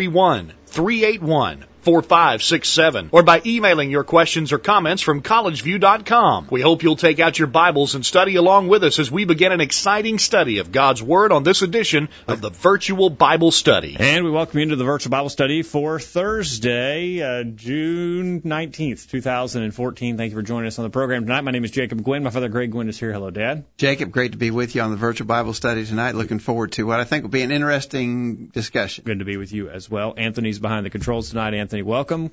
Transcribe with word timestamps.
331 0.00 0.54
381 0.66 1.64
4567 1.82 3.10
or 3.12 3.22
by 3.22 3.40
emailing 3.44 3.90
your 3.90 4.04
questions 4.04 4.52
or 4.52 4.58
comments 4.58 5.02
from 5.02 5.22
collegeview.com. 5.22 6.48
We 6.50 6.60
hope 6.60 6.82
you'll 6.82 6.96
take 6.96 7.20
out 7.20 7.38
your 7.38 7.48
Bibles 7.48 7.94
and 7.94 8.04
study 8.04 8.36
along 8.36 8.68
with 8.68 8.84
us 8.84 8.98
as 8.98 9.10
we 9.10 9.24
begin 9.24 9.52
an 9.52 9.60
exciting 9.60 10.18
study 10.18 10.58
of 10.58 10.72
God's 10.72 11.02
Word 11.02 11.32
on 11.32 11.42
this 11.42 11.62
edition 11.62 12.08
of 12.26 12.40
the 12.40 12.50
Virtual 12.50 13.10
Bible 13.10 13.50
Study. 13.50 13.96
And 13.98 14.24
we 14.24 14.30
welcome 14.30 14.58
you 14.58 14.64
into 14.64 14.76
the 14.76 14.84
Virtual 14.84 15.10
Bible 15.10 15.30
Study 15.30 15.62
for 15.62 15.98
Thursday, 15.98 17.22
uh, 17.22 17.44
June 17.44 18.42
19th, 18.42 19.08
2014. 19.08 20.16
Thank 20.16 20.30
you 20.30 20.36
for 20.36 20.42
joining 20.42 20.66
us 20.66 20.78
on 20.78 20.84
the 20.84 20.90
program 20.90 21.22
tonight. 21.22 21.42
My 21.42 21.50
name 21.50 21.64
is 21.64 21.70
Jacob 21.70 22.02
Gwin. 22.02 22.22
My 22.22 22.30
father, 22.30 22.48
Greg 22.48 22.72
Gwin, 22.72 22.88
is 22.88 22.98
here. 22.98 23.12
Hello, 23.12 23.30
Dad. 23.30 23.64
Jacob, 23.76 24.10
great 24.10 24.32
to 24.32 24.38
be 24.38 24.50
with 24.50 24.74
you 24.74 24.82
on 24.82 24.90
the 24.90 24.96
Virtual 24.96 25.26
Bible 25.26 25.54
Study 25.54 25.86
tonight. 25.86 26.14
Looking 26.14 26.38
forward 26.38 26.72
to 26.72 26.84
what 26.84 27.00
I 27.00 27.04
think 27.04 27.22
will 27.22 27.30
be 27.30 27.42
an 27.42 27.52
interesting 27.52 28.48
discussion. 28.48 29.04
Good 29.04 29.20
to 29.20 29.24
be 29.24 29.36
with 29.36 29.52
you 29.52 29.70
as 29.70 29.88
well. 29.88 30.14
Anthony's 30.16 30.58
behind 30.58 30.84
the 30.84 30.90
controls 30.90 31.30
tonight. 31.30 31.54
Anthony 31.54 31.69
Anthony, 31.70 31.82
welcome. 31.82 32.32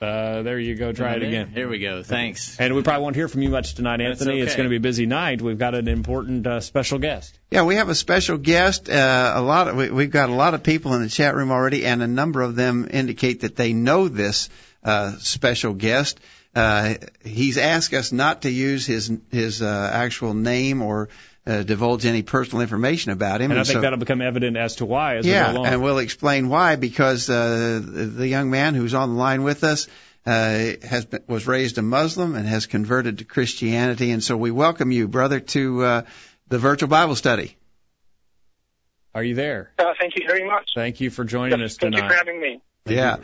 Uh, 0.00 0.42
there 0.42 0.58
you 0.58 0.74
go. 0.74 0.90
Try 0.90 1.12
it 1.12 1.22
again. 1.22 1.52
Here 1.54 1.68
we 1.68 1.78
go. 1.78 2.02
Thanks. 2.02 2.58
And 2.58 2.74
we 2.74 2.82
probably 2.82 3.04
won't 3.04 3.14
hear 3.14 3.28
from 3.28 3.42
you 3.42 3.48
much 3.48 3.74
tonight, 3.74 4.00
Anthony. 4.00 4.32
Okay. 4.32 4.40
It's 4.40 4.56
going 4.56 4.64
to 4.64 4.70
be 4.70 4.78
a 4.78 4.80
busy 4.80 5.06
night. 5.06 5.40
We've 5.40 5.56
got 5.56 5.76
an 5.76 5.86
important 5.86 6.44
uh, 6.48 6.58
special 6.58 6.98
guest. 6.98 7.38
Yeah, 7.52 7.62
we 7.62 7.76
have 7.76 7.90
a 7.90 7.94
special 7.94 8.38
guest. 8.38 8.90
Uh, 8.90 9.32
a 9.36 9.40
lot 9.40 9.68
of 9.68 9.76
we, 9.76 9.90
we've 9.90 10.10
got 10.10 10.30
a 10.30 10.32
lot 10.32 10.54
of 10.54 10.64
people 10.64 10.94
in 10.94 11.02
the 11.02 11.08
chat 11.08 11.36
room 11.36 11.52
already, 11.52 11.86
and 11.86 12.02
a 12.02 12.08
number 12.08 12.42
of 12.42 12.56
them 12.56 12.88
indicate 12.90 13.42
that 13.42 13.54
they 13.54 13.72
know 13.72 14.08
this 14.08 14.48
uh, 14.82 15.12
special 15.18 15.72
guest. 15.72 16.18
Uh, 16.52 16.94
he's 17.24 17.56
asked 17.56 17.94
us 17.94 18.10
not 18.10 18.42
to 18.42 18.50
use 18.50 18.84
his 18.84 19.12
his 19.30 19.62
uh, 19.62 19.90
actual 19.92 20.34
name 20.34 20.82
or 20.82 21.08
uh, 21.46 21.62
divulge 21.62 22.04
any 22.06 22.22
personal 22.22 22.60
information 22.60 23.12
about 23.12 23.40
him. 23.40 23.50
And, 23.50 23.52
and 23.52 23.60
I 23.60 23.64
think 23.64 23.76
so, 23.76 23.80
that'll 23.80 23.98
become 23.98 24.20
evident 24.22 24.56
as 24.56 24.76
to 24.76 24.84
why 24.86 25.16
as 25.16 25.26
yeah, 25.26 25.48
we 25.48 25.54
go 25.54 25.60
along. 25.62 25.72
and 25.72 25.82
we'll 25.82 25.98
explain 25.98 26.48
why 26.48 26.76
because 26.76 27.28
uh, 27.30 27.80
the 27.82 28.28
young 28.28 28.50
man 28.50 28.74
who's 28.74 28.94
on 28.94 29.10
the 29.10 29.16
line 29.16 29.42
with 29.42 29.64
us 29.64 29.88
uh, 30.26 30.30
has 30.82 31.06
been, 31.06 31.22
was 31.26 31.46
raised 31.46 31.78
a 31.78 31.82
Muslim 31.82 32.34
and 32.34 32.46
has 32.46 32.66
converted 32.66 33.18
to 33.18 33.24
Christianity, 33.24 34.10
and 34.10 34.22
so 34.22 34.36
we 34.36 34.50
welcome 34.50 34.92
you, 34.92 35.08
brother, 35.08 35.40
to 35.40 35.82
uh, 35.82 36.02
the 36.48 36.58
virtual 36.58 36.88
Bible 36.90 37.14
study. 37.16 37.56
Are 39.14 39.24
you 39.24 39.34
there? 39.34 39.72
Uh, 39.78 39.94
thank 39.98 40.16
you 40.16 40.26
very 40.26 40.46
much. 40.46 40.70
Thank 40.74 41.00
you 41.00 41.10
for 41.10 41.24
joining 41.24 41.58
Yes, 41.60 41.72
us 41.72 41.76
thank 41.78 41.94
tonight. 41.94 42.08
Thank 42.08 42.12
you 42.12 42.16
for 42.18 42.24
having 42.26 42.40
me. 42.40 42.60
Yeah. 42.86 43.16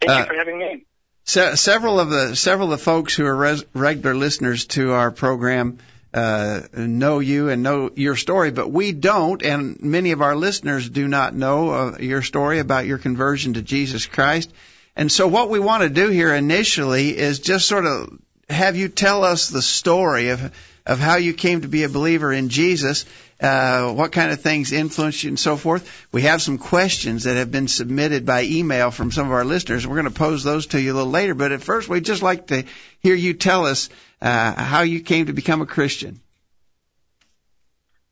Thank 0.00 0.10
Uh, 0.10 0.18
you 0.18 0.24
for 0.26 0.34
having 0.34 0.58
me. 0.58 0.84
Se- 1.24 1.54
several 1.56 2.00
of 2.00 2.08
the 2.10 2.34
several 2.34 2.72
of 2.72 2.78
the 2.78 2.84
folks 2.84 3.14
who 3.14 3.26
are 3.26 3.36
res- 3.36 3.64
regular 3.74 4.14
listeners 4.14 4.64
to 4.68 4.92
our 4.92 5.10
program 5.10 5.78
uh, 6.14 6.60
know 6.74 7.18
you 7.18 7.48
and 7.48 7.62
know 7.62 7.90
your 7.94 8.16
story, 8.16 8.50
but 8.50 8.70
we 8.70 8.92
don't, 8.92 9.42
and 9.42 9.80
many 9.82 10.12
of 10.12 10.22
our 10.22 10.34
listeners 10.34 10.88
do 10.88 11.06
not 11.06 11.34
know 11.34 11.70
uh, 11.70 11.98
your 12.00 12.22
story 12.22 12.58
about 12.58 12.86
your 12.86 12.98
conversion 12.98 13.54
to 13.54 13.62
Jesus 13.62 14.06
Christ. 14.06 14.50
And 14.96 15.12
so, 15.12 15.28
what 15.28 15.50
we 15.50 15.58
want 15.58 15.82
to 15.82 15.90
do 15.90 16.08
here 16.08 16.34
initially 16.34 17.16
is 17.16 17.40
just 17.40 17.68
sort 17.68 17.86
of 17.86 18.18
have 18.48 18.76
you 18.76 18.88
tell 18.88 19.24
us 19.24 19.48
the 19.48 19.62
story 19.62 20.30
of 20.30 20.52
of 20.86 20.98
how 20.98 21.16
you 21.16 21.34
came 21.34 21.60
to 21.60 21.68
be 21.68 21.82
a 21.82 21.88
believer 21.88 22.32
in 22.32 22.48
Jesus, 22.48 23.04
uh, 23.40 23.92
what 23.92 24.10
kind 24.12 24.32
of 24.32 24.40
things 24.40 24.72
influenced 24.72 25.22
you, 25.22 25.28
and 25.28 25.38
so 25.38 25.56
forth. 25.56 26.06
We 26.10 26.22
have 26.22 26.42
some 26.42 26.58
questions 26.58 27.24
that 27.24 27.36
have 27.36 27.50
been 27.50 27.68
submitted 27.68 28.26
by 28.26 28.42
email 28.42 28.90
from 28.90 29.12
some 29.12 29.26
of 29.26 29.32
our 29.32 29.44
listeners. 29.44 29.86
We're 29.86 30.00
going 30.00 30.12
to 30.12 30.18
pose 30.18 30.42
those 30.42 30.66
to 30.68 30.80
you 30.80 30.92
a 30.92 30.96
little 30.96 31.10
later, 31.10 31.34
but 31.34 31.52
at 31.52 31.62
first, 31.62 31.88
we'd 31.88 32.04
just 32.04 32.22
like 32.22 32.48
to 32.48 32.64
hear 33.00 33.14
you 33.14 33.34
tell 33.34 33.66
us 33.66 33.90
uh, 34.20 34.54
how 34.54 34.82
you 34.82 35.00
came 35.00 35.26
to 35.26 35.32
become 35.32 35.62
a 35.62 35.66
Christian. 35.66 36.20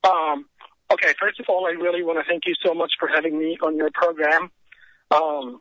Um, 0.05 0.47
okay, 0.93 1.13
first 1.21 1.41
of 1.41 1.47
all, 1.49 1.67
I 1.67 1.71
really 1.71 2.05
want 2.05 2.19
to 2.19 2.25
thank 2.31 2.45
you 2.47 2.55
so 2.65 2.75
much 2.75 2.93
for 2.99 3.09
having 3.09 3.37
me 3.37 3.59
on 3.61 3.77
your 3.77 3.91
program. 3.93 4.51
Um, 5.11 5.59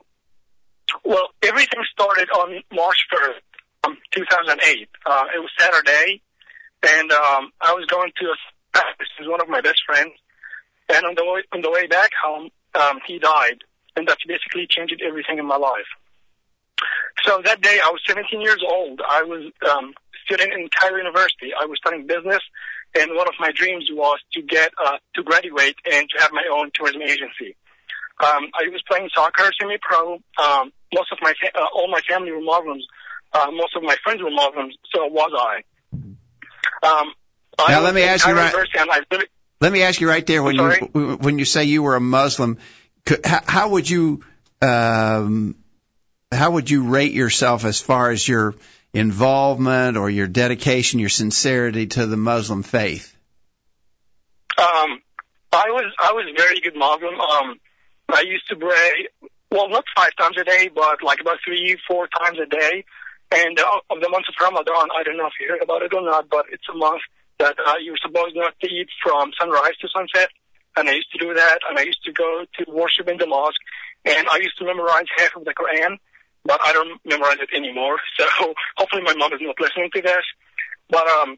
well, 1.04 1.30
everything 1.42 1.80
started 1.92 2.30
on 2.30 2.62
March 2.72 3.08
1st, 3.12 3.88
um, 3.88 3.98
2008. 4.12 4.90
Uh, 5.06 5.24
it 5.36 5.40
was 5.40 5.50
Saturday, 5.58 6.22
and 6.84 7.12
um, 7.12 7.52
I 7.60 7.74
was 7.74 7.86
going 7.88 8.12
to 8.18 8.26
a 8.26 8.36
practice 8.82 9.08
is 9.20 9.28
one 9.28 9.42
of 9.42 9.50
my 9.50 9.62
best 9.62 9.82
friends, 9.86 10.14
and 10.90 11.06
on 11.06 11.16
the 11.16 11.24
way, 11.24 11.44
on 11.54 11.62
the 11.62 11.72
way 11.72 11.88
back 11.88 12.12
home, 12.24 12.50
um, 12.76 13.00
he 13.08 13.20
died, 13.20 13.64
and 13.96 14.08
that 14.08 14.18
basically 14.28 14.68
changed 14.70 15.02
everything 15.06 15.40
in 15.40 15.46
my 15.46 15.58
life. 15.58 15.90
So 17.24 17.42
that 17.44 17.62
day, 17.62 17.80
I 17.84 17.90
was 17.90 18.02
17 18.06 18.42
years 18.42 18.62
old. 18.68 19.02
I 19.08 19.24
was 19.24 19.52
um, 19.72 19.94
student 20.26 20.54
in 20.54 20.68
Cairo 20.78 20.98
University. 20.98 21.52
I 21.60 21.66
was 21.66 21.80
studying 21.80 22.06
business, 22.06 22.42
and 23.00 23.16
one 23.16 23.28
of 23.28 23.36
my 23.40 23.52
dreams 23.52 23.88
was 23.92 24.20
to 24.34 24.42
get 24.42 24.72
uh, 24.84 24.98
to 25.16 25.24
graduate 25.24 25.78
and 25.92 26.10
to 26.10 26.22
have 26.22 26.32
my 26.34 26.44
own 26.52 26.72
tourism 26.74 27.02
agency. 27.02 27.56
Um, 28.20 28.48
I 28.54 28.68
was 28.72 28.82
playing 28.88 29.10
soccer, 29.14 29.52
semi-pro. 29.60 30.14
Um, 30.42 30.72
most 30.94 31.12
of 31.12 31.18
my 31.22 31.34
fa- 31.42 31.58
uh, 31.58 31.68
all 31.74 31.90
my 31.90 32.02
family 32.08 32.32
were 32.32 32.42
Muslims. 32.42 32.86
Uh, 33.34 33.48
most 33.52 33.76
of 33.76 33.84
my 33.84 33.96
friends 34.04 34.22
were 34.24 34.32
Muslims. 34.32 34.76
So 34.94 35.06
was 35.08 35.32
I. 35.36 35.64
Um, 36.86 37.14
I 37.14 37.25
Now, 37.58 37.82
let 37.82 37.94
me 37.94 38.04
ask 38.04 38.28
you 38.28 38.34
right- 38.34 38.46
University, 38.46 38.80
and 38.80 38.92
I 38.92 39.00
really, 39.12 39.28
Let 39.62 39.72
me 39.72 39.84
ask 39.84 40.02
you 40.02 40.10
right 40.10 40.26
there 40.26 40.44
when 40.44 40.56
you 40.56 41.18
when 41.20 41.40
you 41.40 41.46
say 41.46 41.66
you 41.66 41.84
were 41.84 41.96
a 41.96 42.02
Muslim, 42.02 42.58
could, 43.06 43.26
how, 43.26 43.42
how 43.48 43.70
would 43.70 43.90
you 43.90 44.24
um, 44.62 45.56
how 46.32 46.52
would 46.52 46.70
you 46.70 46.84
rate 46.90 47.14
yourself 47.14 47.66
as 47.66 47.80
far 47.80 48.12
as 48.12 48.28
your 48.28 48.56
involvement 48.94 49.98
or 49.98 50.10
your 50.10 50.28
dedication, 50.28 51.00
your 51.00 51.10
sincerity 51.10 51.88
to 51.88 52.06
the 52.06 52.18
Muslim 52.18 52.64
faith? 52.64 53.16
Um, 54.58 55.02
I 55.52 55.70
was 55.70 55.92
I 56.00 56.12
was 56.14 56.26
very 56.38 56.60
good 56.62 56.76
Muslim. 56.76 57.20
Um, 57.20 57.60
I 58.10 58.22
used 58.22 58.48
to 58.50 58.56
pray, 58.56 59.08
well, 59.52 59.70
not 59.70 59.86
five 59.96 60.16
times 60.18 60.38
a 60.40 60.44
day, 60.44 60.70
but 60.74 61.02
like 61.02 61.22
about 61.22 61.38
three, 61.46 61.78
four 61.88 62.08
times 62.08 62.38
a 62.40 62.46
day. 62.46 62.86
And 63.32 63.60
uh, 63.60 63.80
of 63.90 64.02
the 64.02 64.10
month 64.10 64.26
of 64.30 64.36
Ramadan, 64.40 64.90
I 64.96 65.04
don't 65.04 65.18
know 65.18 65.26
if 65.28 65.34
you 65.40 65.50
heard 65.50 65.64
about 65.64 65.82
it 65.82 65.94
or 65.94 66.02
not, 66.02 66.30
but 66.30 66.46
it's 66.52 66.68
a 66.72 66.78
month 66.78 67.02
that 67.40 67.56
uh, 67.66 67.76
you're 67.82 67.98
supposed 68.02 68.36
not 68.36 68.54
to 68.62 68.68
eat 68.68 68.88
from 69.04 69.32
sunrise 69.40 69.76
to 69.82 69.88
sunset. 69.94 70.30
And 70.78 70.90
I 70.90 70.94
used 70.94 71.12
to 71.14 71.20
do 71.20 71.34
that, 71.34 71.60
and 71.70 71.80
I 71.80 71.84
used 71.84 72.04
to 72.04 72.12
go 72.12 72.46
to 72.60 72.72
worship 72.72 73.08
in 73.08 73.18
the 73.18 73.26
mosque, 73.26 73.62
and 74.04 74.28
I 74.30 74.38
used 74.38 74.58
to 74.58 74.66
memorize 74.66 75.06
half 75.18 75.36
of 75.38 75.46
the 75.46 75.54
Quran, 75.54 75.98
but 76.44 76.60
I 76.64 76.74
don't 76.74 77.00
memorize 77.06 77.38
it 77.40 77.50
anymore. 77.56 77.98
So 78.20 78.54
hopefully 78.78 79.04
my 79.04 79.16
mom 79.16 79.34
is 79.34 79.40
not 79.42 79.56
listening 79.60 79.90
to 79.96 80.02
this. 80.02 80.24
But 80.90 81.08
um, 81.08 81.38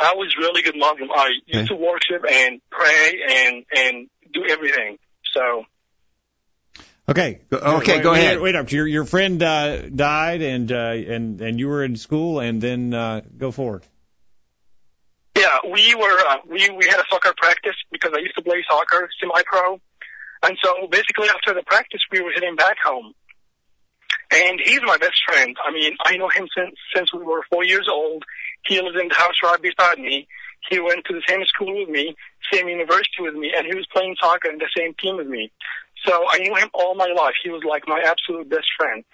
I 0.00 0.14
was 0.14 0.34
really 0.38 0.62
good 0.62 0.76
Muslim. 0.76 1.10
I 1.12 1.30
used 1.46 1.68
to 1.68 1.74
worship 1.74 2.24
and 2.30 2.60
pray 2.70 3.12
and 3.28 3.64
and 3.76 4.08
do 4.32 4.44
everything. 4.48 4.98
So 5.32 5.66
Okay. 7.06 7.40
Okay, 7.52 7.96
wait, 7.96 8.02
go 8.02 8.12
wait, 8.12 8.18
ahead. 8.18 8.40
Wait 8.40 8.54
up. 8.54 8.72
Your 8.72 8.86
your 8.86 9.04
friend 9.04 9.42
uh, 9.42 9.82
died, 9.90 10.40
and 10.40 10.72
uh, 10.72 10.76
and 10.76 11.40
and 11.40 11.60
you 11.60 11.68
were 11.68 11.84
in 11.84 11.96
school, 11.96 12.40
and 12.40 12.62
then 12.62 12.94
uh, 12.94 13.20
go 13.36 13.50
forward. 13.50 13.82
Yeah, 15.44 15.58
we 15.70 15.94
were 15.94 16.18
uh, 16.30 16.38
we 16.48 16.70
we 16.70 16.86
had 16.86 16.98
a 16.98 17.04
soccer 17.10 17.34
practice 17.36 17.76
because 17.92 18.12
I 18.16 18.20
used 18.20 18.34
to 18.36 18.42
play 18.42 18.64
soccer 18.68 19.08
semi-pro, 19.20 19.80
and 20.42 20.56
so 20.62 20.88
basically 20.90 21.28
after 21.28 21.52
the 21.52 21.62
practice 21.66 22.00
we 22.10 22.20
were 22.20 22.32
heading 22.32 22.56
back 22.56 22.76
home. 22.84 23.12
And 24.32 24.58
he's 24.64 24.80
my 24.82 24.96
best 24.96 25.20
friend. 25.28 25.54
I 25.62 25.70
mean, 25.70 25.92
I 26.02 26.16
know 26.16 26.28
him 26.28 26.48
since 26.56 26.74
since 26.94 27.12
we 27.12 27.22
were 27.22 27.42
four 27.52 27.62
years 27.62 27.86
old. 27.92 28.24
He 28.64 28.80
lives 28.80 28.96
in 29.00 29.08
the 29.08 29.14
house 29.14 29.34
right 29.42 29.60
beside 29.60 29.98
me. 29.98 30.26
He 30.70 30.80
went 30.80 31.04
to 31.04 31.12
the 31.12 31.22
same 31.28 31.44
school 31.44 31.78
with 31.78 31.90
me, 31.90 32.16
same 32.50 32.68
university 32.68 33.20
with 33.20 33.34
me, 33.34 33.52
and 33.54 33.66
he 33.66 33.74
was 33.76 33.86
playing 33.92 34.16
soccer 34.18 34.50
in 34.50 34.58
the 34.58 34.70
same 34.76 34.94
team 34.98 35.18
with 35.18 35.26
me. 35.26 35.52
So 36.06 36.24
I 36.30 36.38
knew 36.38 36.54
him 36.54 36.70
all 36.72 36.94
my 36.94 37.12
life. 37.14 37.34
He 37.44 37.50
was 37.50 37.62
like 37.68 37.84
my 37.86 38.00
absolute 38.00 38.48
best 38.48 38.68
friend. 38.78 39.04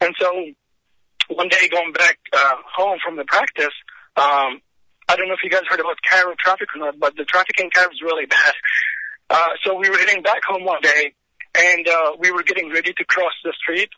And 0.00 0.14
so 0.18 0.28
one 1.28 1.48
day 1.48 1.68
going 1.68 1.92
back 1.92 2.18
uh, 2.32 2.56
home 2.74 2.98
from 3.04 3.16
the 3.16 3.24
practice, 3.24 3.76
um, 4.16 4.62
I 5.08 5.16
don't 5.16 5.28
know 5.28 5.34
if 5.34 5.44
you 5.44 5.50
guys 5.50 5.62
heard 5.68 5.80
about 5.80 5.96
Cairo 6.08 6.34
traffic 6.38 6.68
or 6.74 6.80
not, 6.80 6.98
but 6.98 7.16
the 7.16 7.24
traffic 7.24 7.58
in 7.60 7.70
Cairo 7.70 7.90
is 7.90 8.00
really 8.02 8.26
bad. 8.30 8.54
Uh, 9.30 9.48
so 9.64 9.74
we 9.74 9.88
were 9.88 9.98
heading 9.98 10.22
back 10.22 10.42
home 10.46 10.64
one 10.64 10.80
day, 10.82 11.12
and 11.56 11.88
uh, 11.88 12.12
we 12.18 12.30
were 12.30 12.42
getting 12.42 12.70
ready 12.70 12.92
to 12.92 13.04
cross 13.04 13.32
the 13.44 13.52
street, 13.58 13.90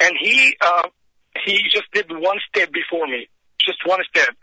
and 0.00 0.14
he 0.20 0.56
uh, 0.60 0.88
he 1.44 1.62
just 1.70 1.90
did 1.92 2.10
one 2.10 2.38
step 2.48 2.70
before 2.72 3.06
me, 3.06 3.28
just 3.58 3.78
one 3.86 4.00
step, 4.08 4.34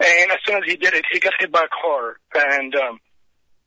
and 0.00 0.30
as 0.30 0.38
soon 0.44 0.56
as 0.56 0.64
he 0.66 0.76
did 0.76 0.94
it, 0.94 1.04
he 1.12 1.20
got 1.20 1.32
hit 1.38 1.52
by 1.52 1.64
a 1.64 1.82
car, 1.82 2.16
and 2.34 2.74
um, 2.74 2.98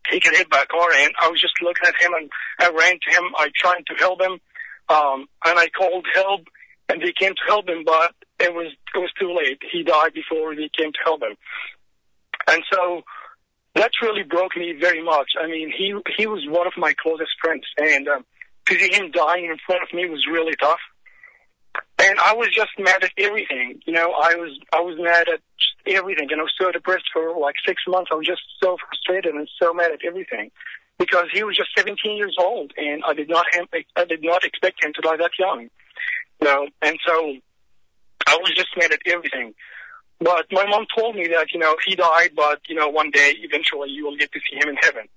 he 0.10 0.20
got 0.20 0.36
hit 0.36 0.50
by 0.50 0.62
a 0.62 0.66
car, 0.66 0.88
and 0.94 1.14
I 1.22 1.30
was 1.30 1.40
just 1.42 1.54
looking 1.62 1.88
at 1.88 1.96
him, 2.02 2.12
and 2.18 2.30
I 2.60 2.70
ran 2.70 3.00
to 3.00 3.12
him. 3.12 3.32
I 3.38 3.50
tried 3.56 3.86
to 3.88 3.96
help 3.98 4.22
him, 4.22 4.40
um, 4.90 5.28
and 5.46 5.60
I 5.60 5.68
called 5.70 6.06
help, 6.14 6.42
and 6.90 7.02
they 7.02 7.14
came 7.18 7.34
to 7.34 7.48
help 7.48 7.68
him, 7.68 7.84
but 7.86 8.14
it 8.40 8.54
was 8.54 8.72
it 8.94 9.00
was 9.00 9.12
too 9.20 9.36
late. 9.36 9.62
He 9.72 9.84
died 9.84 10.14
before 10.14 10.56
they 10.56 10.70
came 10.78 10.92
to 10.92 11.00
help 11.04 11.22
him, 11.22 11.36
and 12.48 12.64
so 12.72 13.04
that 13.76 13.92
really 14.02 14.24
broke 14.24 14.56
me 14.56 14.74
very 14.80 15.04
much. 15.04 15.32
I 15.40 15.48
mean, 15.48 15.72
he 15.76 15.94
he 16.18 16.28
was 16.28 16.46
one 16.48 16.68
of 16.68 16.74
my 16.78 16.94
closest 17.02 17.32
friends, 17.42 17.66
and 17.78 18.08
um, 18.08 18.26
to 18.68 18.80
see 18.80 18.94
him 18.94 19.12
dying 19.12 19.46
in 19.46 19.58
front 19.66 19.84
of 19.84 19.94
me 19.94 20.10
was 20.10 20.26
really 20.32 20.56
tough. 20.56 20.80
And 22.00 22.18
I 22.20 22.34
was 22.34 22.50
just 22.54 22.72
mad 22.80 23.04
at 23.04 23.12
everything. 23.18 23.82
You 23.86 23.94
know, 23.94 24.12
I 24.12 24.36
was 24.36 24.58
I 24.74 24.82
was 24.82 24.98
mad 25.00 25.28
at 25.28 25.42
everything, 25.88 26.30
and 26.32 26.40
I 26.40 26.44
was 26.44 26.54
so 26.60 26.72
depressed 26.72 27.06
for 27.14 27.38
like 27.40 27.56
six 27.66 27.82
months. 27.88 28.10
I 28.12 28.16
was 28.16 28.28
just 28.28 28.42
so 28.64 28.78
frustrated 28.78 29.36
and 29.36 29.50
so 29.62 29.74
mad 29.74 29.92
at 29.92 30.06
everything 30.06 30.52
because 30.98 31.26
he 31.34 31.44
was 31.44 31.58
just 31.58 31.70
17 31.78 32.16
years 32.16 32.38
old, 32.40 32.72
and 32.78 33.04
I 33.06 33.14
did 33.14 33.30
not 33.30 33.46
him 33.54 33.68
I 33.96 34.06
did 34.06 34.24
not 34.24 34.46
expect 34.46 34.84
him 34.84 34.94
to 34.94 35.02
die 35.02 35.18
that 35.18 35.32
young. 35.38 35.70
You 36.42 36.48
know, 36.48 36.68
and 36.82 36.98
so 37.06 37.36
I 38.28 38.38
was 38.38 38.52
just 38.56 38.70
mad 38.78 38.92
at 38.92 39.00
everything. 39.06 39.54
But 40.20 40.46
my 40.52 40.66
mom 40.66 40.86
told 40.96 41.16
me 41.16 41.28
that 41.28 41.48
you 41.54 41.60
know 41.60 41.76
he 41.86 41.96
died, 41.96 42.32
but 42.36 42.62
you 42.68 42.76
know 42.76 42.90
one 42.90 43.12
day 43.12 43.34
eventually 43.40 43.90
you 43.90 44.06
will 44.06 44.18
get 44.18 44.32
to 44.32 44.40
see 44.50 44.58
him 44.58 44.70
in 44.70 44.78
heaven 44.82 45.08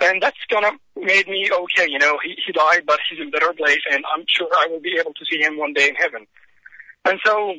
and 0.00 0.22
that's 0.22 0.38
kind 0.50 0.64
of 0.64 0.74
made 0.96 1.26
me 1.28 1.50
okay. 1.50 1.86
You 1.88 1.98
know, 1.98 2.18
he 2.22 2.36
he 2.44 2.52
died, 2.52 2.84
but 2.86 2.98
he's 3.08 3.20
in 3.20 3.30
better 3.30 3.52
place, 3.52 3.82
and 3.90 4.04
I'm 4.14 4.24
sure 4.28 4.48
I 4.52 4.66
will 4.70 4.80
be 4.80 4.96
able 4.98 5.12
to 5.14 5.24
see 5.30 5.40
him 5.40 5.58
one 5.58 5.72
day 5.72 5.88
in 5.88 5.94
heaven. 5.94 6.26
And 7.04 7.18
so, 7.24 7.54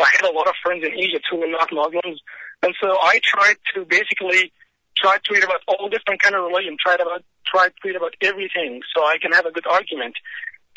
I 0.00 0.08
had 0.12 0.24
a 0.24 0.32
lot 0.32 0.48
of 0.48 0.54
friends 0.62 0.84
in 0.84 0.94
Egypt 0.98 1.24
who 1.30 1.38
were 1.38 1.48
not 1.48 1.72
Muslims, 1.72 2.20
and 2.62 2.74
so 2.80 2.96
I 3.00 3.20
tried 3.22 3.56
to 3.74 3.84
basically 3.84 4.52
try 4.96 5.16
to 5.16 5.34
read 5.34 5.44
about 5.44 5.60
all 5.66 5.88
different 5.88 6.20
kind 6.20 6.34
of 6.34 6.44
religion, 6.44 6.76
try 6.78 6.96
to 6.96 7.02
about 7.02 7.24
try 7.46 7.68
to 7.68 7.74
read 7.84 7.96
about 7.96 8.14
everything, 8.20 8.80
so 8.94 9.02
I 9.02 9.16
can 9.20 9.32
have 9.32 9.46
a 9.46 9.52
good 9.52 9.66
argument 9.66 10.14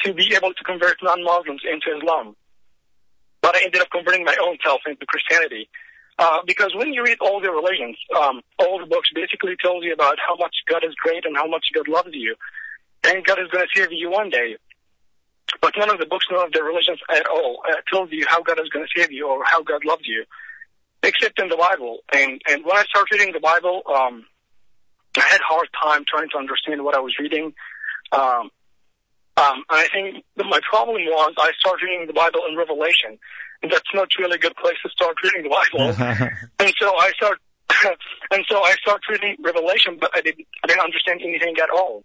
to 0.02 0.14
be 0.14 0.34
able 0.36 0.54
to 0.54 0.64
convert 0.64 0.98
non-Muslims 1.02 1.62
into 1.70 1.98
Islam. 1.98 2.36
But 3.42 3.56
I 3.56 3.64
ended 3.64 3.82
up 3.82 3.90
converting 3.92 4.24
my 4.24 4.36
own 4.42 4.58
self 4.64 4.82
into 4.86 5.06
Christianity. 5.06 5.70
Uh, 6.20 6.40
because 6.46 6.76
when 6.76 6.94
you 6.94 7.04
read 7.04 7.18
all 7.22 7.42
the 7.42 7.52
religions, 7.52 7.98
um, 8.16 8.42
all 8.60 8.80
the 8.80 8.86
books 8.86 9.10
basically 9.14 9.56
tells 9.62 9.84
you 9.84 9.94
about 9.94 10.18
how 10.26 10.36
much 10.36 10.56
God 10.68 10.84
is 10.84 10.94
great 10.96 11.26
and 11.26 11.36
how 11.36 11.48
much 11.48 11.66
God 11.74 11.88
loves 11.88 12.12
you. 12.14 12.36
And 13.04 13.26
God 13.26 13.40
is 13.40 13.48
going 13.50 13.66
to 13.66 13.80
save 13.80 13.92
you 13.92 14.12
one 14.12 14.30
day. 14.30 14.58
But 15.62 15.74
none 15.78 15.90
of 15.90 16.00
the 16.00 16.06
books, 16.06 16.26
none 16.32 16.46
of 16.46 16.54
the 16.54 16.64
religions 16.64 17.00
at 17.10 17.28
all 17.28 17.62
uh, 17.68 17.76
tells 17.92 18.12
you 18.12 18.26
how 18.28 18.42
God 18.42 18.60
is 18.60 18.70
going 18.70 18.86
to 18.86 19.02
save 19.02 19.12
you 19.12 19.28
or 19.28 19.44
how 19.46 19.62
God 19.62 19.84
loves 19.86 20.04
you, 20.06 20.24
except 21.04 21.40
in 21.40 21.50
the 21.50 21.58
Bible. 21.58 22.00
And, 22.14 22.42
and 22.48 22.64
when 22.64 22.78
I 22.78 22.84
started 22.84 23.12
reading 23.12 23.34
the 23.34 23.40
Bible, 23.40 23.82
um, 23.88 24.26
I 25.18 25.22
had 25.22 25.42
a 25.42 25.54
hard 25.54 25.68
time 25.82 26.06
trying 26.08 26.30
to 26.30 26.38
understand 26.38 26.84
what 26.84 26.96
I 26.96 27.00
was 27.00 27.14
reading. 27.20 27.54
Um, 28.12 28.50
I 29.70 29.88
think 29.94 30.24
my 30.38 30.60
problem 30.70 31.02
was 31.06 31.34
I 31.38 31.52
started 31.60 31.86
reading 31.86 32.08
the 32.08 32.14
Bible 32.14 32.42
in 32.48 32.56
Revelation 32.56 33.18
And 33.62 33.72
that's 33.72 33.90
not 33.94 34.10
really 34.20 34.36
a 34.36 34.40
good 34.40 34.56
place 34.56 34.78
to 34.84 34.90
start 34.90 35.16
reading 35.24 35.44
the 35.44 35.50
Bible. 35.50 35.90
and 36.60 36.74
so 36.80 36.92
I 37.00 37.12
start, 37.16 37.40
and 38.32 38.46
so 38.50 38.64
I 38.64 38.74
start 38.82 39.02
reading 39.10 39.38
Revelation, 39.42 39.98
but 40.00 40.12
I 40.14 40.22
didn't, 40.22 40.46
I 40.64 40.68
didn't 40.68 40.84
understand 40.84 41.22
anything 41.24 41.56
at 41.62 41.70
all. 41.70 42.04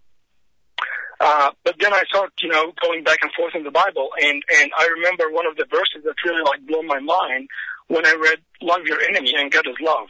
Uh, 1.21 1.51
but 1.65 1.75
then 1.81 1.93
I 1.93 2.05
start, 2.05 2.33
you 2.41 2.49
know, 2.49 2.73
going 2.81 3.03
back 3.03 3.19
and 3.23 3.33
forth 3.33 3.55
in 3.55 3.65
the 3.65 3.73
Bible, 3.73 4.11
and 4.23 4.41
and 4.61 4.71
I 4.79 4.87
remember 4.87 5.25
one 5.31 5.47
of 5.47 5.57
the 5.57 5.67
verses 5.69 6.05
that 6.05 6.15
really 6.25 6.43
like 6.43 6.65
blew 6.65 6.83
my 6.85 7.01
mind 7.01 7.49
when 7.89 8.07
I 8.07 8.15
read 8.15 8.39
"Love 8.63 8.87
your 8.87 9.01
enemy 9.01 9.35
and 9.37 9.51
God 9.51 9.67
is 9.67 9.75
love," 9.81 10.07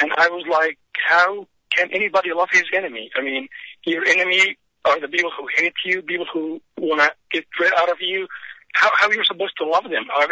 and 0.00 0.12
I 0.16 0.28
was 0.28 0.46
like, 0.48 0.78
how 0.94 1.48
can 1.74 1.88
anybody 1.92 2.32
love 2.32 2.48
his 2.52 2.62
enemy? 2.72 3.10
I 3.16 3.22
mean, 3.22 3.48
your 3.84 4.04
enemy 4.04 4.56
are 4.86 5.00
the 5.00 5.08
people 5.08 5.30
who 5.36 5.46
hate 5.56 5.74
you, 5.84 6.02
people 6.02 6.26
who 6.32 6.60
want 6.78 7.00
to 7.00 7.10
get 7.30 7.44
rid 7.60 7.72
out 7.74 7.90
of 7.90 7.98
you, 8.00 8.26
how, 8.74 8.90
how 8.98 9.10
you're 9.10 9.24
supposed 9.24 9.56
to 9.58 9.66
love 9.66 9.84
them. 9.84 10.04
I've, 10.14 10.30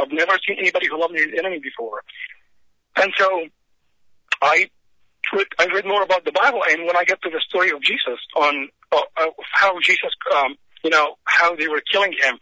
I've, 0.00 0.12
never 0.12 0.32
seen 0.46 0.56
anybody 0.58 0.86
who 0.88 1.00
loved 1.00 1.14
his 1.14 1.28
enemy 1.36 1.58
before. 1.58 2.02
And 2.96 3.12
so 3.16 3.46
I 4.42 4.68
I 5.58 5.66
read 5.66 5.86
more 5.86 6.02
about 6.02 6.24
the 6.24 6.32
Bible, 6.32 6.62
and 6.68 6.86
when 6.86 6.96
I 6.96 7.04
get 7.04 7.22
to 7.22 7.30
the 7.30 7.40
story 7.46 7.70
of 7.70 7.80
Jesus 7.82 8.18
on 8.34 8.68
uh, 8.90 9.26
how 9.52 9.78
Jesus, 9.80 10.10
um, 10.34 10.56
you 10.82 10.90
know, 10.90 11.16
how 11.24 11.54
they 11.54 11.68
were 11.68 11.82
killing 11.92 12.12
him, 12.12 12.38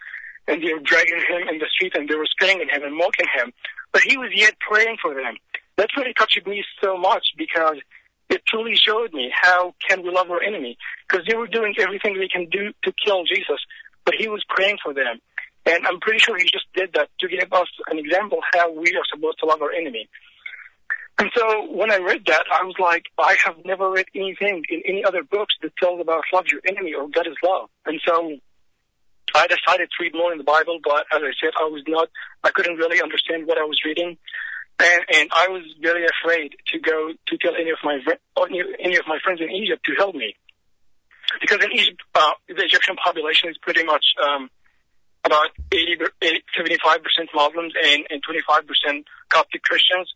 and 0.46 0.62
they 0.62 0.72
were 0.72 0.80
dragging 0.80 1.18
him 1.28 1.48
in 1.48 1.58
the 1.58 1.66
street, 1.70 1.94
and 1.94 2.08
they 2.08 2.14
were 2.14 2.26
spitting 2.26 2.62
at 2.62 2.74
him 2.74 2.84
and 2.84 2.96
mocking 2.96 3.26
him, 3.34 3.52
but 3.92 4.02
he 4.02 4.16
was 4.16 4.30
yet 4.34 4.54
praying 4.60 4.96
for 5.02 5.12
them. 5.14 5.36
That 5.76 5.90
really 5.96 6.14
touched 6.14 6.40
me 6.46 6.64
so 6.82 6.96
much 6.96 7.26
because 7.36 7.76
it 8.28 8.44
truly 8.46 8.74
showed 8.76 9.12
me 9.12 9.32
how 9.34 9.74
can 9.88 10.02
we 10.02 10.10
love 10.10 10.30
our 10.30 10.42
enemy 10.42 10.76
because 11.08 11.26
they 11.26 11.36
were 11.36 11.46
doing 11.46 11.74
everything 11.78 12.18
they 12.18 12.28
can 12.28 12.46
do 12.50 12.72
to 12.84 12.92
kill 13.04 13.24
Jesus, 13.24 13.60
but 14.04 14.14
he 14.14 14.28
was 14.28 14.44
praying 14.48 14.78
for 14.82 14.92
them. 14.92 15.20
And 15.66 15.86
I'm 15.86 16.00
pretty 16.00 16.18
sure 16.18 16.36
he 16.38 16.44
just 16.44 16.66
did 16.74 16.92
that 16.94 17.08
to 17.20 17.28
give 17.28 17.52
us 17.52 17.68
an 17.88 17.98
example 17.98 18.38
how 18.54 18.72
we 18.72 18.94
are 18.96 19.04
supposed 19.12 19.38
to 19.40 19.46
love 19.46 19.60
our 19.62 19.72
enemy. 19.72 20.08
And 21.18 21.30
so 21.34 21.66
when 21.72 21.90
I 21.90 21.98
read 21.98 22.24
that, 22.26 22.44
I 22.52 22.64
was 22.64 22.76
like, 22.78 23.06
I 23.18 23.36
have 23.44 23.56
never 23.64 23.90
read 23.90 24.06
anything 24.14 24.62
in 24.70 24.82
any 24.86 25.04
other 25.04 25.24
books 25.24 25.54
that 25.62 25.76
tells 25.76 26.00
about 26.00 26.22
love 26.32 26.44
your 26.50 26.60
enemy 26.66 26.94
or 26.94 27.08
God 27.08 27.26
is 27.26 27.34
love. 27.42 27.68
And 27.86 28.00
so 28.06 28.38
I 29.34 29.46
decided 29.46 29.88
to 29.90 29.96
read 30.02 30.14
more 30.14 30.32
in 30.32 30.38
the 30.38 30.44
Bible, 30.44 30.78
but 30.82 31.06
as 31.12 31.20
I 31.22 31.32
said, 31.42 31.52
I 31.60 31.64
was 31.64 31.82
not, 31.88 32.08
I 32.44 32.50
couldn't 32.50 32.76
really 32.76 33.02
understand 33.02 33.46
what 33.46 33.58
I 33.58 33.64
was 33.64 33.80
reading. 33.84 34.16
And, 34.80 35.02
and 35.12 35.30
I 35.34 35.48
was 35.48 35.64
very 35.82 36.06
afraid 36.06 36.54
to 36.72 36.78
go 36.78 37.10
to 37.26 37.38
tell 37.38 37.54
any 37.54 37.70
of 37.70 37.78
my, 37.82 37.98
any 38.78 38.96
of 38.96 39.06
my 39.08 39.18
friends 39.24 39.40
in 39.40 39.50
Egypt 39.50 39.84
to 39.86 39.94
help 39.98 40.14
me. 40.14 40.36
Because 41.40 41.58
in 41.64 41.72
Egypt, 41.72 42.00
uh, 42.14 42.30
the 42.46 42.64
Egyptian 42.64 42.96
population 42.96 43.50
is 43.50 43.58
pretty 43.58 43.84
much, 43.84 44.04
um, 44.22 44.50
about 45.24 45.50
80, 45.72 45.98
80 46.22 46.44
75% 46.56 47.00
Muslims 47.34 47.72
and, 47.76 48.06
and 48.10 48.22
25% 48.24 49.04
Coptic 49.28 49.62
Christians. 49.62 50.14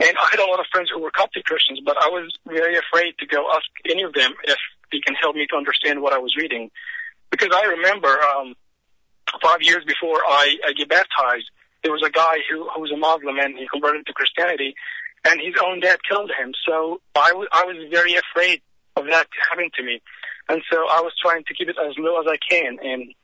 And 0.00 0.10
I 0.18 0.28
had 0.30 0.40
a 0.40 0.46
lot 0.46 0.60
of 0.60 0.66
friends 0.72 0.90
who 0.92 1.00
were 1.00 1.10
Coptic 1.10 1.44
Christians, 1.44 1.80
but 1.84 1.96
I 1.96 2.08
was 2.08 2.32
very 2.46 2.76
afraid 2.76 3.14
to 3.20 3.26
go 3.26 3.46
ask 3.54 3.66
any 3.88 4.02
of 4.02 4.12
them 4.12 4.32
if 4.44 4.58
they 4.90 4.98
can 5.00 5.14
help 5.14 5.36
me 5.36 5.46
to 5.50 5.56
understand 5.56 6.02
what 6.02 6.12
I 6.12 6.18
was 6.18 6.34
reading. 6.36 6.70
Because 7.30 7.50
I 7.54 7.62
remember 7.78 8.08
um, 8.08 8.54
five 9.40 9.62
years 9.62 9.84
before 9.86 10.20
I, 10.26 10.56
I 10.66 10.72
get 10.72 10.88
baptized, 10.88 11.50
there 11.84 11.92
was 11.92 12.02
a 12.02 12.10
guy 12.10 12.40
who, 12.50 12.66
who 12.74 12.80
was 12.80 12.90
a 12.90 12.96
Muslim 12.96 13.38
and 13.38 13.56
he 13.56 13.68
converted 13.70 14.06
to 14.06 14.12
Christianity, 14.12 14.74
and 15.24 15.38
his 15.40 15.54
own 15.62 15.80
dad 15.80 16.00
killed 16.08 16.32
him. 16.36 16.52
So 16.66 17.00
I, 17.14 17.28
w- 17.28 17.48
I 17.52 17.64
was 17.64 17.76
very 17.92 18.16
afraid 18.16 18.62
of 18.96 19.04
that 19.06 19.28
happening 19.48 19.70
to 19.76 19.84
me. 19.84 20.00
And 20.48 20.62
so 20.72 20.78
I 20.88 21.00
was 21.00 21.12
trying 21.20 21.44
to 21.44 21.54
keep 21.54 21.68
it 21.68 21.76
as 21.78 21.94
low 21.98 22.20
as 22.20 22.26
I 22.26 22.36
can. 22.36 22.78
And 22.82 23.14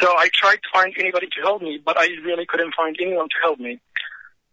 so 0.00 0.08
I 0.16 0.28
tried 0.32 0.56
to 0.56 0.68
find 0.72 0.94
anybody 0.98 1.28
to 1.36 1.40
help 1.42 1.62
me, 1.62 1.78
but 1.82 1.98
I 1.98 2.08
really 2.24 2.46
couldn't 2.46 2.74
find 2.74 2.96
anyone 3.00 3.28
to 3.28 3.36
help 3.42 3.58
me. 3.58 3.80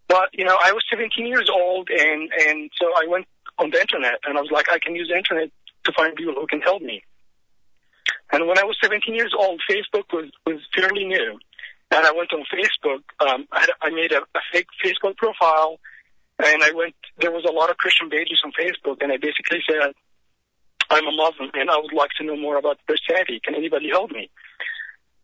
But, 0.08 0.30
you 0.34 0.46
know, 0.46 0.58
I 0.62 0.72
was 0.74 0.84
17 0.90 1.26
years 1.26 1.50
old 1.52 1.90
and, 1.90 2.30
and 2.48 2.70
so 2.80 2.88
I 2.88 3.08
went 3.08 3.26
on 3.58 3.72
the 3.72 3.80
internet 3.80 4.20
and 4.26 4.38
I 4.38 4.42
was 4.42 4.52
like, 4.52 4.70
I 4.70 4.80
can 4.80 4.96
use 4.96 5.10
the 5.10 5.18
internet 5.18 5.50
to 5.86 5.92
find 5.94 6.16
people 6.16 6.34
who 6.36 6.48
can 6.48 6.62
help 6.62 6.82
me. 6.82 7.04
And 8.32 8.48
when 8.48 8.58
I 8.58 8.64
was 8.64 8.78
17 8.82 9.14
years 9.14 9.34
old, 9.38 9.62
Facebook 9.70 10.12
was, 10.14 10.32
was 10.46 10.60
fairly 10.76 11.06
new. 11.06 11.40
And 11.94 12.06
I 12.08 12.12
went 12.12 12.34
on 12.34 12.44
Facebook. 12.52 13.04
Um, 13.20 13.48
I, 13.52 13.62
had, 13.62 13.70
I 13.82 13.90
made 13.92 14.12
a, 14.12 14.22
a 14.22 14.42
fake 14.52 14.68
Facebook 14.84 15.16
profile 15.18 15.80
and 16.40 16.64
I 16.64 16.72
went, 16.74 16.96
there 17.20 17.32
was 17.32 17.46
a 17.48 17.52
lot 17.52 17.70
of 17.70 17.78
Christian 17.78 18.10
pages 18.10 18.42
on 18.44 18.52
Facebook 18.60 18.98
and 19.02 19.12
I 19.12 19.18
basically 19.18 19.60
said, 19.70 19.94
I'm 20.90 21.06
a 21.06 21.12
Muslim 21.12 21.52
and 21.54 21.70
I 21.70 21.78
would 21.78 21.94
like 21.94 22.10
to 22.18 22.26
know 22.26 22.36
more 22.36 22.58
about 22.58 22.80
Christianity. 22.88 23.40
Can 23.44 23.54
anybody 23.54 23.90
help 23.90 24.10
me? 24.10 24.32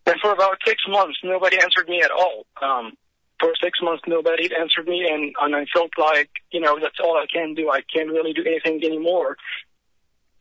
And 0.05 0.15
for 0.21 0.31
about 0.31 0.57
six 0.65 0.83
months, 0.87 1.17
nobody 1.23 1.59
answered 1.59 1.89
me 1.89 2.01
at 2.01 2.11
all. 2.11 2.45
Um, 2.61 2.93
for 3.39 3.53
six 3.63 3.79
months, 3.81 4.03
nobody 4.05 4.49
answered 4.59 4.87
me, 4.87 5.07
and, 5.09 5.33
and 5.39 5.55
I 5.55 5.65
felt 5.73 5.91
like, 5.97 6.29
you 6.51 6.59
know, 6.59 6.77
that's 6.79 6.99
all 7.01 7.15
I 7.15 7.25
can 7.31 7.53
do. 7.53 7.69
I 7.69 7.81
can't 7.81 8.09
really 8.09 8.33
do 8.33 8.43
anything 8.45 8.83
anymore 8.83 9.37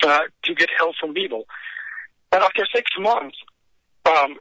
uh, 0.02 0.20
to 0.44 0.54
get 0.54 0.68
help 0.76 0.96
from 1.00 1.14
people. 1.14 1.44
And 2.32 2.42
after 2.42 2.66
six 2.74 2.90
months, 2.98 3.36
um, 4.06 4.36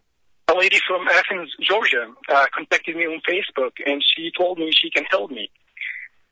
a 0.49 0.53
lady 0.53 0.79
from 0.87 1.07
Athens, 1.07 1.53
Georgia, 1.61 2.07
uh, 2.29 2.45
contacted 2.53 2.95
me 2.95 3.05
on 3.05 3.21
Facebook, 3.27 3.73
and 3.85 4.01
she 4.03 4.31
told 4.37 4.57
me 4.57 4.71
she 4.71 4.89
can 4.89 5.03
help 5.05 5.31
me. 5.31 5.49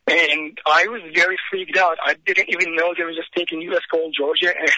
And 0.08 0.58
I 0.68 0.88
was 0.88 1.02
very 1.14 1.38
freaked 1.50 1.78
out. 1.78 1.98
I 2.04 2.16
didn't 2.26 2.50
even 2.50 2.76
know 2.76 2.94
there 2.96 3.08
was 3.08 3.18
a 3.18 3.26
state 3.26 3.50
in 3.52 3.62
U.S. 3.62 3.82
called 3.90 4.14
Georgia, 4.18 4.54
and, 4.58 4.70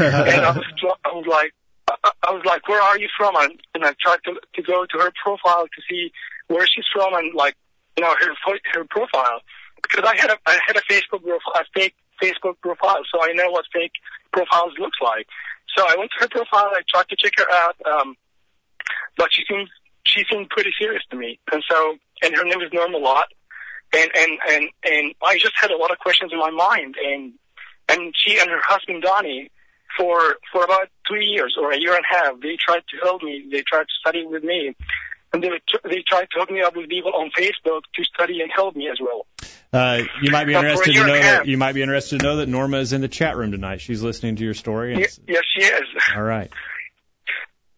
and 0.28 0.44
I 0.44 0.50
was, 0.50 0.64
I 1.04 1.12
was 1.14 1.26
like, 1.26 1.52
I 2.26 2.32
was 2.32 2.42
like, 2.44 2.66
where 2.68 2.80
are 2.80 2.98
you 2.98 3.08
from? 3.16 3.36
And, 3.36 3.60
and 3.74 3.84
I 3.84 3.94
tried 4.00 4.18
to, 4.24 4.34
to 4.54 4.62
go 4.62 4.84
to 4.86 4.98
her 4.98 5.12
profile 5.22 5.64
to 5.64 5.82
see 5.88 6.10
where 6.48 6.66
she's 6.66 6.84
from 6.92 7.14
and 7.14 7.34
like, 7.34 7.54
you 7.96 8.04
know, 8.04 8.14
her, 8.18 8.58
her 8.74 8.84
profile. 8.90 9.40
Because 9.82 10.04
I 10.08 10.16
had 10.16 10.30
a, 10.30 10.38
I 10.46 10.58
had 10.66 10.76
a 10.76 10.82
Facebook 10.90 11.22
profile, 11.22 11.54
a 11.54 11.64
fake 11.74 11.94
Facebook 12.22 12.54
profile, 12.62 13.02
so 13.12 13.22
I 13.22 13.32
know 13.32 13.50
what 13.50 13.64
fake 13.72 13.92
profiles 14.32 14.72
looks 14.78 14.98
like. 15.02 15.26
So 15.76 15.84
I 15.86 15.96
went 15.96 16.10
to 16.12 16.24
her 16.24 16.28
profile, 16.28 16.70
I 16.70 16.80
tried 16.88 17.08
to 17.08 17.16
check 17.16 17.32
her 17.38 17.46
out, 17.50 17.76
um, 17.86 18.16
but 19.16 19.28
she 19.32 19.42
seemed, 19.48 19.68
she 20.04 20.24
seemed 20.30 20.48
pretty 20.50 20.72
serious 20.78 21.02
to 21.10 21.16
me. 21.16 21.38
And 21.52 21.62
so, 21.68 21.96
and 22.22 22.34
her 22.36 22.44
name 22.44 22.60
is 22.60 22.72
Norma 22.72 22.98
Lott. 22.98 23.26
and 23.94 24.10
and 24.16 24.38
and 24.48 24.68
and 24.84 25.14
I 25.22 25.38
just 25.38 25.54
had 25.56 25.70
a 25.70 25.76
lot 25.76 25.90
of 25.90 25.98
questions 25.98 26.32
in 26.32 26.38
my 26.38 26.50
mind, 26.50 26.94
and 27.04 27.32
and 27.88 28.14
she 28.16 28.38
and 28.38 28.48
her 28.50 28.60
husband 28.62 29.02
Donnie, 29.02 29.50
for 29.98 30.36
for 30.50 30.64
about 30.64 30.88
three 31.06 31.26
years 31.26 31.56
or 31.60 31.72
a 31.72 31.78
year 31.78 31.94
and 31.94 32.04
a 32.10 32.14
half, 32.14 32.40
they 32.40 32.56
tried 32.58 32.82
to 32.90 32.96
help 33.02 33.22
me. 33.22 33.48
They 33.50 33.62
tried 33.62 33.82
to 33.82 33.94
study 34.00 34.24
with 34.24 34.44
me, 34.44 34.74
and 35.32 35.42
they 35.42 35.50
they 35.84 36.02
tried 36.06 36.28
to 36.32 36.40
hook 36.40 36.50
me 36.50 36.62
up 36.62 36.74
with 36.76 36.88
people 36.88 37.12
on 37.14 37.30
Facebook 37.36 37.82
to 37.94 38.04
study 38.04 38.40
and 38.40 38.50
help 38.54 38.76
me 38.76 38.88
as 38.88 38.98
well. 39.00 39.26
Uh, 39.72 40.02
you 40.22 40.30
might 40.30 40.44
be 40.44 40.52
But 40.52 40.60
for 40.60 40.66
a 40.66 40.70
interested 40.70 40.92
to 40.94 41.06
know 41.06 41.14
that 41.14 41.46
you 41.46 41.58
might 41.58 41.72
be 41.72 41.82
interested 41.82 42.20
to 42.20 42.26
know 42.26 42.36
that 42.36 42.48
Norma 42.48 42.78
is 42.78 42.92
in 42.92 43.00
the 43.00 43.08
chat 43.08 43.36
room 43.36 43.52
tonight. 43.52 43.80
She's 43.80 44.02
listening 44.02 44.36
to 44.36 44.44
your 44.44 44.54
story. 44.54 44.94
And 44.94 45.00
yes, 45.00 45.42
she 45.54 45.64
is. 45.64 45.82
all 46.14 46.22
right. 46.22 46.50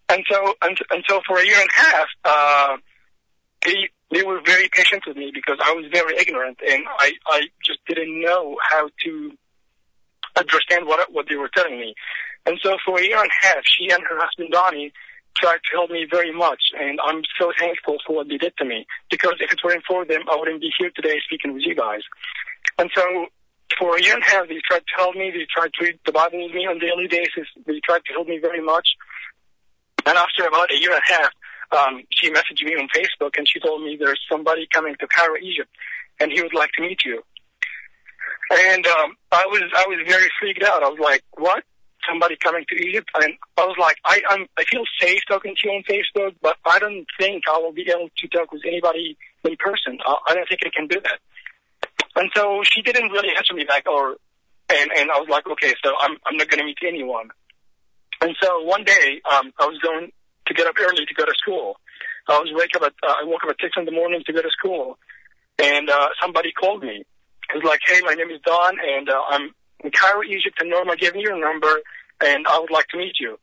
And 0.08 0.24
so, 0.30 0.54
and, 0.62 0.78
so 1.08 1.20
for 1.26 1.38
a 1.38 1.44
year 1.44 1.58
and 1.58 1.70
a 1.70 1.80
half, 1.80 2.06
uh, 2.24 2.76
they, 3.64 3.88
they 4.10 4.22
were 4.22 4.40
very 4.44 4.68
patient 4.72 5.04
with 5.06 5.16
me 5.16 5.30
because 5.32 5.58
I 5.62 5.72
was 5.72 5.86
very 5.92 6.16
ignorant 6.18 6.58
and 6.66 6.84
I, 6.98 7.12
I 7.26 7.42
just 7.64 7.80
didn't 7.86 8.20
know 8.20 8.56
how 8.62 8.88
to 9.04 9.32
understand 10.36 10.86
what, 10.86 11.12
what 11.12 11.26
they 11.28 11.36
were 11.36 11.50
telling 11.54 11.78
me. 11.78 11.94
And 12.46 12.58
so 12.62 12.76
for 12.84 12.98
a 12.98 13.02
year 13.02 13.18
and 13.18 13.30
a 13.30 13.46
half, 13.46 13.64
she 13.64 13.90
and 13.90 14.02
her 14.02 14.18
husband 14.18 14.50
Donnie 14.52 14.92
tried 15.36 15.58
to 15.64 15.70
help 15.72 15.90
me 15.90 16.06
very 16.08 16.32
much 16.32 16.60
and 16.78 17.00
I'm 17.02 17.22
so 17.40 17.50
thankful 17.58 17.96
for 18.06 18.16
what 18.16 18.28
they 18.28 18.36
did 18.36 18.56
to 18.58 18.64
me 18.64 18.86
because 19.10 19.34
if 19.40 19.52
it 19.52 19.58
weren't 19.64 19.84
for 19.84 20.04
them, 20.04 20.22
I 20.30 20.36
wouldn't 20.36 20.60
be 20.60 20.70
here 20.78 20.90
today 20.94 21.18
speaking 21.24 21.54
with 21.54 21.62
you 21.64 21.74
guys. 21.74 22.02
And 22.78 22.90
so 22.94 23.02
for 23.78 23.96
a 23.96 24.02
year 24.02 24.14
and 24.14 24.22
a 24.22 24.26
half, 24.26 24.48
they 24.48 24.60
tried 24.68 24.86
to 24.86 24.94
help 24.96 25.16
me. 25.16 25.30
They 25.30 25.46
tried 25.50 25.72
to 25.74 25.84
read 25.84 25.98
the 26.06 26.12
Bible 26.12 26.44
with 26.44 26.54
me 26.54 26.66
on 26.66 26.76
a 26.76 26.80
daily 26.80 27.08
basis. 27.08 27.48
They 27.66 27.80
tried 27.84 28.04
to 28.06 28.12
help 28.12 28.28
me 28.28 28.38
very 28.38 28.62
much. 28.62 28.86
And 30.06 30.18
after 30.18 30.46
about 30.46 30.70
a 30.70 30.78
year 30.78 30.92
and 30.92 31.00
a 31.00 31.12
half, 31.12 31.30
um, 31.72 32.02
she 32.10 32.30
messaged 32.30 32.62
me 32.62 32.74
on 32.74 32.88
Facebook 32.94 33.36
and 33.36 33.48
she 33.48 33.60
told 33.60 33.82
me 33.82 33.96
there's 33.98 34.20
somebody 34.30 34.66
coming 34.72 34.94
to 35.00 35.06
Cairo, 35.06 35.36
Egypt, 35.42 35.70
and 36.20 36.30
he 36.30 36.42
would 36.42 36.54
like 36.54 36.70
to 36.72 36.82
meet 36.82 37.04
you. 37.04 37.22
And 38.50 38.86
um, 38.86 39.16
I 39.32 39.46
was 39.46 39.62
I 39.74 39.84
was 39.88 39.98
very 40.06 40.28
freaked 40.38 40.62
out. 40.62 40.82
I 40.82 40.88
was 40.88 41.00
like, 41.00 41.22
what? 41.32 41.64
Somebody 42.06 42.36
coming 42.36 42.64
to 42.68 42.86
Egypt? 42.86 43.08
And 43.14 43.32
I 43.56 43.64
was 43.64 43.76
like, 43.80 43.96
I 44.04 44.20
I'm, 44.28 44.46
I 44.58 44.64
feel 44.64 44.84
safe 45.00 45.22
talking 45.26 45.54
to 45.56 45.68
you 45.68 45.74
on 45.76 45.82
Facebook, 45.84 46.34
but 46.42 46.56
I 46.66 46.78
don't 46.78 47.06
think 47.18 47.44
I 47.50 47.58
will 47.58 47.72
be 47.72 47.88
able 47.90 48.10
to 48.16 48.28
talk 48.28 48.52
with 48.52 48.62
anybody 48.66 49.16
in 49.44 49.56
person. 49.56 49.98
I, 50.04 50.16
I 50.28 50.34
don't 50.34 50.48
think 50.48 50.60
I 50.66 50.70
can 50.76 50.86
do 50.86 51.00
that. 51.00 51.18
And 52.16 52.30
so 52.36 52.62
she 52.64 52.82
didn't 52.82 53.10
really 53.10 53.34
answer 53.34 53.54
me 53.54 53.64
back, 53.64 53.88
or 53.88 54.16
and 54.68 54.90
and 54.96 55.10
I 55.10 55.18
was 55.18 55.28
like, 55.30 55.46
okay, 55.46 55.72
so 55.82 55.92
I'm 55.98 56.16
I'm 56.26 56.36
not 56.36 56.48
going 56.48 56.60
to 56.60 56.66
meet 56.66 56.78
anyone. 56.86 57.30
And 58.24 58.34
so 58.42 58.62
one 58.62 58.84
day, 58.84 59.20
um, 59.30 59.52
I 59.60 59.66
was 59.66 59.78
going 59.82 60.10
to 60.46 60.54
get 60.54 60.66
up 60.66 60.76
early 60.80 61.04
to 61.04 61.14
go 61.14 61.26
to 61.26 61.34
school. 61.36 61.76
I 62.26 62.38
was 62.38 62.50
wake 62.54 62.74
up 62.74 62.80
at 62.80 62.94
uh, 63.06 63.12
I 63.20 63.24
woke 63.24 63.44
up 63.44 63.50
at 63.50 63.56
six 63.60 63.74
in 63.76 63.84
the 63.84 63.92
morning 63.92 64.22
to 64.24 64.32
go 64.32 64.40
to 64.40 64.48
school, 64.48 64.96
and 65.58 65.90
uh, 65.90 66.08
somebody 66.22 66.50
called 66.52 66.82
me. 66.82 67.04
It 67.52 67.54
was 67.54 67.64
like, 67.64 67.80
hey, 67.86 68.00
my 68.02 68.14
name 68.14 68.30
is 68.30 68.40
Don, 68.42 68.76
and 68.80 69.10
uh, 69.10 69.20
I'm 69.28 69.50
in 69.80 69.90
Cairo, 69.90 70.22
Egypt, 70.22 70.56
and 70.58 70.70
Norma 70.70 70.96
gave 70.96 71.14
me 71.14 71.20
your 71.20 71.38
number, 71.38 71.68
and 72.24 72.46
I 72.48 72.58
would 72.60 72.70
like 72.70 72.86
to 72.92 72.96
meet 72.96 73.12
you. 73.20 73.38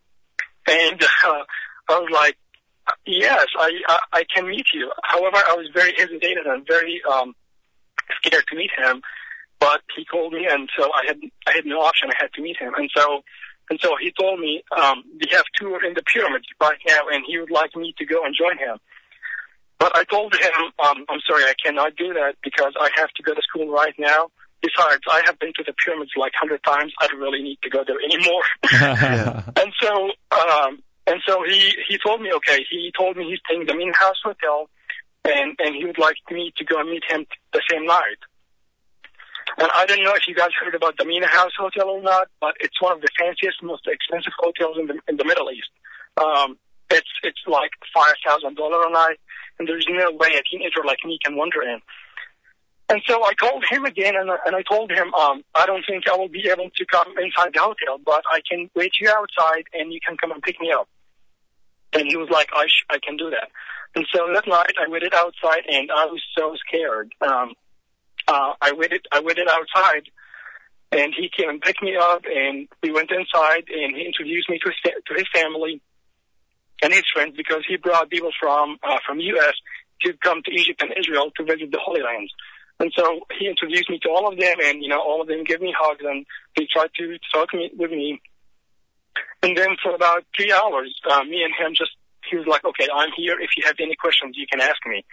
And 0.68 1.00
uh, 1.26 1.44
I 1.88 2.00
was 2.00 2.10
like, 2.12 2.36
yes, 3.06 3.46
I, 3.60 3.70
I 3.88 4.00
I 4.14 4.24
can 4.36 4.48
meet 4.48 4.66
you. 4.74 4.92
However, 5.04 5.38
I 5.48 5.54
was 5.54 5.70
very 5.76 5.94
hesitated 5.96 6.48
and 6.48 6.66
very 6.66 7.04
um, 7.08 7.36
scared 8.24 8.46
to 8.50 8.56
meet 8.56 8.72
him. 8.76 9.04
But 9.60 9.82
he 9.96 10.06
called 10.06 10.34
me, 10.34 10.48
and 10.50 10.68
so 10.76 10.90
I 10.92 11.04
had 11.06 11.20
I 11.46 11.52
had 11.54 11.68
no 11.68 11.82
option. 11.82 12.10
I 12.10 12.16
had 12.20 12.34
to 12.34 12.42
meet 12.42 12.58
him, 12.58 12.74
and 12.76 12.90
so 12.98 13.22
and 13.70 13.80
so 13.80 13.96
he 14.02 14.12
told 14.20 14.40
me 14.40 14.64
um, 14.78 15.04
we 15.14 15.28
have 15.32 15.46
tour 15.56 15.84
in 15.86 15.94
the 15.94 16.04
pyramids 16.04 16.46
right 16.60 16.78
now, 16.88 17.08
and 17.12 17.24
he 17.26 17.40
would 17.40 17.52
like 17.52 17.76
me 17.76 17.94
to 17.98 18.06
go 18.06 18.24
and 18.24 18.36
join 18.36 18.58
him. 18.58 18.78
But 19.80 19.98
I 19.98 20.04
told 20.04 20.36
him, 20.36 20.52
um, 20.86 21.06
I'm 21.10 21.20
sorry, 21.28 21.44
I 21.46 21.56
cannot 21.64 21.96
do 21.96 22.14
that 22.14 22.36
because 22.44 22.74
I 22.80 22.90
have 22.98 23.10
to 23.12 23.24
go 23.24 23.34
to 23.34 23.42
school 23.42 23.72
right 23.72 23.96
now. 23.98 24.30
Besides, 24.62 25.02
I 25.10 25.24
have 25.26 25.40
been 25.40 25.54
to 25.56 25.64
the 25.66 25.74
pyramids 25.74 26.12
like 26.16 26.34
hundred 26.40 26.62
times. 26.64 26.94
I 27.00 27.08
don't 27.08 27.20
really 27.20 27.42
need 27.42 27.58
to 27.64 27.70
go 27.70 27.84
there 27.86 27.98
anymore. 27.98 28.44
and 29.56 29.74
so, 29.82 30.12
um, 30.32 30.84
and 31.08 31.20
so 31.26 31.44
he 31.48 31.74
he 31.88 31.98
told 32.06 32.22
me, 32.22 32.32
okay, 32.32 32.60
he 32.70 32.92
told 32.96 33.18
me 33.18 33.28
he's 33.28 33.40
staying 33.48 33.66
the 33.66 33.74
Mena 33.74 33.94
House 33.98 34.22
Hotel, 34.24 34.70
and 35.26 35.56
and 35.58 35.74
he 35.74 35.86
would 35.86 35.98
like 35.98 36.18
me 36.30 36.54
to 36.58 36.64
go 36.64 36.80
and 36.80 36.92
meet 36.92 37.04
him 37.10 37.26
the 37.54 37.62
same 37.72 37.88
night. 37.88 38.22
And 39.58 39.68
I 39.76 39.86
don't 39.86 40.04
know 40.04 40.14
if 40.16 40.28
you 40.28 40.36
guys 40.36 40.50
heard 40.64 40.76
about 40.76 40.98
the 40.98 41.06
Mena 41.06 41.28
House 41.28 41.52
Hotel 41.58 41.88
or 41.90 42.02
not, 42.02 42.28
but 42.40 42.56
it's 42.60 42.82
one 42.82 42.94
of 42.94 43.02
the 43.02 43.10
fanciest, 43.18 43.62
most 43.62 43.88
expensive 43.88 44.34
hotels 44.38 44.78
in 44.80 44.88
the 44.88 45.00
in 45.08 45.18
the 45.18 45.26
Middle 45.26 45.52
East. 45.52 45.70
Um, 46.18 46.58
it's 46.90 47.10
it's 47.24 47.42
like 47.48 47.72
five 47.94 48.16
thousand 48.26 48.56
dollar 48.56 48.88
a 48.88 48.92
night, 48.92 49.20
and 49.60 49.68
there's 49.68 49.86
no 49.90 50.12
way 50.12 50.30
a 50.36 50.42
teenager 50.50 50.84
like 50.86 51.00
me 51.06 51.20
can 51.24 51.36
wander 51.36 51.62
in. 51.62 51.80
And 52.90 53.02
so 53.08 53.24
I 53.24 53.34
called 53.36 53.64
him 53.70 53.86
again, 53.86 54.16
and, 54.18 54.30
I- 54.30 54.40
and 54.46 54.54
I 54.54 54.64
told 54.64 54.92
him, 54.92 55.14
um, 55.14 55.44
I 55.56 55.66
don't 55.66 55.84
think 55.88 56.10
I 56.10 56.16
will 56.18 56.28
be 56.28 56.50
able 56.50 56.70
to 56.76 56.86
come 56.88 57.08
inside 57.18 57.54
the 57.54 57.62
hotel, 57.62 57.98
but 58.06 58.22
I 58.30 58.42
can 58.50 58.70
wait 58.76 58.92
you 59.00 59.10
outside, 59.10 59.64
and 59.74 59.94
you 59.94 60.00
can 60.06 60.18
come 60.18 60.32
and 60.32 60.42
pick 60.44 60.60
me 60.60 60.74
up. 60.74 60.90
And 61.94 62.06
he 62.08 62.18
was 62.18 62.30
like, 62.30 62.50
I 62.54 62.68
sh- 62.68 62.86
I 62.90 63.00
can 63.00 63.16
do 63.16 63.30
that. 63.30 63.50
And 63.96 64.06
so 64.14 64.28
that 64.34 64.46
night 64.48 64.74
I 64.78 64.90
waited 64.90 65.14
outside, 65.14 65.64
and 65.72 65.90
I 65.90 66.06
was 66.06 66.22
so 66.38 66.56
scared. 66.68 67.14
Um, 67.22 67.54
uh, 68.32 68.54
I 68.62 68.72
waited, 68.72 69.06
I 69.12 69.20
waited 69.20 69.48
outside, 69.52 70.08
and 70.92 71.14
he 71.18 71.30
came 71.36 71.50
and 71.50 71.62
picked 71.62 71.84
me 71.84 71.98
up, 72.00 72.24
and 72.26 72.68
we 72.82 72.92
went 72.92 73.12
inside, 73.12 73.66
and 73.68 73.96
he 73.96 74.06
introduced 74.06 74.50
me 74.50 74.58
to 74.64 74.70
his, 74.72 74.94
to 75.08 75.14
his 75.14 75.28
family 75.34 75.82
and 76.82 76.94
his 76.94 77.04
friends 77.14 77.36
because 77.36 77.64
he 77.68 77.76
brought 77.76 78.10
people 78.10 78.32
from 78.40 78.78
uh, 78.84 78.98
from 79.06 79.20
U.S. 79.20 79.54
to 80.04 80.14
come 80.24 80.42
to 80.46 80.52
Egypt 80.52 80.82
and 80.82 80.92
Israel 80.98 81.32
to 81.36 81.44
visit 81.44 81.72
the 81.72 81.80
Holy 81.84 82.02
Lands. 82.02 82.32
And 82.80 82.92
so 82.96 83.20
he 83.38 83.48
introduced 83.48 83.90
me 83.90 84.00
to 84.04 84.10
all 84.10 84.32
of 84.32 84.40
them, 84.40 84.58
and 84.64 84.82
you 84.82 84.90
know, 84.90 85.02
all 85.02 85.22
of 85.22 85.28
them 85.28 85.44
gave 85.44 85.62
me 85.62 85.74
hugs, 85.78 86.02
and 86.04 86.26
they 86.58 86.68
tried 86.72 86.90
to 86.98 87.18
talk 87.34 87.54
me, 87.54 87.70
with 87.78 87.92
me. 87.92 88.22
And 89.44 89.58
then 89.58 89.76
for 89.84 89.94
about 89.94 90.24
three 90.36 90.52
hours, 90.52 90.96
uh, 91.10 91.24
me 91.24 91.44
and 91.44 91.54
him 91.54 91.76
just 91.76 91.92
he 92.30 92.38
was 92.38 92.48
like, 92.48 92.64
"Okay, 92.64 92.88
I'm 92.94 93.12
here. 93.16 93.40
If 93.40 93.52
you 93.58 93.64
have 93.66 93.76
any 93.80 93.96
questions, 93.96 94.36
you 94.38 94.48
can 94.50 94.62
ask 94.62 94.80
me." 94.88 95.04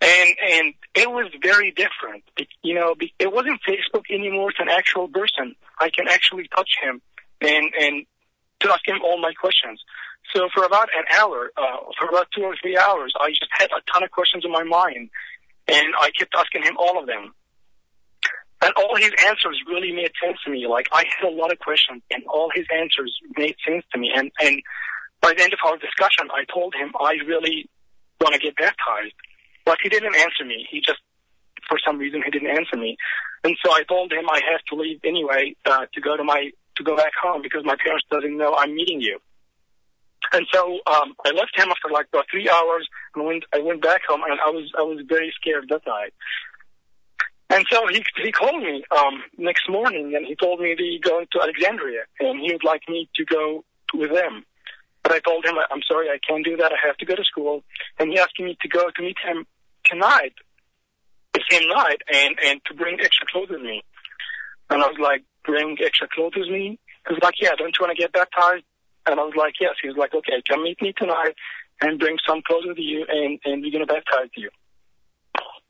And 0.00 0.30
and 0.42 0.74
it 0.94 1.10
was 1.10 1.30
very 1.42 1.70
different. 1.70 2.24
You 2.62 2.74
know, 2.74 2.94
it 3.18 3.32
wasn't 3.32 3.60
Facebook 3.66 4.04
anymore. 4.10 4.50
It's 4.50 4.60
an 4.60 4.68
actual 4.70 5.08
person. 5.08 5.54
I 5.80 5.90
can 5.90 6.08
actually 6.08 6.48
touch 6.54 6.70
him 6.82 7.00
and 7.40 7.72
and 7.78 8.06
to 8.60 8.72
ask 8.72 8.86
him 8.86 8.98
all 9.04 9.20
my 9.20 9.32
questions. 9.32 9.82
So 10.34 10.48
for 10.54 10.64
about 10.64 10.88
an 10.96 11.04
hour, 11.18 11.50
uh, 11.56 11.90
for 11.98 12.08
about 12.08 12.28
two 12.34 12.42
or 12.42 12.54
three 12.60 12.76
hours, 12.76 13.14
I 13.18 13.30
just 13.30 13.50
had 13.50 13.70
a 13.70 13.80
ton 13.90 14.02
of 14.02 14.10
questions 14.10 14.44
in 14.44 14.52
my 14.52 14.64
mind, 14.64 15.10
and 15.66 15.86
I 15.98 16.10
kept 16.10 16.34
asking 16.36 16.64
him 16.64 16.76
all 16.78 16.98
of 16.98 17.06
them. 17.06 17.32
And 18.60 18.72
all 18.76 18.96
his 18.96 19.12
answers 19.26 19.60
really 19.68 19.92
made 19.92 20.10
sense 20.22 20.36
to 20.44 20.50
me. 20.50 20.66
Like 20.66 20.88
I 20.92 21.04
had 21.16 21.28
a 21.28 21.30
lot 21.30 21.52
of 21.52 21.58
questions, 21.60 22.02
and 22.10 22.24
all 22.26 22.50
his 22.52 22.66
answers 22.74 23.16
made 23.36 23.54
sense 23.66 23.84
to 23.92 23.98
me. 23.98 24.10
And 24.14 24.30
and 24.40 24.60
by 25.20 25.32
the 25.34 25.42
end 25.42 25.52
of 25.52 25.60
our 25.64 25.78
discussion, 25.78 26.28
I 26.32 26.44
told 26.52 26.74
him 26.74 26.92
I 27.00 27.18
really 27.26 27.68
want 28.20 28.34
to 28.34 28.40
get 28.40 28.56
baptized. 28.56 29.14
But 29.68 29.76
he 29.82 29.90
didn't 29.90 30.16
answer 30.16 30.46
me. 30.46 30.66
He 30.70 30.80
just, 30.80 31.00
for 31.68 31.78
some 31.86 31.98
reason, 31.98 32.22
he 32.24 32.30
didn't 32.30 32.48
answer 32.48 32.78
me. 32.78 32.96
And 33.44 33.54
so 33.62 33.70
I 33.70 33.82
told 33.82 34.10
him 34.10 34.24
I 34.30 34.40
have 34.50 34.62
to 34.70 34.76
leave 34.76 34.98
anyway 35.04 35.54
uh, 35.66 35.84
to 35.92 36.00
go 36.00 36.16
to 36.16 36.24
my 36.24 36.50
to 36.76 36.82
go 36.82 36.96
back 36.96 37.12
home 37.22 37.42
because 37.42 37.66
my 37.66 37.76
parents 37.76 38.06
doesn't 38.10 38.34
know 38.34 38.54
I'm 38.56 38.74
meeting 38.74 39.02
you. 39.02 39.18
And 40.32 40.46
so 40.50 40.78
um, 40.86 41.12
I 41.26 41.32
left 41.32 41.52
him 41.54 41.68
after 41.68 41.92
like 41.92 42.06
about 42.10 42.24
three 42.30 42.48
hours 42.48 42.88
and 43.14 43.26
went 43.26 43.44
I 43.54 43.58
went 43.58 43.82
back 43.82 44.00
home 44.08 44.22
and 44.26 44.40
I 44.40 44.48
was 44.48 44.72
I 44.78 44.82
was 44.82 45.04
very 45.06 45.34
scared 45.38 45.66
that 45.68 45.82
night. 45.86 46.14
And 47.50 47.66
so 47.70 47.86
he 47.88 48.02
he 48.22 48.32
called 48.32 48.62
me 48.62 48.84
um, 48.90 49.22
next 49.36 49.68
morning 49.68 50.14
and 50.16 50.24
he 50.24 50.34
told 50.34 50.60
me 50.60 50.74
that 50.74 50.82
he's 50.82 51.02
going 51.02 51.26
to 51.32 51.42
Alexandria 51.42 52.04
and 52.20 52.40
he 52.40 52.52
would 52.54 52.64
like 52.64 52.88
me 52.88 53.06
to 53.16 53.24
go 53.26 53.64
with 53.92 54.14
them. 54.14 54.46
But 55.02 55.12
I 55.12 55.18
told 55.20 55.44
him 55.44 55.56
I'm 55.70 55.82
sorry 55.86 56.08
I 56.08 56.18
can't 56.26 56.44
do 56.44 56.56
that. 56.56 56.72
I 56.72 56.86
have 56.86 56.96
to 56.96 57.04
go 57.04 57.14
to 57.14 57.24
school. 57.24 57.64
And 57.98 58.10
he 58.10 58.18
asked 58.18 58.40
me 58.40 58.56
to 58.62 58.68
go 58.68 58.88
to 58.88 59.02
meet 59.02 59.16
him 59.22 59.46
tonight, 59.88 60.34
the 61.34 61.40
same 61.50 61.68
night, 61.68 62.02
and 62.12 62.36
and 62.44 62.60
to 62.66 62.74
bring 62.74 63.00
extra 63.00 63.26
clothes 63.30 63.50
with 63.50 63.62
me. 63.62 63.82
And 64.70 64.82
I 64.82 64.86
was 64.86 64.98
like, 65.00 65.24
bring 65.44 65.76
extra 65.80 66.08
clothes 66.08 66.34
with 66.36 66.48
me? 66.48 66.78
He 67.06 67.14
was 67.14 67.22
like, 67.22 67.40
yeah, 67.40 67.54
don't 67.56 67.74
you 67.78 67.86
want 67.86 67.96
to 67.96 68.02
get 68.02 68.12
baptized? 68.12 68.64
And 69.06 69.18
I 69.18 69.22
was 69.22 69.34
like, 69.36 69.54
yes. 69.60 69.74
He 69.80 69.88
was 69.88 69.96
like, 69.96 70.14
okay, 70.14 70.42
come 70.46 70.62
meet 70.62 70.80
me 70.82 70.92
tonight 70.92 71.34
and 71.80 71.98
bring 71.98 72.18
some 72.26 72.42
clothes 72.46 72.66
with 72.66 72.78
you, 72.78 73.06
and 73.08 73.38
and 73.44 73.62
we're 73.62 73.72
gonna 73.72 73.86
baptize 73.86 74.30
you. 74.36 74.50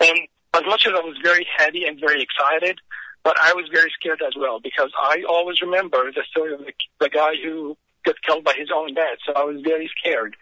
And 0.01 0.19
as 0.55 0.63
much 0.67 0.87
as 0.87 0.93
I 0.95 1.01
was 1.01 1.17
very 1.23 1.47
happy 1.57 1.85
and 1.85 2.01
very 2.01 2.23
excited, 2.23 2.81
but 3.25 3.37
I 3.43 3.53
was 3.53 3.69
very 3.73 3.91
scared 3.99 4.23
as 4.27 4.35
well 4.37 4.61
because 4.61 4.91
I 5.01 5.23
always 5.29 5.61
remember 5.61 6.11
the 6.13 6.23
story 6.31 6.55
of 6.55 6.61
the, 6.61 6.73
the 7.01 7.09
guy 7.09 7.35
who 7.43 7.77
got 8.05 8.15
killed 8.23 8.45
by 8.45 8.55
his 8.57 8.71
own 8.75 8.95
dad. 8.95 9.19
So 9.27 9.33
I 9.35 9.45
was 9.45 9.61
very 9.63 9.91
scared. 9.99 10.37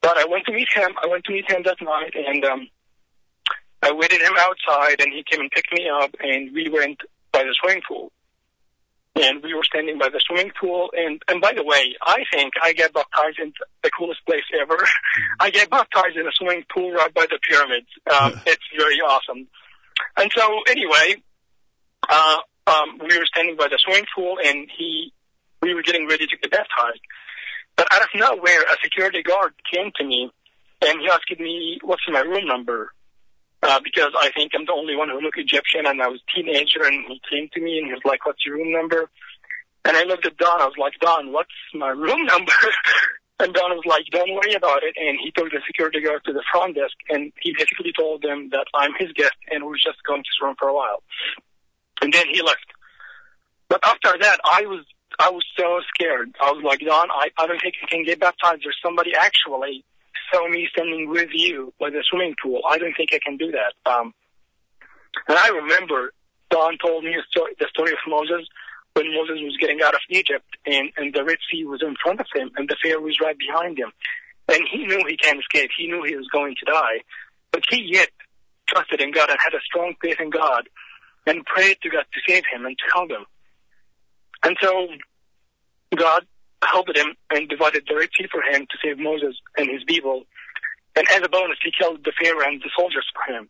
But 0.00 0.16
I 0.16 0.24
went 0.24 0.46
to 0.46 0.52
meet 0.52 0.68
him. 0.74 0.92
I 1.02 1.08
went 1.08 1.24
to 1.24 1.32
meet 1.32 1.50
him 1.50 1.62
that 1.64 1.80
night, 1.82 2.14
and 2.14 2.44
um, 2.44 2.68
I 3.82 3.92
waited 3.92 4.20
him 4.20 4.34
outside, 4.38 5.00
and 5.00 5.12
he 5.12 5.24
came 5.28 5.40
and 5.40 5.50
picked 5.50 5.72
me 5.72 5.88
up, 5.88 6.14
and 6.20 6.52
we 6.52 6.68
went 6.68 7.00
by 7.32 7.42
the 7.42 7.54
swimming 7.60 7.82
pool. 7.86 8.12
And 9.16 9.42
we 9.42 9.54
were 9.54 9.64
standing 9.64 9.98
by 9.98 10.08
the 10.08 10.20
swimming 10.24 10.52
pool, 10.58 10.90
and 10.96 11.20
and 11.28 11.40
by 11.40 11.52
the 11.52 11.64
way, 11.64 11.96
I 12.00 12.22
think 12.32 12.52
I 12.62 12.72
get 12.72 12.92
baptized 12.92 13.38
in 13.40 13.52
the 13.82 13.90
coolest 13.90 14.24
place 14.24 14.44
ever. 14.60 14.86
I 15.40 15.50
get 15.50 15.68
baptized 15.68 16.16
in 16.16 16.26
a 16.26 16.32
swimming 16.32 16.64
pool 16.72 16.92
right 16.92 17.12
by 17.12 17.26
the 17.26 17.38
pyramids. 17.48 17.88
Um, 18.10 18.40
it's 18.46 18.62
very 18.76 19.00
awesome. 19.00 19.48
And 20.16 20.30
so 20.34 20.60
anyway, 20.68 21.16
uh, 22.08 22.38
um, 22.66 22.98
we 23.00 23.18
were 23.18 23.26
standing 23.26 23.56
by 23.56 23.68
the 23.68 23.78
swimming 23.78 24.06
pool 24.14 24.38
and 24.44 24.68
he, 24.76 25.12
we 25.62 25.74
were 25.74 25.82
getting 25.82 26.06
ready 26.08 26.26
to 26.26 26.36
get 26.36 26.50
baptized. 26.50 27.00
But 27.76 27.88
out 27.92 28.02
of 28.02 28.08
nowhere, 28.14 28.62
a 28.62 28.76
security 28.82 29.22
guard 29.22 29.54
came 29.72 29.90
to 29.96 30.04
me 30.04 30.30
and 30.82 31.00
he 31.00 31.08
asked 31.08 31.32
me, 31.38 31.78
what's 31.82 32.02
my 32.08 32.20
room 32.20 32.46
number? 32.46 32.92
Uh, 33.62 33.78
because 33.84 34.12
I 34.18 34.30
think 34.34 34.52
I'm 34.54 34.64
the 34.64 34.72
only 34.72 34.96
one 34.96 35.10
who 35.10 35.20
looked 35.20 35.38
Egyptian 35.38 35.84
and 35.86 36.00
I 36.00 36.08
was 36.08 36.20
a 36.20 36.32
teenager 36.34 36.82
and 36.82 37.04
he 37.06 37.20
came 37.28 37.48
to 37.52 37.60
me 37.60 37.78
and 37.78 37.86
he 37.88 37.92
was 37.92 38.02
like, 38.06 38.24
what's 38.24 38.44
your 38.44 38.56
room 38.56 38.72
number? 38.72 39.10
And 39.84 39.96
I 39.96 40.04
looked 40.04 40.26
at 40.26 40.36
Don. 40.38 40.60
I 40.60 40.64
was 40.64 40.78
like, 40.78 40.94
Don, 41.00 41.32
what's 41.32 41.52
my 41.74 41.88
room 41.88 42.24
number? 42.24 42.52
and 43.40 43.52
Don 43.52 43.76
was 43.76 43.84
like, 43.84 44.04
don't 44.10 44.32
worry 44.32 44.54
about 44.54 44.82
it. 44.82 44.94
And 44.96 45.18
he 45.22 45.30
took 45.30 45.50
the 45.50 45.60
security 45.66 46.00
guard 46.00 46.24
to 46.24 46.32
the 46.32 46.42
front 46.50 46.76
desk 46.76 46.96
and 47.10 47.32
he 47.42 47.52
basically 47.52 47.92
told 47.98 48.22
them 48.22 48.48
that 48.50 48.64
I'm 48.74 48.92
his 48.98 49.12
guest 49.12 49.36
and 49.50 49.64
we're 49.66 49.76
just 49.76 50.02
going 50.06 50.22
to 50.22 50.28
this 50.28 50.40
room 50.42 50.56
for 50.58 50.68
a 50.68 50.74
while. 50.74 51.02
And 52.00 52.12
then 52.12 52.26
he 52.32 52.40
left. 52.40 52.64
But 53.68 53.80
after 53.84 54.16
that, 54.20 54.40
I 54.44 54.62
was, 54.64 54.84
I 55.18 55.30
was 55.30 55.44
so 55.56 55.80
scared. 55.92 56.34
I 56.40 56.50
was 56.50 56.64
like, 56.64 56.80
Don, 56.80 57.08
I, 57.10 57.28
I 57.38 57.46
don't 57.46 57.60
think 57.60 57.74
I 57.82 57.86
can 57.86 58.04
get 58.04 58.20
baptized. 58.20 58.62
There's 58.64 58.80
somebody 58.82 59.12
actually 59.14 59.84
saw 60.32 60.48
me 60.48 60.68
standing 60.70 61.08
with 61.08 61.30
you 61.32 61.72
by 61.78 61.90
the 61.90 62.02
swimming 62.08 62.34
pool. 62.42 62.60
I 62.68 62.78
don't 62.78 62.94
think 62.96 63.10
I 63.12 63.18
can 63.24 63.36
do 63.36 63.52
that. 63.52 63.90
Um, 63.90 64.14
and 65.28 65.38
I 65.38 65.48
remember 65.48 66.12
Don 66.50 66.78
told 66.78 67.04
me 67.04 67.14
story, 67.30 67.54
the 67.58 67.66
story 67.68 67.92
of 67.92 67.98
Moses 68.06 68.46
when 68.94 69.12
Moses 69.14 69.38
was 69.42 69.56
getting 69.60 69.82
out 69.82 69.94
of 69.94 70.00
Egypt 70.08 70.46
and, 70.66 70.90
and 70.96 71.14
the 71.14 71.24
Red 71.24 71.38
Sea 71.50 71.64
was 71.64 71.82
in 71.82 71.94
front 72.02 72.20
of 72.20 72.26
him 72.34 72.50
and 72.56 72.68
the 72.68 72.76
Pharaoh 72.82 73.00
was 73.00 73.18
right 73.20 73.36
behind 73.38 73.78
him. 73.78 73.92
And 74.48 74.62
he 74.70 74.84
knew 74.84 75.04
he 75.06 75.16
can't 75.16 75.38
escape. 75.38 75.70
He 75.76 75.86
knew 75.86 76.02
he 76.02 76.16
was 76.16 76.26
going 76.32 76.56
to 76.58 76.64
die. 76.70 77.00
But 77.52 77.62
he 77.68 77.82
yet 77.86 78.08
trusted 78.66 79.00
in 79.00 79.12
God 79.12 79.30
and 79.30 79.38
had 79.38 79.54
a 79.54 79.62
strong 79.64 79.94
faith 80.02 80.18
in 80.20 80.30
God 80.30 80.68
and 81.26 81.44
prayed 81.44 81.78
to 81.82 81.90
God 81.90 82.04
to 82.12 82.20
save 82.26 82.44
him 82.52 82.66
and 82.66 82.76
to 82.76 82.84
help 82.92 83.10
him. 83.10 83.24
And 84.42 84.56
so 84.60 84.88
God 85.96 86.26
helped 86.64 86.96
him 86.96 87.14
and 87.30 87.48
divided 87.48 87.84
the 87.88 87.96
Red 87.96 88.10
Sea 88.16 88.26
for 88.30 88.42
him 88.42 88.66
to 88.70 88.78
save 88.84 88.98
Moses 88.98 89.36
and 89.56 89.68
his 89.70 89.84
people. 89.84 90.24
And 90.96 91.06
as 91.10 91.22
a 91.22 91.28
bonus, 91.28 91.58
he 91.62 91.72
killed 91.76 92.04
the 92.04 92.12
Pharaoh 92.20 92.46
and 92.46 92.60
the 92.60 92.70
soldiers 92.76 93.06
for 93.14 93.32
him. 93.32 93.48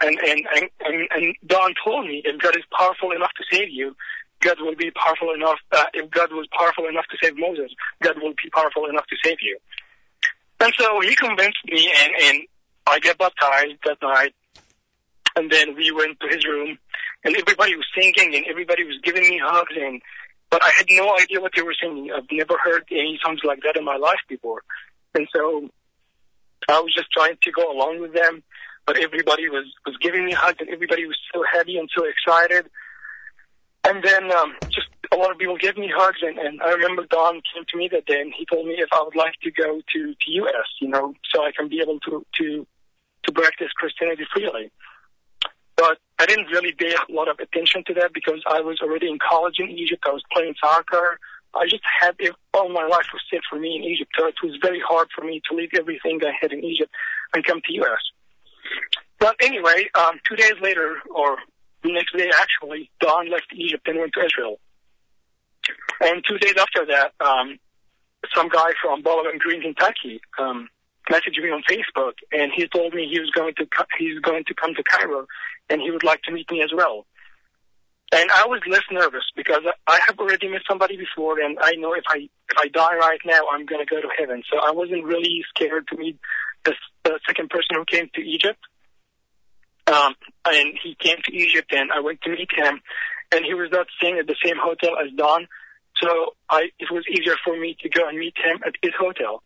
And, 0.00 0.18
and, 0.18 0.40
and, 0.80 1.08
and, 1.10 1.34
Don 1.46 1.74
told 1.84 2.06
me 2.06 2.22
if 2.24 2.40
God 2.40 2.56
is 2.56 2.64
powerful 2.76 3.12
enough 3.12 3.32
to 3.36 3.44
save 3.50 3.68
you, 3.68 3.94
God 4.40 4.56
will 4.60 4.74
be 4.74 4.90
powerful 4.90 5.34
enough, 5.34 5.58
uh, 5.72 5.84
if 5.92 6.10
God 6.10 6.32
was 6.32 6.48
powerful 6.56 6.88
enough 6.88 7.04
to 7.10 7.18
save 7.22 7.38
Moses, 7.38 7.70
God 8.02 8.16
will 8.22 8.32
be 8.32 8.48
powerful 8.50 8.86
enough 8.86 9.06
to 9.08 9.16
save 9.22 9.36
you. 9.42 9.58
And 10.60 10.72
so 10.78 11.00
he 11.00 11.14
convinced 11.14 11.58
me 11.66 11.92
and, 11.94 12.12
and 12.22 12.42
I 12.86 12.98
got 13.00 13.18
baptized 13.18 13.78
that 13.84 13.98
night. 14.02 14.34
And 15.36 15.50
then 15.50 15.76
we 15.76 15.92
went 15.92 16.18
to 16.20 16.28
his 16.28 16.44
room 16.46 16.78
and 17.24 17.36
everybody 17.36 17.76
was 17.76 17.86
singing 17.94 18.34
and 18.34 18.46
everybody 18.46 18.84
was 18.84 18.98
giving 19.04 19.22
me 19.22 19.40
hugs 19.42 19.74
and, 19.76 20.00
but 20.50 20.62
I 20.64 20.70
had 20.70 20.86
no 20.90 21.16
idea 21.16 21.40
what 21.40 21.52
they 21.54 21.62
were 21.62 21.74
singing. 21.80 22.10
I've 22.12 22.26
never 22.30 22.56
heard 22.62 22.84
any 22.90 23.18
songs 23.24 23.40
like 23.44 23.60
that 23.64 23.76
in 23.76 23.84
my 23.84 23.96
life 23.96 24.20
before. 24.28 24.62
And 25.14 25.28
so 25.34 25.68
I 26.68 26.80
was 26.80 26.94
just 26.94 27.10
trying 27.12 27.36
to 27.42 27.52
go 27.52 27.70
along 27.70 28.00
with 28.00 28.14
them, 28.14 28.42
but 28.86 28.98
everybody 28.98 29.48
was, 29.48 29.66
was 29.86 29.96
giving 30.00 30.24
me 30.24 30.32
hugs 30.32 30.58
and 30.60 30.68
everybody 30.68 31.06
was 31.06 31.16
so 31.32 31.42
happy 31.52 31.76
and 31.78 31.88
so 31.96 32.04
excited. 32.04 32.70
And 33.84 34.02
then 34.02 34.30
um, 34.32 34.54
just 34.68 34.88
a 35.12 35.16
lot 35.16 35.30
of 35.30 35.38
people 35.38 35.56
gave 35.56 35.76
me 35.76 35.90
hugs, 35.94 36.18
and, 36.22 36.38
and 36.38 36.60
I 36.62 36.72
remember 36.72 37.04
Don 37.10 37.40
came 37.52 37.64
to 37.68 37.76
me 37.78 37.88
that 37.92 38.06
day, 38.06 38.20
and 38.20 38.32
he 38.36 38.44
told 38.44 38.66
me 38.66 38.74
if 38.78 38.88
I 38.92 39.02
would 39.02 39.16
like 39.16 39.34
to 39.42 39.50
go 39.50 39.80
to 39.80 40.14
to 40.14 40.30
U.S., 40.32 40.66
you 40.80 40.88
know, 40.88 41.14
so 41.32 41.42
I 41.42 41.50
can 41.56 41.68
be 41.68 41.80
able 41.80 41.98
to 42.00 42.24
to 42.38 42.66
to 43.24 43.32
practice 43.32 43.68
Christianity 43.74 44.24
freely. 44.32 44.70
But 45.76 45.98
I 46.20 46.26
didn't 46.26 46.48
really 46.48 46.72
pay 46.72 46.92
a 46.94 47.12
lot 47.12 47.28
of 47.28 47.38
attention 47.40 47.82
to 47.86 47.94
that 47.94 48.12
because 48.12 48.42
I 48.46 48.60
was 48.60 48.78
already 48.82 49.08
in 49.08 49.18
college 49.18 49.56
in 49.58 49.70
Egypt. 49.70 50.04
I 50.06 50.10
was 50.10 50.22
playing 50.30 50.54
soccer. 50.62 51.18
I 51.54 51.64
just 51.64 51.82
had 51.98 52.14
all 52.52 52.68
my 52.68 52.86
life 52.86 53.06
was 53.10 53.22
set 53.30 53.40
for 53.48 53.58
me 53.58 53.76
in 53.76 53.84
Egypt, 53.84 54.12
so 54.18 54.26
it 54.26 54.34
was 54.42 54.58
very 54.60 54.80
hard 54.86 55.08
for 55.16 55.24
me 55.24 55.40
to 55.48 55.56
leave 55.56 55.70
everything 55.74 56.20
I 56.22 56.32
had 56.38 56.52
in 56.52 56.62
Egypt 56.62 56.92
and 57.34 57.42
come 57.42 57.62
to 57.64 57.72
U.S. 57.72 58.02
But 59.18 59.36
anyway, 59.40 59.88
um, 59.94 60.20
two 60.28 60.36
days 60.36 60.60
later, 60.60 60.98
or 61.14 61.38
the 61.82 61.92
next 61.92 62.14
day, 62.14 62.30
actually, 62.38 62.90
Don 63.00 63.30
left 63.30 63.46
Egypt 63.54 63.88
and 63.88 63.98
went 63.98 64.12
to 64.12 64.24
Israel. 64.24 64.60
And 66.02 66.22
two 66.28 66.36
days 66.36 66.54
after 66.58 66.84
that, 66.84 67.12
um, 67.24 67.58
some 68.34 68.50
guy 68.50 68.72
from 68.82 69.00
Bowling 69.00 69.38
Green, 69.38 69.62
Kentucky, 69.62 70.20
um, 70.38 70.68
messaged 71.10 71.42
me 71.42 71.50
on 71.50 71.62
Facebook, 71.68 72.14
and 72.32 72.52
he 72.54 72.68
told 72.68 72.94
me 72.94 73.08
he 73.10 73.18
was 73.18 73.30
going 73.30 73.54
to 73.56 73.66
co- 73.66 73.84
he's 73.98 74.18
going 74.20 74.44
to 74.44 74.54
come 74.54 74.74
to 74.74 74.82
Cairo, 74.82 75.26
and 75.70 75.80
he 75.80 75.90
would 75.90 76.04
like 76.04 76.22
to 76.22 76.32
meet 76.32 76.50
me 76.50 76.62
as 76.62 76.70
well. 76.74 77.06
And 78.12 78.28
I 78.32 78.46
was 78.46 78.60
less 78.68 78.82
nervous 78.90 79.22
because 79.36 79.62
I 79.86 80.00
have 80.06 80.18
already 80.18 80.48
met 80.48 80.62
somebody 80.68 80.96
before, 80.96 81.38
and 81.38 81.56
I 81.60 81.72
know 81.76 81.94
if 81.94 82.02
I 82.08 82.28
if 82.50 82.58
I 82.58 82.66
die 82.66 82.96
right 82.96 83.20
now, 83.24 83.42
I'm 83.52 83.66
going 83.66 83.86
to 83.86 83.88
go 83.88 84.00
to 84.00 84.08
heaven. 84.18 84.42
So 84.50 84.58
I 84.58 84.72
wasn't 84.72 85.04
really 85.04 85.44
scared 85.54 85.86
to 85.88 85.96
meet 85.96 86.18
the, 86.64 86.74
the 87.04 87.20
second 87.26 87.50
person 87.50 87.76
who 87.76 87.84
came 87.84 88.10
to 88.14 88.20
Egypt. 88.20 88.58
Um, 89.86 90.14
and 90.46 90.78
he 90.82 90.96
came 90.98 91.16
to 91.24 91.34
Egypt 91.34 91.72
and 91.72 91.90
I 91.90 92.00
went 92.00 92.20
to 92.22 92.30
meet 92.30 92.50
him 92.54 92.80
and 93.32 93.44
he 93.44 93.54
was 93.54 93.70
not 93.72 93.86
staying 93.98 94.18
at 94.18 94.26
the 94.26 94.36
same 94.44 94.56
hotel 94.56 94.92
as 95.02 95.10
Don. 95.16 95.48
So 96.00 96.34
I, 96.48 96.68
it 96.78 96.90
was 96.90 97.04
easier 97.10 97.34
for 97.44 97.58
me 97.58 97.76
to 97.80 97.88
go 97.88 98.08
and 98.08 98.18
meet 98.18 98.34
him 98.36 98.60
at 98.64 98.74
his 98.82 98.92
hotel. 98.98 99.42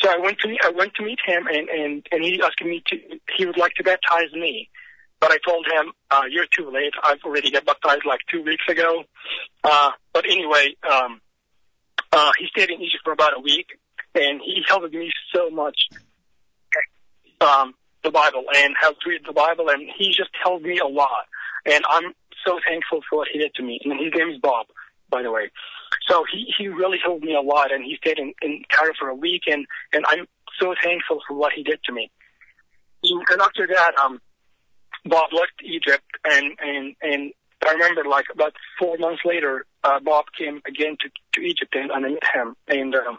So 0.00 0.10
I 0.10 0.18
went 0.18 0.38
to 0.40 0.56
I 0.64 0.70
went 0.70 0.94
to 0.94 1.04
meet 1.04 1.20
him 1.24 1.46
and, 1.46 1.68
and, 1.68 2.06
and 2.10 2.24
he 2.24 2.40
asked 2.42 2.62
me 2.62 2.82
to, 2.86 2.96
he 3.36 3.46
would 3.46 3.56
like 3.58 3.74
to 3.74 3.84
baptize 3.84 4.32
me. 4.32 4.68
But 5.22 5.30
I 5.30 5.38
told 5.48 5.64
him, 5.66 5.92
uh, 6.10 6.22
you're 6.28 6.46
too 6.46 6.68
late. 6.68 6.94
I've 7.00 7.22
already 7.24 7.52
got 7.52 7.64
baptized 7.64 8.04
like 8.04 8.18
two 8.28 8.42
weeks 8.42 8.64
ago. 8.68 9.04
Uh, 9.62 9.90
but 10.12 10.24
anyway, 10.28 10.74
um, 10.82 11.20
uh, 12.10 12.32
he 12.40 12.48
stayed 12.48 12.70
in 12.70 12.82
Egypt 12.82 13.02
for 13.04 13.12
about 13.12 13.36
a 13.36 13.40
week 13.40 13.68
and 14.16 14.40
he 14.44 14.64
helped 14.66 14.92
me 14.92 15.12
so 15.32 15.48
much. 15.48 15.76
Um, 17.40 17.74
the 18.02 18.10
Bible 18.10 18.44
and 18.52 18.74
to 18.82 18.94
read 19.08 19.20
the 19.24 19.32
Bible, 19.32 19.68
and 19.68 19.88
he 19.96 20.08
just 20.08 20.30
helped 20.42 20.64
me 20.64 20.80
a 20.80 20.86
lot. 20.86 21.26
And 21.66 21.84
I'm 21.88 22.14
so 22.44 22.58
thankful 22.68 23.00
for 23.08 23.18
what 23.18 23.28
he 23.32 23.38
did 23.38 23.54
to 23.54 23.62
me. 23.62 23.78
And 23.84 23.92
his 24.00 24.12
name 24.16 24.30
is 24.30 24.40
Bob, 24.40 24.66
by 25.08 25.22
the 25.22 25.30
way. 25.30 25.52
So 26.08 26.24
he, 26.32 26.52
he 26.58 26.66
really 26.66 26.98
helped 27.02 27.22
me 27.22 27.36
a 27.36 27.40
lot, 27.40 27.70
and 27.70 27.84
he 27.84 27.96
stayed 27.96 28.18
in, 28.18 28.34
in 28.42 28.62
Cairo 28.68 28.92
for 28.98 29.08
a 29.08 29.14
week, 29.14 29.42
and, 29.46 29.66
and 29.92 30.04
I'm 30.08 30.26
so 30.58 30.74
thankful 30.82 31.20
for 31.28 31.34
what 31.34 31.52
he 31.54 31.62
did 31.62 31.78
to 31.84 31.92
me. 31.92 32.10
And 33.04 33.40
after 33.40 33.68
that, 33.68 33.92
um, 33.98 34.20
Bob 35.04 35.32
left 35.32 35.52
Egypt, 35.64 36.04
and, 36.24 36.56
and, 36.60 36.94
and 37.02 37.32
I 37.66 37.72
remember 37.72 38.04
like 38.04 38.26
about 38.32 38.54
four 38.78 38.96
months 38.98 39.22
later, 39.24 39.66
uh, 39.84 40.00
Bob 40.00 40.26
came 40.36 40.60
again 40.66 40.96
to, 41.00 41.10
to 41.34 41.40
Egypt, 41.40 41.74
and, 41.74 41.90
and 41.90 42.06
I 42.06 42.08
met 42.10 42.22
him, 42.34 42.56
and, 42.68 42.94
um, 42.94 43.18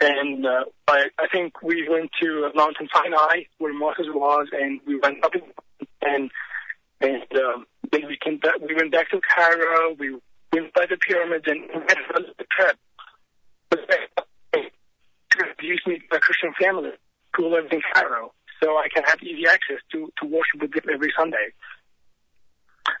and 0.00 0.46
uh, 0.46 0.64
I, 0.86 1.06
I 1.18 1.26
think 1.32 1.62
we 1.62 1.88
went 1.88 2.10
to 2.22 2.50
Mountain 2.54 2.88
Sinai 2.94 3.44
where 3.58 3.74
Moses 3.74 4.06
was, 4.12 4.48
and 4.52 4.80
we 4.86 4.98
went 4.98 5.24
up 5.24 5.32
and 6.02 6.30
and 7.00 7.22
um, 7.36 7.66
then 7.92 8.06
we 8.06 8.18
came 8.22 8.38
back. 8.38 8.54
We 8.60 8.74
went 8.74 8.92
back 8.92 9.10
to 9.10 9.20
Cairo. 9.34 9.94
We 9.98 10.16
went 10.52 10.72
by 10.74 10.86
the 10.86 10.96
pyramids 10.96 11.44
and 11.46 11.70
had 11.88 11.98
a 11.98 12.44
trip. 12.50 12.76
Introduced 15.38 15.86
me 15.86 15.98
to 16.10 16.16
a 16.16 16.20
Christian 16.20 16.52
family 16.60 16.90
who 17.36 17.48
lived 17.48 17.72
in 17.72 17.80
Cairo, 17.94 18.32
so 18.62 18.76
I 18.76 18.88
can 18.92 19.04
have 19.04 19.22
easy 19.22 19.46
access 19.46 19.78
to 19.92 20.12
to 20.20 20.26
worship 20.26 20.60
with 20.60 20.72
them 20.72 20.84
every 20.92 21.12
Sunday. 21.18 21.52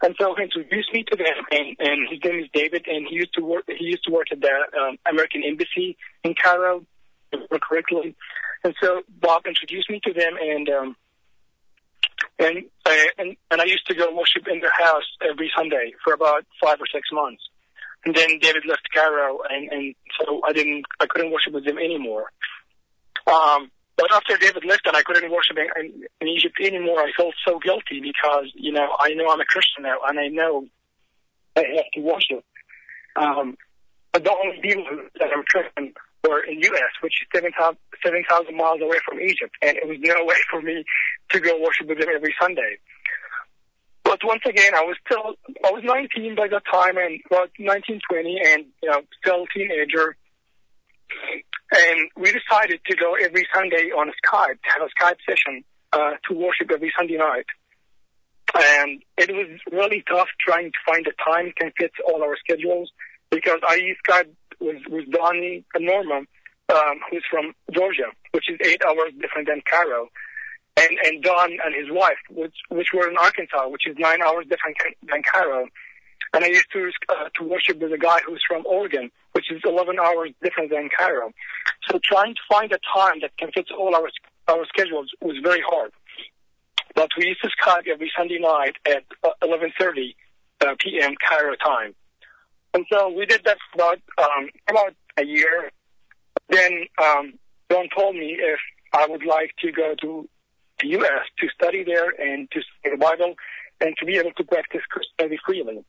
And 0.02 0.14
so 0.20 0.34
he 0.36 0.42
introduced 0.44 0.92
me 0.92 1.04
to 1.10 1.16
them, 1.16 1.34
and, 1.50 1.76
and 1.78 2.08
his 2.10 2.20
name 2.22 2.40
is 2.40 2.48
David, 2.52 2.86
and 2.86 3.06
he 3.08 3.16
used 3.16 3.34
to 3.34 3.42
work. 3.42 3.64
He 3.66 3.86
used 3.86 4.04
to 4.04 4.12
work 4.12 4.26
at 4.30 4.40
the 4.40 4.50
um, 4.78 4.98
American 5.10 5.42
Embassy 5.42 5.96
in 6.24 6.34
Cairo, 6.34 6.84
correctly. 7.62 8.14
And 8.64 8.74
so 8.82 9.02
Bob 9.08 9.46
introduced 9.46 9.88
me 9.90 10.00
to 10.04 10.12
them, 10.12 10.34
and 10.40 10.68
um, 10.68 10.96
and 12.38 12.64
I, 12.84 13.08
and 13.18 13.36
and 13.50 13.60
I 13.60 13.64
used 13.64 13.86
to 13.88 13.94
go 13.94 14.14
worship 14.14 14.46
in 14.50 14.60
their 14.60 14.72
house 14.72 15.08
every 15.28 15.50
Sunday 15.56 15.92
for 16.04 16.12
about 16.12 16.44
five 16.62 16.80
or 16.80 16.86
six 16.92 17.08
months. 17.12 17.42
And 18.04 18.14
then 18.14 18.38
David 18.40 18.62
left 18.68 18.88
Cairo, 18.94 19.40
and 19.48 19.72
and 19.72 19.94
so 20.20 20.40
I 20.46 20.52
didn't, 20.52 20.84
I 21.00 21.06
couldn't 21.06 21.32
worship 21.32 21.52
with 21.52 21.64
them 21.64 21.78
anymore. 21.78 22.30
Um, 23.26 23.70
but 23.98 24.14
after 24.14 24.36
David 24.36 24.64
left 24.64 24.86
and 24.86 24.96
I 24.96 25.02
couldn't 25.02 25.30
worship 25.30 25.58
in, 25.58 26.04
in 26.20 26.28
Egypt 26.28 26.54
anymore, 26.62 27.00
I 27.00 27.10
felt 27.16 27.34
so 27.44 27.58
guilty 27.58 28.00
because, 28.00 28.46
you 28.54 28.72
know, 28.72 28.86
I 29.00 29.12
know 29.14 29.28
I'm 29.28 29.40
a 29.40 29.44
Christian 29.44 29.82
now 29.82 29.98
and 30.06 30.18
I 30.20 30.28
know 30.28 30.66
I 31.56 31.64
have 31.76 31.90
to 31.94 32.00
worship. 32.00 32.44
Um, 33.16 33.56
but 34.12 34.22
the 34.22 34.30
only 34.30 34.60
people 34.62 34.86
that 35.18 35.30
I'm 35.34 35.42
Christian 35.42 35.94
were 36.22 36.44
in 36.44 36.62
U.S., 36.62 36.92
which 37.02 37.14
is 37.22 37.28
7,000 37.34 37.76
7, 38.06 38.56
miles 38.56 38.80
away 38.80 38.98
from 39.04 39.20
Egypt. 39.20 39.56
And 39.62 39.76
it 39.76 39.88
was 39.88 39.98
no 40.00 40.24
way 40.24 40.36
for 40.48 40.62
me 40.62 40.84
to 41.30 41.40
go 41.40 41.60
worship 41.60 41.88
with 41.88 41.98
them 41.98 42.08
every 42.14 42.34
Sunday. 42.40 42.78
But 44.04 44.20
once 44.24 44.42
again, 44.46 44.74
I 44.76 44.84
was 44.84 44.96
still, 45.04 45.34
I 45.66 45.72
was 45.72 45.82
19 45.84 46.36
by 46.36 46.46
that 46.48 46.62
time 46.72 46.96
and 46.96 47.20
about 47.30 47.50
19, 47.58 48.00
20 48.08 48.40
and, 48.46 48.64
you 48.80 48.90
know, 48.90 49.02
still 49.20 49.42
a 49.42 49.58
teenager. 49.58 50.16
And 51.70 52.10
we 52.16 52.32
decided 52.32 52.80
to 52.86 52.96
go 52.96 53.14
every 53.14 53.46
Sunday 53.54 53.90
on 53.90 54.10
Skype, 54.24 54.60
to 54.62 54.70
have 54.78 54.82
a 54.82 55.02
Skype 55.02 55.18
session 55.28 55.64
uh, 55.92 56.12
to 56.28 56.34
worship 56.34 56.70
every 56.72 56.92
Sunday 56.96 57.16
night. 57.16 57.46
and 58.54 59.02
it 59.18 59.30
was 59.30 59.60
really 59.70 60.02
tough 60.08 60.28
trying 60.40 60.70
to 60.72 60.78
find 60.86 61.06
a 61.06 61.12
time 61.22 61.52
can 61.56 61.70
fit 61.78 61.92
all 62.06 62.22
our 62.22 62.36
schedules 62.36 62.90
because 63.30 63.60
I 63.66 63.80
Skype 64.08 64.30
with 64.60 64.82
with 64.88 65.10
Donnie 65.10 65.64
and 65.74 65.84
Norma, 65.84 66.20
um, 66.74 66.96
who's 67.10 67.24
from 67.30 67.52
Georgia, 67.72 68.10
which 68.32 68.48
is 68.50 68.58
eight 68.64 68.82
hours 68.86 69.12
different 69.20 69.48
than 69.48 69.60
Cairo, 69.70 70.08
and 70.76 70.90
and 71.04 71.22
Don 71.22 71.50
and 71.64 71.74
his 71.74 71.90
wife, 71.90 72.18
which 72.30 72.54
which 72.70 72.88
were 72.94 73.08
in 73.08 73.16
Arkansas, 73.16 73.68
which 73.68 73.86
is 73.86 73.96
nine 73.98 74.22
hours 74.22 74.46
different 74.48 74.76
than 75.02 75.22
Cairo. 75.22 75.66
And 76.34 76.44
I 76.44 76.48
used 76.48 76.70
to 76.72 76.90
uh, 77.08 77.28
to 77.36 77.44
worship 77.44 77.78
with 77.78 77.92
a 77.92 77.98
guy 77.98 78.18
who's 78.26 78.42
from 78.46 78.64
Oregon, 78.66 79.10
which 79.32 79.50
is 79.50 79.60
11 79.64 79.98
hours 79.98 80.30
different 80.42 80.70
than 80.70 80.88
Cairo. 80.96 81.32
So 81.88 81.98
trying 82.04 82.34
to 82.34 82.40
find 82.50 82.70
a 82.72 82.78
time 82.94 83.20
that 83.22 83.36
can 83.38 83.50
fit 83.52 83.66
all 83.76 83.94
our 83.94 84.10
our 84.48 84.66
schedules 84.66 85.10
was 85.20 85.36
very 85.42 85.62
hard. 85.66 85.92
But 86.94 87.10
we 87.16 87.28
used 87.28 87.42
to 87.42 87.50
Skype 87.50 87.86
every 87.86 88.10
Sunday 88.16 88.38
night 88.38 88.76
at 88.86 89.04
11:30 89.42 90.14
uh, 90.60 90.74
p.m. 90.78 91.14
Cairo 91.26 91.54
time. 91.56 91.94
And 92.74 92.84
so 92.92 93.08
we 93.08 93.24
did 93.26 93.44
that 93.44 93.58
for 93.72 93.82
about 93.82 93.98
um, 94.18 94.48
about 94.68 94.94
a 95.16 95.24
year. 95.24 95.70
Then 96.50 96.86
um, 97.02 97.34
Don 97.68 97.88
told 97.96 98.16
me 98.16 98.36
if 98.38 98.58
I 98.92 99.06
would 99.06 99.24
like 99.24 99.54
to 99.60 99.72
go 99.72 99.94
to 100.02 100.28
the 100.80 100.88
U.S. 100.88 101.22
to 101.38 101.48
study 101.48 101.84
there 101.84 102.10
and 102.10 102.50
to 102.50 102.60
study 102.62 102.96
the 102.96 103.04
Bible 103.04 103.34
and 103.80 103.94
to 103.98 104.06
be 104.06 104.16
able 104.16 104.32
to 104.32 104.44
practice 104.44 104.82
Christianity 104.88 105.38
freely. 105.44 105.84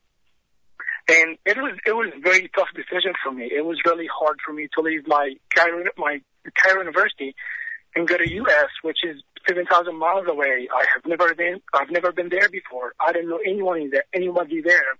And 1.10 1.38
it 1.43 1.58
was 1.58 1.74
it 1.88 1.93
was 1.93 2.12
a 2.15 2.19
very 2.19 2.52
tough 2.56 2.67
decision 2.76 3.13
for 3.24 3.32
me. 3.32 3.50
It 3.52 3.65
was 3.65 3.82
really 3.84 4.08
hard 4.08 4.38
for 4.45 4.54
me 4.54 4.67
to 4.76 4.82
leave 4.82 5.08
my 5.08 5.34
Cairo 5.54 5.84
my 5.98 6.22
Cairo 6.62 6.82
University 6.82 7.36
and 7.95 8.08
go 8.08 8.15
to 8.15 8.30
U.S., 8.30 8.67
which 8.84 9.00
is 9.04 9.22
7,000 9.48 9.98
miles 9.98 10.28
away. 10.28 10.67
I 10.72 10.86
have 10.93 11.04
never 11.08 11.34
been 11.34 11.62
I've 11.74 11.89
never 11.89 12.12
been 12.12 12.30
there 12.30 12.48
before. 12.50 12.93
I 13.00 13.12
didn't 13.12 13.30
know 13.30 13.39
anyone 13.43 13.89
there, 13.89 14.04
anybody 14.13 14.62
there. 14.62 15.00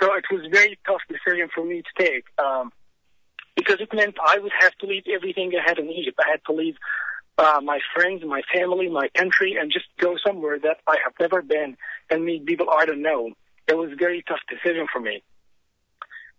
So 0.00 0.14
it 0.14 0.24
was 0.32 0.48
very 0.50 0.78
tough 0.86 1.02
decision 1.10 1.50
for 1.54 1.62
me 1.62 1.82
to 1.82 2.04
take 2.04 2.24
um, 2.38 2.72
because 3.54 3.80
it 3.80 3.92
meant 3.92 4.16
I 4.24 4.38
would 4.38 4.52
have 4.60 4.72
to 4.80 4.86
leave 4.86 5.04
everything 5.12 5.52
I 5.54 5.68
had 5.68 5.78
in 5.78 5.90
Egypt. 5.90 6.18
I 6.24 6.30
had 6.30 6.40
to 6.46 6.52
leave 6.54 6.76
uh, 7.36 7.60
my 7.62 7.80
friends, 7.94 8.22
my 8.24 8.40
family, 8.54 8.88
my 8.88 9.08
country, 9.14 9.58
and 9.60 9.70
just 9.70 9.86
go 9.98 10.16
somewhere 10.26 10.58
that 10.58 10.78
I 10.86 10.96
have 11.04 11.12
never 11.20 11.42
been 11.42 11.76
and 12.08 12.24
meet 12.24 12.46
people 12.46 12.68
I 12.70 12.86
don't 12.86 13.02
know. 13.02 13.32
It 13.68 13.76
was 13.76 13.92
a 13.92 13.96
very 13.96 14.22
tough 14.26 14.40
decision 14.48 14.86
for 14.92 15.00
me. 15.00 15.22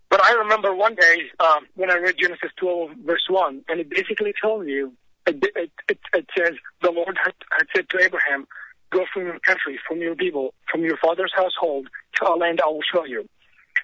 But 0.10 0.26
I 0.26 0.34
remember 0.34 0.74
one 0.74 0.96
day 0.96 1.24
um, 1.40 1.68
when 1.76 1.92
I 1.92 1.98
read 1.98 2.16
Genesis 2.18 2.50
12, 2.58 2.92
verse 3.06 3.26
1, 3.30 3.66
and 3.70 3.80
it 3.80 3.90
basically 3.90 4.34
tells 4.42 4.66
you, 4.66 4.94
it, 5.28 5.44
it, 5.56 5.72
it, 5.88 6.00
it 6.14 6.26
says, 6.36 6.54
the 6.82 6.92
Lord 6.92 7.16
had, 7.24 7.34
had 7.52 7.68
said 7.76 7.90
to 7.90 8.04
Abraham, 8.04 8.48
go 8.90 9.06
from 9.14 9.28
your 9.28 9.40
country, 9.40 9.80
from 9.88 10.00
your 10.00 10.16
people, 10.16 10.56
from 10.72 10.84
your 10.84 10.98
father's 10.98 11.32
household 11.36 11.88
to 12.16 12.28
a 12.28 12.34
land 12.36 12.60
I 12.60 12.68
will 12.68 12.82
show 12.92 13.06
you 13.06 13.30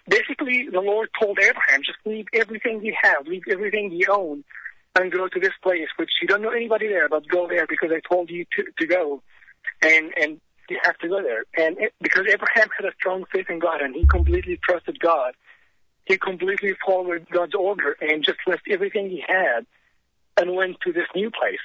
basically 0.08 0.68
the 0.72 0.82
Lord 0.82 1.10
told 1.20 1.40
Abraham, 1.40 1.82
just 1.86 1.98
leave 2.06 2.28
everything 2.34 2.84
you 2.84 2.96
have, 3.02 3.28
leave 3.28 3.44
everything 3.50 3.92
you 3.92 4.08
own, 4.10 4.44
and 4.96 5.12
go 5.12 5.28
to 5.28 5.40
this 5.40 5.54
place, 5.62 5.88
which 5.98 6.12
you 6.22 6.28
don't 6.28 6.42
know 6.42 6.50
anybody 6.50 6.88
there, 6.88 7.10
but 7.10 7.28
go 7.28 7.48
there 7.48 7.68
because 7.68 7.92
I 7.92 8.02
told 8.08 8.30
you 8.30 8.46
to, 8.56 8.64
to 8.80 8.88
go, 8.88 9.22
and 9.82 10.14
and 10.18 10.42
you 10.70 10.80
have 10.84 10.98
to 11.00 11.08
go 11.08 11.22
there. 11.22 11.46
And 11.58 11.78
it, 11.80 11.94
because 12.02 12.26
Abraham 12.28 12.70
had 12.78 12.86
a 12.86 12.94
strong 12.94 13.26
faith 13.32 13.50
in 13.50 13.60
God 13.60 13.82
and 13.82 13.96
he 13.96 14.06
completely 14.08 14.60
trusted 14.64 15.00
God, 15.00 15.34
he 16.06 16.18
completely 16.18 16.76
followed 16.86 17.28
God's 17.32 17.56
order 17.56 17.98
and 18.02 18.24
just 18.24 18.40
left 18.48 18.64
everything 18.70 19.10
he 19.10 19.24
had 19.26 19.66
and 20.38 20.56
went 20.56 20.78
to 20.82 20.94
this 20.94 21.08
new 21.16 21.32
place. 21.32 21.60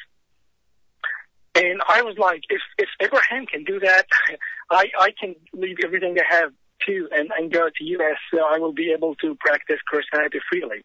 And 1.54 1.82
I 1.88 2.02
was 2.02 2.16
like, 2.16 2.42
if 2.48 2.60
if 2.78 2.88
Abraham 3.00 3.44
can 3.46 3.64
do 3.64 3.80
that, 3.80 4.06
I 4.70 4.86
I 4.98 5.10
can 5.18 5.34
leave 5.52 5.78
everything 5.84 6.16
I 6.18 6.34
have 6.34 6.52
too 6.86 7.08
and, 7.12 7.30
and 7.36 7.52
go 7.52 7.68
to 7.68 7.84
U.S. 7.84 8.16
so 8.32 8.44
I 8.44 8.58
will 8.58 8.72
be 8.72 8.92
able 8.92 9.14
to 9.16 9.34
practice 9.36 9.78
Christianity 9.86 10.38
freely. 10.50 10.84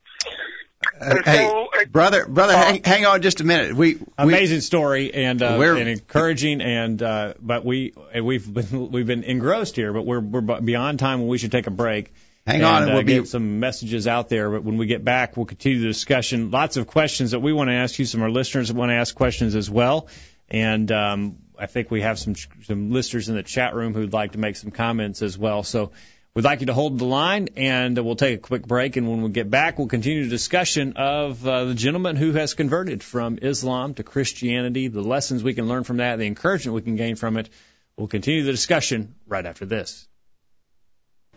Uh, 1.00 1.16
hey, 1.26 1.48
so, 1.48 1.68
uh, 1.68 1.86
brother, 1.86 2.26
brother, 2.28 2.54
uh, 2.54 2.58
hang, 2.58 2.84
hang, 2.84 3.06
on 3.06 3.22
just 3.22 3.42
a 3.42 3.44
minute. 3.44 3.76
We 3.76 4.00
amazing 4.18 4.58
we, 4.58 4.62
story 4.62 5.14
and 5.14 5.42
uh, 5.42 5.60
and 5.60 5.90
encouraging, 5.90 6.62
and 6.62 7.02
uh, 7.02 7.34
but 7.40 7.66
we 7.66 7.94
we've 8.22 8.54
been 8.54 8.92
we've 8.92 9.08
been 9.08 9.24
engrossed 9.24 9.76
here, 9.76 9.94
but 9.94 10.06
we're 10.06 10.20
we're 10.20 10.62
beyond 10.62 11.00
time 11.00 11.20
when 11.20 11.28
we 11.28 11.38
should 11.38 11.52
take 11.52 11.68
a 11.68 11.72
break. 11.72 12.14
Hang 12.46 12.58
and, 12.58 12.66
on, 12.66 12.84
and 12.84 12.92
we'll 12.92 13.00
uh, 13.00 13.04
get 13.04 13.22
be... 13.24 13.28
some 13.28 13.60
messages 13.60 14.08
out 14.08 14.30
there. 14.30 14.52
But 14.52 14.64
when 14.64 14.78
we 14.78 14.86
get 14.86 15.04
back, 15.04 15.36
we'll 15.36 15.48
continue 15.48 15.80
the 15.80 15.88
discussion. 15.88 16.52
Lots 16.52 16.78
of 16.78 16.86
questions 16.86 17.32
that 17.32 17.40
we 17.40 17.52
want 17.52 17.70
to 17.70 17.74
ask 17.74 17.98
you. 17.98 18.06
Some 18.06 18.22
of 18.22 18.26
our 18.26 18.32
listeners 18.32 18.72
want 18.72 18.92
to 18.92 18.96
ask 18.96 19.16
questions 19.16 19.56
as 19.56 19.70
well. 19.70 20.08
And 20.50 20.92
um, 20.92 21.38
I 21.60 21.66
think 21.66 21.92
we 21.92 22.02
have 22.02 22.20
some 22.20 22.36
some 22.64 22.92
listeners 22.92 23.30
in 23.30 23.36
the 23.36 23.44
chat 23.44 23.76
room 23.76 23.94
who'd 23.94 24.14
like 24.14 24.34
to 24.34 24.38
make 24.38 24.56
some 24.56 24.72
comments 24.72 25.22
as 25.22 25.38
well. 25.38 25.64
So 25.64 25.92
We'd 26.36 26.44
like 26.44 26.60
you 26.60 26.66
to 26.66 26.74
hold 26.74 27.00
the 27.00 27.06
line, 27.06 27.48
and 27.56 27.98
we'll 27.98 28.18
take 28.18 28.40
a 28.40 28.42
quick 28.42 28.68
break. 28.68 28.98
And 28.98 29.10
when 29.10 29.22
we 29.22 29.30
get 29.30 29.50
back, 29.50 29.78
we'll 29.78 29.88
continue 29.88 30.26
the 30.26 30.30
discussion 30.30 30.98
of 30.98 31.48
uh, 31.48 31.64
the 31.64 31.74
gentleman 31.74 32.18
who 32.18 32.34
has 32.34 32.54
converted 32.54 33.02
from 33.02 33.40
Islam 33.42 33.94
to 33.94 34.04
Christianity, 34.04 34.90
the 34.90 35.02
lessons 35.02 35.46
we 35.46 35.54
can 35.54 35.70
learn 35.70 35.86
from 35.86 35.98
that, 35.98 36.20
the 36.20 36.26
encouragement 36.26 36.76
we 36.76 36.82
can 36.82 36.98
gain 36.98 37.16
from 37.16 37.38
it. 37.38 37.48
We'll 37.96 38.10
continue 38.10 38.44
the 38.44 38.52
discussion 38.52 39.16
right 39.26 39.46
after 39.46 39.66
this. 39.66 40.10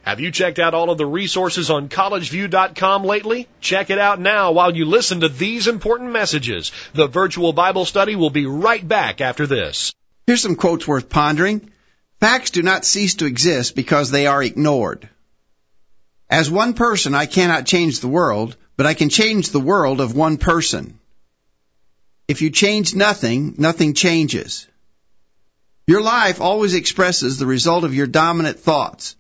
Have 0.03 0.19
you 0.19 0.33
checked 0.33 0.59
out 0.59 0.75
all 0.75 0.91
of 0.91 0.99
the 0.99 1.07
resources 1.07 1.71
on 1.71 1.89
collegeview.com 1.89 3.05
lately? 3.05 3.47
Check 3.61 3.91
it 3.91 4.01
out 4.01 4.19
now 4.19 4.51
while 4.51 4.75
you 4.75 4.85
listen 4.85 5.21
to 5.21 5.29
these 5.29 5.69
important 5.69 6.11
messages. 6.11 6.73
The 6.95 7.07
virtual 7.07 7.53
Bible 7.53 7.85
study 7.85 8.17
will 8.17 8.31
be 8.31 8.47
right 8.47 8.87
back 8.87 9.21
after 9.21 9.47
this. 9.47 9.95
Here's 10.29 10.43
some 10.43 10.57
quotes 10.57 10.87
worth 10.87 11.09
pondering. 11.09 11.71
Facts 12.21 12.51
do 12.51 12.61
not 12.63 12.85
cease 12.85 13.15
to 13.15 13.25
exist 13.25 13.75
because 13.75 14.11
they 14.11 14.27
are 14.27 14.43
ignored. 14.43 15.09
As 16.29 16.51
one 16.51 16.75
person, 16.75 17.15
I 17.15 17.25
cannot 17.25 17.65
change 17.65 18.01
the 18.01 18.09
world, 18.09 18.55
but 18.77 18.85
I 18.85 18.93
can 18.93 19.09
change 19.09 19.49
the 19.49 19.59
world 19.59 20.03
of 20.03 20.15
one 20.15 20.37
person. 20.37 20.99
If 22.29 22.43
you 22.43 22.51
change 22.51 22.95
nothing, 22.95 23.55
nothing 23.57 23.95
changes. 23.95 24.67
Your 25.87 26.03
life 26.03 26.43
always 26.43 26.75
expresses 26.75 27.39
the 27.39 27.47
result 27.47 27.85
of 27.85 27.95
your 27.95 28.07
dominant 28.07 28.61
thoughts. 28.61 29.17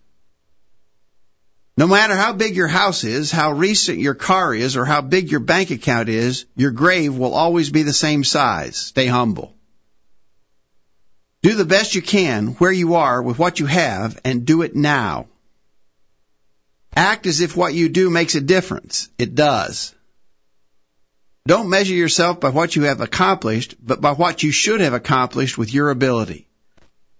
No 1.78 1.86
matter 1.86 2.16
how 2.16 2.34
big 2.34 2.54
your 2.54 2.68
house 2.68 3.04
is, 3.04 3.30
how 3.30 3.52
recent 3.52 3.98
your 3.98 4.12
car 4.12 4.54
is, 4.54 4.76
or 4.76 4.84
how 4.84 5.00
big 5.00 5.30
your 5.30 5.40
bank 5.40 5.70
account 5.70 6.10
is, 6.10 6.44
your 6.54 6.70
grave 6.70 7.16
will 7.16 7.32
always 7.32 7.70
be 7.70 7.82
the 7.82 7.94
same 7.94 8.24
size. 8.24 8.76
Stay 8.76 9.06
humble. 9.06 9.54
Do 11.42 11.54
the 11.54 11.64
best 11.64 11.94
you 11.94 12.02
can 12.02 12.48
where 12.54 12.72
you 12.72 12.94
are 12.94 13.22
with 13.22 13.38
what 13.38 13.60
you 13.60 13.66
have 13.66 14.20
and 14.24 14.44
do 14.44 14.62
it 14.62 14.74
now. 14.74 15.26
Act 16.96 17.26
as 17.26 17.40
if 17.40 17.56
what 17.56 17.74
you 17.74 17.88
do 17.88 18.10
makes 18.10 18.34
a 18.34 18.40
difference. 18.40 19.08
It 19.18 19.34
does. 19.36 19.94
Don't 21.46 21.70
measure 21.70 21.94
yourself 21.94 22.40
by 22.40 22.50
what 22.50 22.74
you 22.74 22.82
have 22.82 23.00
accomplished, 23.00 23.76
but 23.80 24.00
by 24.00 24.12
what 24.12 24.42
you 24.42 24.50
should 24.50 24.80
have 24.80 24.92
accomplished 24.92 25.56
with 25.56 25.72
your 25.72 25.90
ability. 25.90 26.48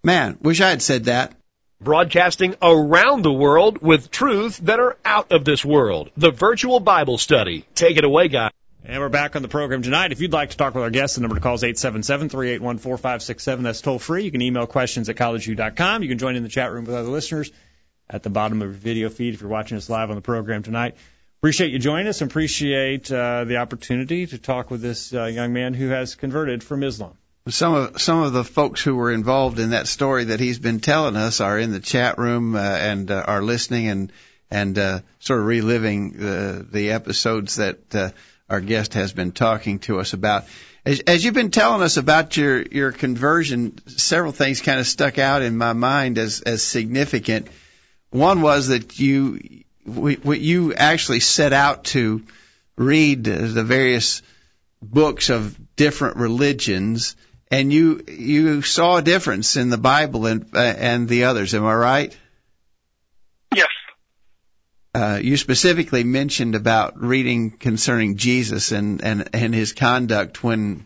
Man, 0.02 0.36
wish 0.42 0.60
I 0.60 0.70
had 0.70 0.82
said 0.82 1.04
that. 1.04 1.34
Broadcasting 1.80 2.56
around 2.60 3.22
the 3.22 3.32
world 3.32 3.80
with 3.80 4.10
truths 4.10 4.58
that 4.60 4.80
are 4.80 4.96
out 5.04 5.30
of 5.30 5.44
this 5.44 5.64
world. 5.64 6.10
The 6.16 6.32
virtual 6.32 6.80
Bible 6.80 7.18
study. 7.18 7.64
Take 7.76 7.96
it 7.96 8.04
away, 8.04 8.28
guys. 8.28 8.50
And 8.88 9.00
we're 9.02 9.10
back 9.10 9.36
on 9.36 9.42
the 9.42 9.48
program 9.48 9.82
tonight. 9.82 10.12
If 10.12 10.22
you'd 10.22 10.32
like 10.32 10.48
to 10.48 10.56
talk 10.56 10.74
with 10.74 10.82
our 10.82 10.88
guests, 10.88 11.16
the 11.16 11.20
number 11.20 11.34
to 11.34 11.42
call 11.42 11.56
is 11.56 11.62
877-381-4567. 11.62 13.62
That's 13.62 13.82
toll 13.82 13.98
free. 13.98 14.24
You 14.24 14.30
can 14.30 14.40
email 14.40 14.66
questions 14.66 15.10
at 15.10 15.16
collegeview.com. 15.16 16.02
You 16.02 16.08
can 16.08 16.16
join 16.16 16.36
in 16.36 16.42
the 16.42 16.48
chat 16.48 16.72
room 16.72 16.86
with 16.86 16.94
other 16.94 17.10
listeners 17.10 17.52
at 18.08 18.22
the 18.22 18.30
bottom 18.30 18.62
of 18.62 18.68
your 18.68 18.74
video 18.74 19.10
feed 19.10 19.34
if 19.34 19.42
you're 19.42 19.50
watching 19.50 19.76
us 19.76 19.90
live 19.90 20.08
on 20.08 20.16
the 20.16 20.22
program 20.22 20.62
tonight. 20.62 20.96
Appreciate 21.40 21.70
you 21.70 21.78
joining 21.78 22.06
us 22.06 22.22
and 22.22 22.30
appreciate 22.30 23.12
uh, 23.12 23.44
the 23.44 23.58
opportunity 23.58 24.26
to 24.26 24.38
talk 24.38 24.70
with 24.70 24.80
this 24.80 25.12
uh, 25.12 25.26
young 25.26 25.52
man 25.52 25.74
who 25.74 25.88
has 25.88 26.14
converted 26.14 26.64
from 26.64 26.82
Islam. 26.82 27.12
Some 27.46 27.74
of 27.74 28.00
some 28.00 28.22
of 28.22 28.32
the 28.32 28.42
folks 28.42 28.82
who 28.82 28.96
were 28.96 29.12
involved 29.12 29.58
in 29.58 29.68
that 29.70 29.86
story 29.86 30.24
that 30.24 30.40
he's 30.40 30.58
been 30.58 30.80
telling 30.80 31.14
us 31.14 31.42
are 31.42 31.58
in 31.58 31.72
the 31.72 31.80
chat 31.80 32.16
room 32.16 32.56
uh, 32.56 32.60
and 32.60 33.10
uh, 33.10 33.22
are 33.26 33.42
listening 33.42 33.88
and 33.88 34.12
and 34.50 34.78
uh, 34.78 35.00
sort 35.18 35.40
of 35.40 35.44
reliving 35.44 36.12
the 36.12 36.66
the 36.70 36.92
episodes 36.92 37.56
that 37.56 37.94
uh, 37.94 38.12
our 38.48 38.60
guest 38.60 38.94
has 38.94 39.12
been 39.12 39.32
talking 39.32 39.78
to 39.80 40.00
us 40.00 40.12
about. 40.12 40.44
As, 40.84 41.00
as 41.00 41.24
you've 41.24 41.34
been 41.34 41.50
telling 41.50 41.82
us 41.82 41.96
about 41.96 42.36
your, 42.36 42.62
your 42.62 42.92
conversion, 42.92 43.78
several 43.88 44.32
things 44.32 44.62
kind 44.62 44.80
of 44.80 44.86
stuck 44.86 45.18
out 45.18 45.42
in 45.42 45.56
my 45.56 45.72
mind 45.72 46.18
as, 46.18 46.40
as 46.40 46.62
significant. 46.62 47.48
One 48.10 48.40
was 48.40 48.68
that 48.68 48.98
you, 48.98 49.64
you 49.84 50.74
actually 50.74 51.20
set 51.20 51.52
out 51.52 51.84
to 51.84 52.22
read 52.76 53.24
the 53.24 53.64
various 53.64 54.22
books 54.80 55.30
of 55.30 55.56
different 55.76 56.16
religions, 56.16 57.16
and 57.50 57.72
you 57.72 58.04
you 58.06 58.62
saw 58.62 58.96
a 58.96 59.02
difference 59.02 59.56
in 59.56 59.70
the 59.70 59.78
Bible 59.78 60.26
and 60.26 60.46
uh, 60.54 60.58
and 60.58 61.08
the 61.08 61.24
others. 61.24 61.54
Am 61.54 61.64
I 61.64 61.74
right? 61.74 62.16
Uh, 64.98 65.20
you 65.22 65.36
specifically 65.36 66.02
mentioned 66.02 66.56
about 66.56 67.00
reading 67.00 67.52
concerning 67.52 68.16
Jesus 68.16 68.72
and, 68.72 69.00
and, 69.04 69.28
and 69.32 69.54
his 69.54 69.72
conduct 69.72 70.42
when 70.42 70.84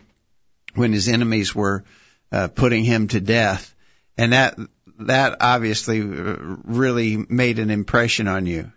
when 0.75 0.93
his 0.93 1.07
enemies 1.07 1.55
were 1.55 1.83
uh, 2.31 2.47
putting 2.47 2.83
him 2.83 3.07
to 3.07 3.19
death, 3.19 3.73
and 4.15 4.33
that 4.33 4.55
that 4.99 5.37
obviously 5.41 6.01
uh, 6.01 6.35
really 6.63 7.17
made 7.27 7.57
an 7.57 7.71
impression 7.71 8.27
on 8.27 8.45
you. 8.45 8.71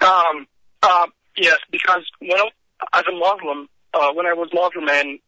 Um, 0.00 0.46
uh, 0.80 1.08
yes, 1.36 1.58
because 1.72 2.04
when 2.20 2.38
I, 2.38 2.48
as 2.92 3.04
a 3.10 3.12
Muslim, 3.12 3.68
uh, 3.92 4.12
when 4.12 4.26
I 4.26 4.34
was 4.34 4.50
Muslim, 4.54 4.88
and 4.88 5.18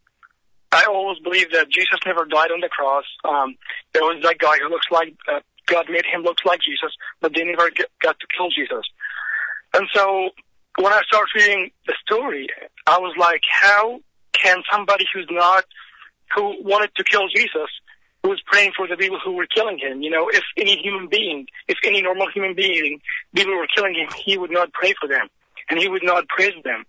I 0.70 0.85
always 0.85 1.18
believed 1.18 1.53
that 1.53 1.68
Jesus 1.68 1.98
never 2.07 2.27
died 2.27 2.53
on 2.53 2.61
the 2.61 2.68
cross. 2.68 3.07
Um, 3.24 3.57
there 3.92 4.03
was 4.03 4.22
that 4.22 4.38
guy 4.38 4.59
who 4.62 4.68
looks 4.68 4.87
like 4.92 5.16
uh, 5.29 5.40
God 5.66 5.87
made 5.88 6.05
him 6.05 6.22
look 6.22 6.38
like 6.44 6.61
Jesus, 6.61 6.92
but 7.20 7.35
they 7.35 7.44
never 7.44 7.70
got 8.03 8.18
to 8.20 8.27
kill 8.37 8.50
Jesus. 8.50 8.85
And 9.74 9.88
so 9.92 10.31
when 10.79 10.92
I 10.92 11.03
started 11.07 11.31
reading 11.35 11.70
the 11.87 11.94
story, 12.05 12.48
I 12.87 12.98
was 12.98 13.14
like, 13.18 13.40
how 13.50 14.00
can 14.33 14.62
somebody 14.70 15.07
who's 15.12 15.29
not, 15.31 15.64
who 16.35 16.62
wanted 16.62 16.94
to 16.96 17.05
kill 17.05 17.29
Jesus, 17.29 17.70
who 18.22 18.31
was 18.31 18.42
praying 18.46 18.72
for 18.77 18.88
the 18.88 18.96
people 18.96 19.18
who 19.24 19.33
were 19.33 19.46
killing 19.46 19.79
him, 19.79 20.03
you 20.03 20.11
know, 20.11 20.29
if 20.29 20.42
any 20.57 20.77
human 20.83 21.09
being, 21.09 21.46
if 21.68 21.79
any 21.85 22.03
normal 22.03 22.29
human 22.31 22.55
being, 22.55 23.00
people 23.35 23.55
were 23.55 23.68
killing 23.74 23.94
him, 23.94 24.09
he 24.24 24.37
would 24.37 24.50
not 24.50 24.72
pray 24.72 24.94
for 25.00 25.09
them, 25.09 25.29
and 25.68 25.79
he 25.79 25.88
would 25.88 26.03
not 26.03 26.29
praise 26.29 26.55
them. 26.64 26.85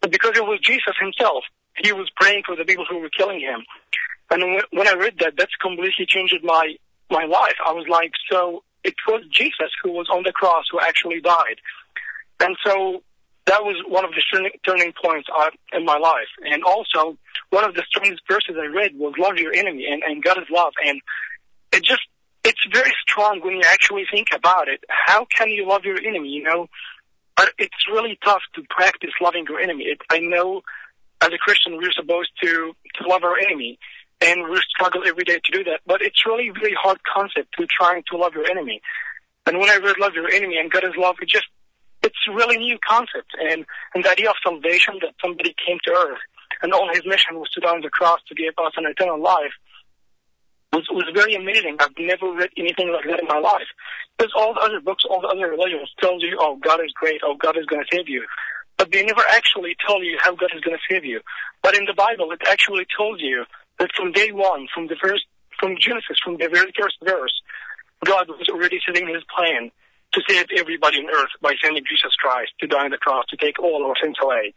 But 0.00 0.12
because 0.12 0.36
it 0.36 0.44
was 0.44 0.60
Jesus 0.60 0.94
himself, 0.98 1.44
he 1.76 1.92
was 1.92 2.08
praying 2.16 2.42
for 2.46 2.56
the 2.56 2.64
people 2.64 2.84
who 2.88 2.98
were 2.98 3.10
killing 3.10 3.40
him. 3.40 3.64
And 4.30 4.62
when 4.70 4.88
I 4.88 4.94
read 4.94 5.18
that, 5.20 5.34
that's 5.36 5.54
completely 5.60 6.06
changed 6.06 6.36
my, 6.42 6.74
my 7.10 7.24
life. 7.24 7.56
I 7.66 7.72
was 7.72 7.86
like, 7.88 8.12
so 8.30 8.62
it 8.84 8.94
was 9.06 9.24
Jesus 9.30 9.70
who 9.82 9.92
was 9.92 10.08
on 10.10 10.22
the 10.22 10.32
cross 10.32 10.64
who 10.70 10.80
actually 10.80 11.20
died. 11.20 11.60
And 12.40 12.56
so 12.64 13.02
that 13.46 13.64
was 13.64 13.76
one 13.86 14.04
of 14.04 14.12
the 14.12 14.22
turning 14.64 14.92
points 15.02 15.28
in 15.72 15.84
my 15.84 15.98
life. 15.98 16.28
And 16.44 16.62
also, 16.64 17.18
one 17.50 17.64
of 17.64 17.74
the 17.74 17.82
strongest 17.88 18.22
verses 18.28 18.56
I 18.60 18.66
read 18.66 18.96
was 18.96 19.14
love 19.18 19.36
your 19.36 19.52
enemy 19.52 19.86
and, 19.90 20.02
and 20.02 20.22
God 20.22 20.38
is 20.38 20.48
love. 20.50 20.72
And 20.84 21.00
it 21.72 21.82
just, 21.82 22.02
it's 22.44 22.64
very 22.72 22.92
strong 23.02 23.40
when 23.42 23.54
you 23.54 23.62
actually 23.66 24.04
think 24.10 24.28
about 24.34 24.68
it. 24.68 24.80
How 24.88 25.26
can 25.26 25.50
you 25.50 25.68
love 25.68 25.84
your 25.84 25.98
enemy? 25.98 26.28
You 26.28 26.44
know, 26.44 26.68
it's 27.58 27.88
really 27.90 28.18
tough 28.24 28.42
to 28.54 28.62
practice 28.70 29.10
loving 29.20 29.46
your 29.48 29.60
enemy. 29.60 29.84
It, 29.84 29.98
I 30.10 30.20
know 30.20 30.62
as 31.20 31.28
a 31.28 31.38
Christian 31.38 31.76
we're 31.76 31.92
supposed 31.92 32.30
to, 32.42 32.72
to 32.94 33.08
love 33.08 33.24
our 33.24 33.36
enemy 33.38 33.78
and 34.20 34.48
we 34.48 34.60
struggle 34.68 35.02
every 35.06 35.24
day 35.24 35.40
to 35.42 35.52
do 35.52 35.64
that. 35.64 35.80
But 35.86 36.02
it's 36.02 36.26
really 36.26 36.48
a 36.48 36.52
really 36.52 36.74
hard 36.80 36.98
concept 37.04 37.54
to 37.58 37.66
trying 37.66 38.02
to 38.10 38.16
love 38.16 38.34
your 38.34 38.50
enemy. 38.50 38.82
And 39.46 39.58
when 39.58 39.70
I 39.70 39.76
read 39.76 39.98
love 39.98 40.14
your 40.14 40.30
enemy 40.30 40.58
and 40.58 40.70
God 40.70 40.84
is 40.84 40.96
love, 40.96 41.16
it 41.22 41.28
just 41.28 41.46
it's 42.02 42.28
really 42.28 42.58
new 42.58 42.78
concept. 42.86 43.36
And, 43.38 43.66
and 43.94 44.04
the 44.04 44.10
idea 44.10 44.30
of 44.30 44.36
salvation 44.42 44.94
that 45.02 45.14
somebody 45.20 45.54
came 45.66 45.78
to 45.84 45.92
earth 45.92 46.20
and 46.62 46.72
all 46.72 46.88
his 46.92 47.04
mission 47.04 47.38
was 47.38 47.50
to 47.50 47.60
die 47.60 47.74
on 47.74 47.82
the 47.82 47.90
cross 47.90 48.20
to 48.28 48.34
give 48.34 48.54
us 48.58 48.72
an 48.76 48.86
eternal 48.86 49.20
life 49.20 49.52
was, 50.72 50.86
was 50.90 51.04
very 51.14 51.34
amazing. 51.34 51.76
I've 51.80 51.98
never 51.98 52.32
read 52.32 52.50
anything 52.56 52.92
like 52.92 53.04
that 53.06 53.20
in 53.20 53.26
my 53.26 53.38
life. 53.38 53.68
Because 54.16 54.32
all 54.36 54.54
the 54.54 54.60
other 54.60 54.80
books, 54.80 55.04
all 55.08 55.20
the 55.20 55.28
other 55.28 55.50
religions 55.50 55.90
tells 56.00 56.22
you, 56.22 56.38
oh, 56.40 56.56
God 56.56 56.80
is 56.84 56.92
great, 56.94 57.20
oh, 57.24 57.34
God 57.34 57.56
is 57.56 57.66
going 57.66 57.82
to 57.82 57.96
save 57.96 58.08
you. 58.08 58.24
But 58.76 58.92
they 58.92 59.04
never 59.04 59.22
actually 59.28 59.76
tell 59.86 60.02
you 60.02 60.16
how 60.20 60.34
God 60.34 60.50
is 60.54 60.60
going 60.62 60.76
to 60.76 60.94
save 60.94 61.04
you. 61.04 61.20
But 61.62 61.76
in 61.76 61.84
the 61.84 61.92
Bible, 61.92 62.32
it 62.32 62.40
actually 62.48 62.86
tells 62.96 63.20
you 63.20 63.44
that 63.80 63.90
from 63.96 64.12
day 64.12 64.30
one, 64.30 64.68
from 64.72 64.86
the 64.86 64.96
first, 65.02 65.24
from 65.58 65.76
Genesis, 65.80 66.18
from 66.22 66.36
the 66.36 66.48
very 66.48 66.72
first 66.78 66.96
verse, 67.02 67.34
God 68.04 68.28
was 68.28 68.48
already 68.48 68.78
setting 68.86 69.08
his 69.08 69.24
plan 69.34 69.70
to 70.12 70.20
save 70.28 70.46
everybody 70.56 70.98
on 70.98 71.06
earth 71.10 71.30
by 71.40 71.54
sending 71.62 71.84
Jesus 71.84 72.14
Christ 72.18 72.52
to 72.60 72.66
die 72.66 72.84
on 72.84 72.90
the 72.90 72.98
cross 72.98 73.24
to 73.30 73.36
take 73.36 73.58
all 73.58 73.84
our 73.86 73.94
sins 74.02 74.16
away. 74.22 74.54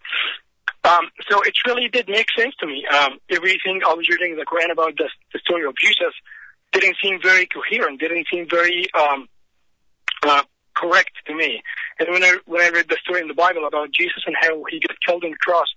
Um, 0.83 1.09
so 1.29 1.41
it 1.41 1.55
really 1.65 1.87
did 1.87 2.09
make 2.09 2.27
sense 2.37 2.53
to 2.59 2.67
me. 2.67 2.85
Um, 2.87 3.19
everything 3.29 3.81
I 3.87 3.93
was 3.93 4.07
reading 4.09 4.31
in 4.31 4.37
the 4.37 4.45
Quran 4.45 4.71
about 4.71 4.97
the, 4.97 5.09
the 5.31 5.39
story 5.39 5.65
of 5.65 5.75
Jesus 5.77 6.13
didn't 6.73 6.97
seem 7.01 7.21
very 7.21 7.45
coherent, 7.45 7.99
didn't 7.99 8.27
seem 8.29 8.47
very 8.49 8.87
um, 8.93 9.27
uh, 10.23 10.43
correct 10.75 11.11
to 11.27 11.35
me. 11.35 11.61
And 11.99 12.09
when 12.09 12.23
I 12.23 12.37
when 12.45 12.61
I 12.61 12.69
read 12.69 12.89
the 12.89 12.97
story 13.03 13.21
in 13.21 13.27
the 13.27 13.33
Bible 13.33 13.65
about 13.65 13.91
Jesus 13.91 14.23
and 14.25 14.35
how 14.39 14.63
he 14.69 14.79
got 14.79 14.97
killed 15.05 15.23
on 15.23 15.31
the 15.31 15.37
cross, 15.37 15.67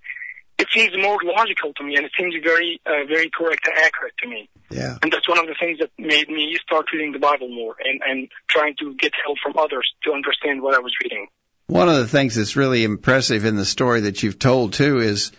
it 0.57 0.67
seems 0.73 0.91
more 0.97 1.19
logical 1.23 1.73
to 1.73 1.83
me, 1.83 1.95
and 1.95 2.05
it 2.05 2.11
seems 2.17 2.33
very, 2.43 2.81
uh, 2.85 3.05
very 3.07 3.29
correct 3.29 3.67
and 3.67 3.77
accurate 3.77 4.13
to 4.19 4.27
me. 4.27 4.49
Yeah. 4.69 4.97
And 5.01 5.11
that's 5.11 5.27
one 5.29 5.39
of 5.39 5.47
the 5.47 5.55
things 5.59 5.79
that 5.79 5.91
made 5.97 6.29
me 6.29 6.57
start 6.61 6.87
reading 6.91 7.11
the 7.11 7.19
Bible 7.19 7.47
more 7.47 7.75
and, 7.83 8.01
and 8.05 8.29
trying 8.47 8.75
to 8.79 8.95
get 8.95 9.13
help 9.23 9.37
from 9.43 9.53
others 9.57 9.87
to 10.03 10.13
understand 10.13 10.61
what 10.61 10.73
I 10.73 10.79
was 10.79 10.93
reading. 11.03 11.27
One 11.67 11.89
of 11.89 11.97
the 11.97 12.07
things 12.07 12.35
that's 12.35 12.55
really 12.55 12.83
impressive 12.83 13.45
in 13.45 13.55
the 13.55 13.65
story 13.65 14.01
that 14.01 14.23
you've 14.23 14.39
told 14.39 14.73
too 14.73 14.99
is 14.99 15.31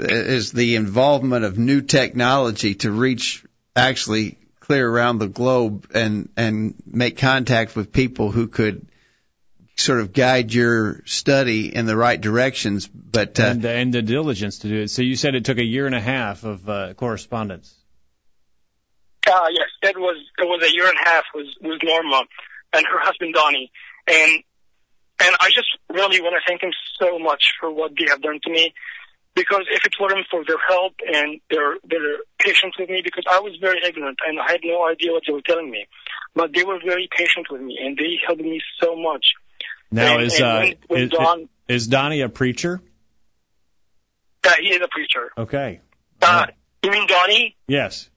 is 0.00 0.52
the 0.52 0.76
involvement 0.76 1.44
of 1.44 1.58
new 1.58 1.82
technology 1.82 2.76
to 2.76 2.90
reach 2.90 3.44
actually 3.76 4.38
clear 4.60 4.88
around 4.88 5.18
the 5.18 5.28
globe 5.28 5.88
and 5.92 6.30
and 6.36 6.74
make 6.86 7.18
contact 7.18 7.76
with 7.76 7.92
people 7.92 8.30
who 8.30 8.46
could 8.46 8.86
sort 9.82 10.00
of 10.00 10.12
guide 10.12 10.52
your 10.52 11.02
study 11.04 11.74
in 11.74 11.86
the 11.86 11.96
right 11.96 12.20
directions. 12.20 12.88
But 12.88 13.38
uh, 13.38 13.44
and, 13.44 13.64
and 13.64 13.94
the 13.94 14.02
diligence 14.02 14.60
to 14.60 14.68
do 14.68 14.80
it. 14.82 14.90
So 14.90 15.02
you 15.02 15.16
said 15.16 15.34
it 15.34 15.44
took 15.44 15.58
a 15.58 15.64
year 15.64 15.86
and 15.86 15.94
a 15.94 16.00
half 16.00 16.44
of 16.44 16.68
uh, 16.68 16.94
correspondence. 16.94 17.74
Uh, 19.26 19.46
yes, 19.50 19.68
it 19.82 19.96
was 19.96 20.16
it 20.38 20.44
was 20.44 20.62
a 20.68 20.74
year 20.74 20.88
and 20.88 20.98
a 20.98 21.08
half 21.08 21.24
was 21.34 21.46
was 21.60 21.78
Norma 21.82 22.24
and 22.72 22.86
her 22.86 22.98
husband 22.98 23.34
Donnie, 23.34 23.70
and 24.06 24.42
and 25.20 25.36
I 25.40 25.50
just 25.54 25.68
really 25.88 26.20
want 26.20 26.34
to 26.34 26.42
thank 26.46 26.60
them 26.60 26.72
so 27.00 27.18
much 27.18 27.52
for 27.60 27.70
what 27.70 27.92
they 27.96 28.06
have 28.08 28.22
done 28.22 28.40
to 28.42 28.50
me. 28.50 28.74
Because 29.34 29.64
if 29.70 29.86
it 29.86 29.92
weren't 29.98 30.26
for 30.30 30.44
their 30.44 30.58
help 30.68 30.94
and 31.06 31.40
their 31.50 31.76
their 31.84 32.18
patience 32.38 32.74
with 32.78 32.90
me, 32.90 33.00
because 33.02 33.24
I 33.30 33.40
was 33.40 33.56
very 33.60 33.80
ignorant 33.86 34.18
and 34.26 34.38
I 34.38 34.52
had 34.52 34.60
no 34.64 34.86
idea 34.86 35.12
what 35.12 35.22
they 35.26 35.32
were 35.32 35.40
telling 35.46 35.70
me, 35.70 35.86
but 36.34 36.52
they 36.52 36.64
were 36.64 36.78
very 36.84 37.08
patient 37.16 37.46
with 37.50 37.62
me 37.62 37.78
and 37.80 37.96
they 37.96 38.18
helped 38.26 38.42
me 38.42 38.60
so 38.80 38.96
much. 38.96 39.24
Now 39.92 40.14
and, 40.16 40.22
is 40.24 40.34
and 40.34 40.42
uh 40.44 40.58
when, 40.60 40.74
when 40.88 41.02
is, 41.02 41.10
Don, 41.10 41.48
is 41.68 41.86
Donnie 41.86 42.20
a 42.22 42.28
preacher? 42.28 42.80
Yeah, 44.44 44.54
he 44.60 44.68
is 44.68 44.80
a 44.82 44.88
preacher. 44.88 45.30
Okay. 45.38 45.80
Uh, 46.20 46.46
you 46.82 46.90
mean 46.90 47.06
Donnie? 47.06 47.56
Yes. 47.68 48.08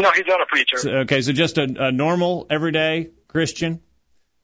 No, 0.00 0.10
he's 0.12 0.26
not 0.26 0.40
a 0.42 0.46
preacher. 0.46 0.78
So, 0.78 0.90
okay, 1.00 1.22
so 1.22 1.32
just 1.32 1.58
a, 1.58 1.62
a 1.86 1.92
normal 1.92 2.46
everyday 2.50 3.10
Christian. 3.26 3.80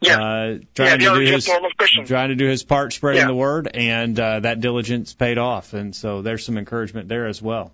Yeah. 0.01 0.15
Uh, 0.17 0.19
yeah, 0.19 0.59
trying 0.75 0.99
the 0.99 1.05
to 1.05 1.11
other 1.11 1.21
do 1.21 1.27
just 1.27 1.47
his 1.47 1.49
normal 1.49 1.71
Christian. 1.77 2.05
trying 2.07 2.29
to 2.31 2.35
do 2.35 2.47
his 2.47 2.63
part 2.65 2.93
spreading 2.93 3.23
Yeah. 3.23 3.27
the 3.29 3.35
word, 3.35 3.71
and 3.73 4.19
uh, 4.19 4.41
that 4.41 4.61
diligence 4.61 5.15
paid 5.15 5.39
off, 5.39 5.73
and 5.75 5.95
so 5.95 6.23
there's 6.23 6.45
some 6.45 6.59
encouragement 6.59 7.09
there 7.09 7.27
as 7.27 7.41
well. 7.41 7.73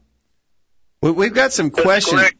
we- 1.02 1.10
we've 1.12 1.34
got 1.34 1.52
some 1.52 1.70
That's 1.70 1.82
questions. 1.82 2.20
correct. 2.20 2.36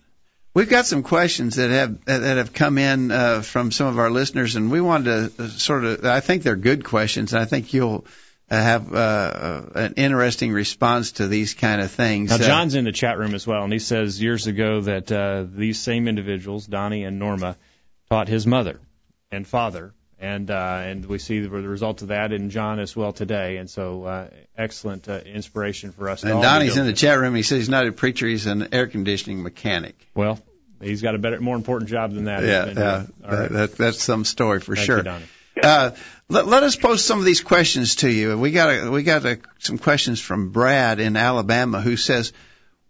We've 0.53 0.69
got 0.69 0.85
some 0.87 1.05
questions 1.05 1.57
that 1.57 1.71
have 1.71 2.05
that 2.07 2.37
have 2.37 2.53
come 2.53 2.79
in 2.79 3.13
uh, 3.13 3.43
from 3.43 3.71
some 3.71 3.87
of 3.87 3.99
our 3.99 4.11
listeners, 4.11 4.57
and 4.57 4.71
we 4.71 4.81
wanted 4.81 5.37
to 5.37 5.45
uh, 5.45 5.49
sort 5.49 5.85
of. 5.85 6.05
I 6.05 6.21
think 6.21 6.43
they're 6.43 6.57
good 6.57 6.85
questions, 6.85 7.33
and 7.33 7.41
I 7.41 7.45
think 7.45 7.73
you'll 7.73 8.05
uh, 8.51 8.57
have 8.61 8.93
uh, 8.93 9.63
an 9.77 9.95
interesting 9.97 10.51
response 10.53 11.13
to 11.13 11.29
these 11.29 11.55
kind 11.55 11.81
of 11.81 11.93
things. 11.93 12.31
Now, 12.31 12.37
Uh, 12.37 12.39
John's 12.39 12.75
in 12.75 12.85
the 12.85 12.91
chat 12.93 13.17
room 13.17 13.35
as 13.35 13.47
well, 13.47 13.63
and 13.63 13.73
he 13.73 13.79
says 13.79 14.21
years 14.21 14.49
ago 14.49 14.81
that 14.81 15.13
uh, 15.13 15.45
these 15.49 15.79
same 15.79 16.09
individuals, 16.09 16.67
Donnie 16.67 17.05
and 17.05 17.21
Norma, 17.21 17.57
taught 18.11 18.27
his 18.27 18.45
mother 18.45 18.81
and 19.31 19.47
father, 19.47 19.95
and 20.21 20.51
uh, 20.51 20.83
and 20.85 21.07
we 21.07 21.19
see 21.19 21.41
the, 21.41 21.49
the 21.49 21.69
result 21.69 22.03
of 22.03 22.09
that 22.09 22.33
in 22.33 22.51
John 22.51 22.79
as 22.79 22.95
well 22.95 23.13
today. 23.13 23.57
And 23.57 23.69
so, 23.71 24.05
uh, 24.05 24.29
excellent 24.57 25.09
uh, 25.09 25.21
inspiration 25.25 25.93
for 25.93 26.11
us. 26.11 26.23
and 26.23 26.43
Donnie's 26.43 26.77
in 26.77 26.85
the 26.87 26.93
chat 26.93 27.19
room. 27.19 27.35
He 27.35 27.43
says 27.43 27.59
he's 27.59 27.69
not 27.69 27.87
a 27.87 27.93
preacher; 27.93 28.27
he's 28.27 28.47
an 28.47 28.69
air 28.73 28.87
conditioning 28.87 29.43
mechanic. 29.43 29.97
Well, 30.15 30.39
he's 30.81 31.01
got 31.01 31.15
a 31.15 31.19
better, 31.19 31.41
more 31.41 31.57
important 31.57 31.91
job 31.91 32.13
than 32.13 32.25
that. 32.25 32.43
yeah, 32.45 32.67
yeah, 32.67 32.97
right. 32.97 33.09
that, 33.21 33.53
that, 33.53 33.77
that's 33.77 34.03
some 34.03 34.25
story 34.25 34.61
for 34.61 34.77
Thank 34.77 34.87
sure. 34.87 34.99
you, 34.99 35.05
Donnie. 35.05 35.25
Uh, 35.63 35.91
let, 36.29 36.47
let 36.47 36.63
us 36.63 36.77
pose 36.77 37.05
some 37.05 37.19
of 37.19 37.25
these 37.25 37.41
questions 37.41 37.97
to 37.97 38.11
you. 38.11 38.39
We 38.39 38.53
got 38.53 38.69
a, 38.69 38.91
we 38.91 39.03
got 39.03 39.25
a, 39.25 39.41
some 39.59 39.79
questions 39.79 40.21
from 40.21 40.51
Brad 40.51 41.01
in 41.01 41.17
Alabama 41.17 41.81
who 41.81 41.97
says, 41.97 42.35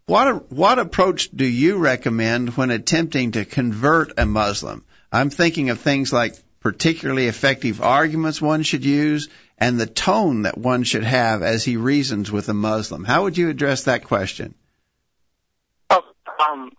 "What 0.07 0.51
what 0.51 0.81
approach 0.81 1.31
do 1.31 1.47
you 1.47 1.79
recommend 1.79 2.57
when 2.57 2.71
attempting 2.71 3.33
to 3.33 3.45
convert 3.45 4.19
a 4.19 4.27
Muslim?" 4.27 4.85
I'm 5.13 5.31
thinking 5.31 5.71
of 5.71 5.81
things 5.81 6.13
like 6.13 6.37
particularly 6.61 7.27
effective 7.27 7.81
arguments 7.81 8.41
one 8.41 8.63
should 8.63 8.85
use 8.85 9.29
and 9.59 9.79
the 9.79 9.87
tone 9.87 10.43
that 10.43 10.57
one 10.57 10.85
should 10.85 11.05
have 11.05 11.43
as 11.43 11.65
he 11.65 11.77
reasons 11.77 12.31
with 12.31 12.49
a 12.49 12.55
Muslim. 12.55 13.05
How 13.05 13.25
would 13.25 13.37
you 13.37 13.49
address 13.49 13.85
that 13.85 14.05
question? 14.05 14.55
Oh, 15.89 16.03
um, 16.39 16.71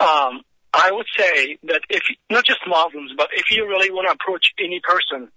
um, 0.00 0.40
I 0.72 0.90
would 0.90 1.06
say 1.16 1.58
that 1.64 1.82
if 1.88 2.02
not 2.30 2.44
just 2.44 2.60
Muslims, 2.66 3.12
but 3.16 3.28
if 3.32 3.50
you 3.50 3.66
really 3.66 3.90
want 3.90 4.08
to 4.08 4.12
approach 4.12 4.52
any 4.58 4.80
person, 4.82 5.30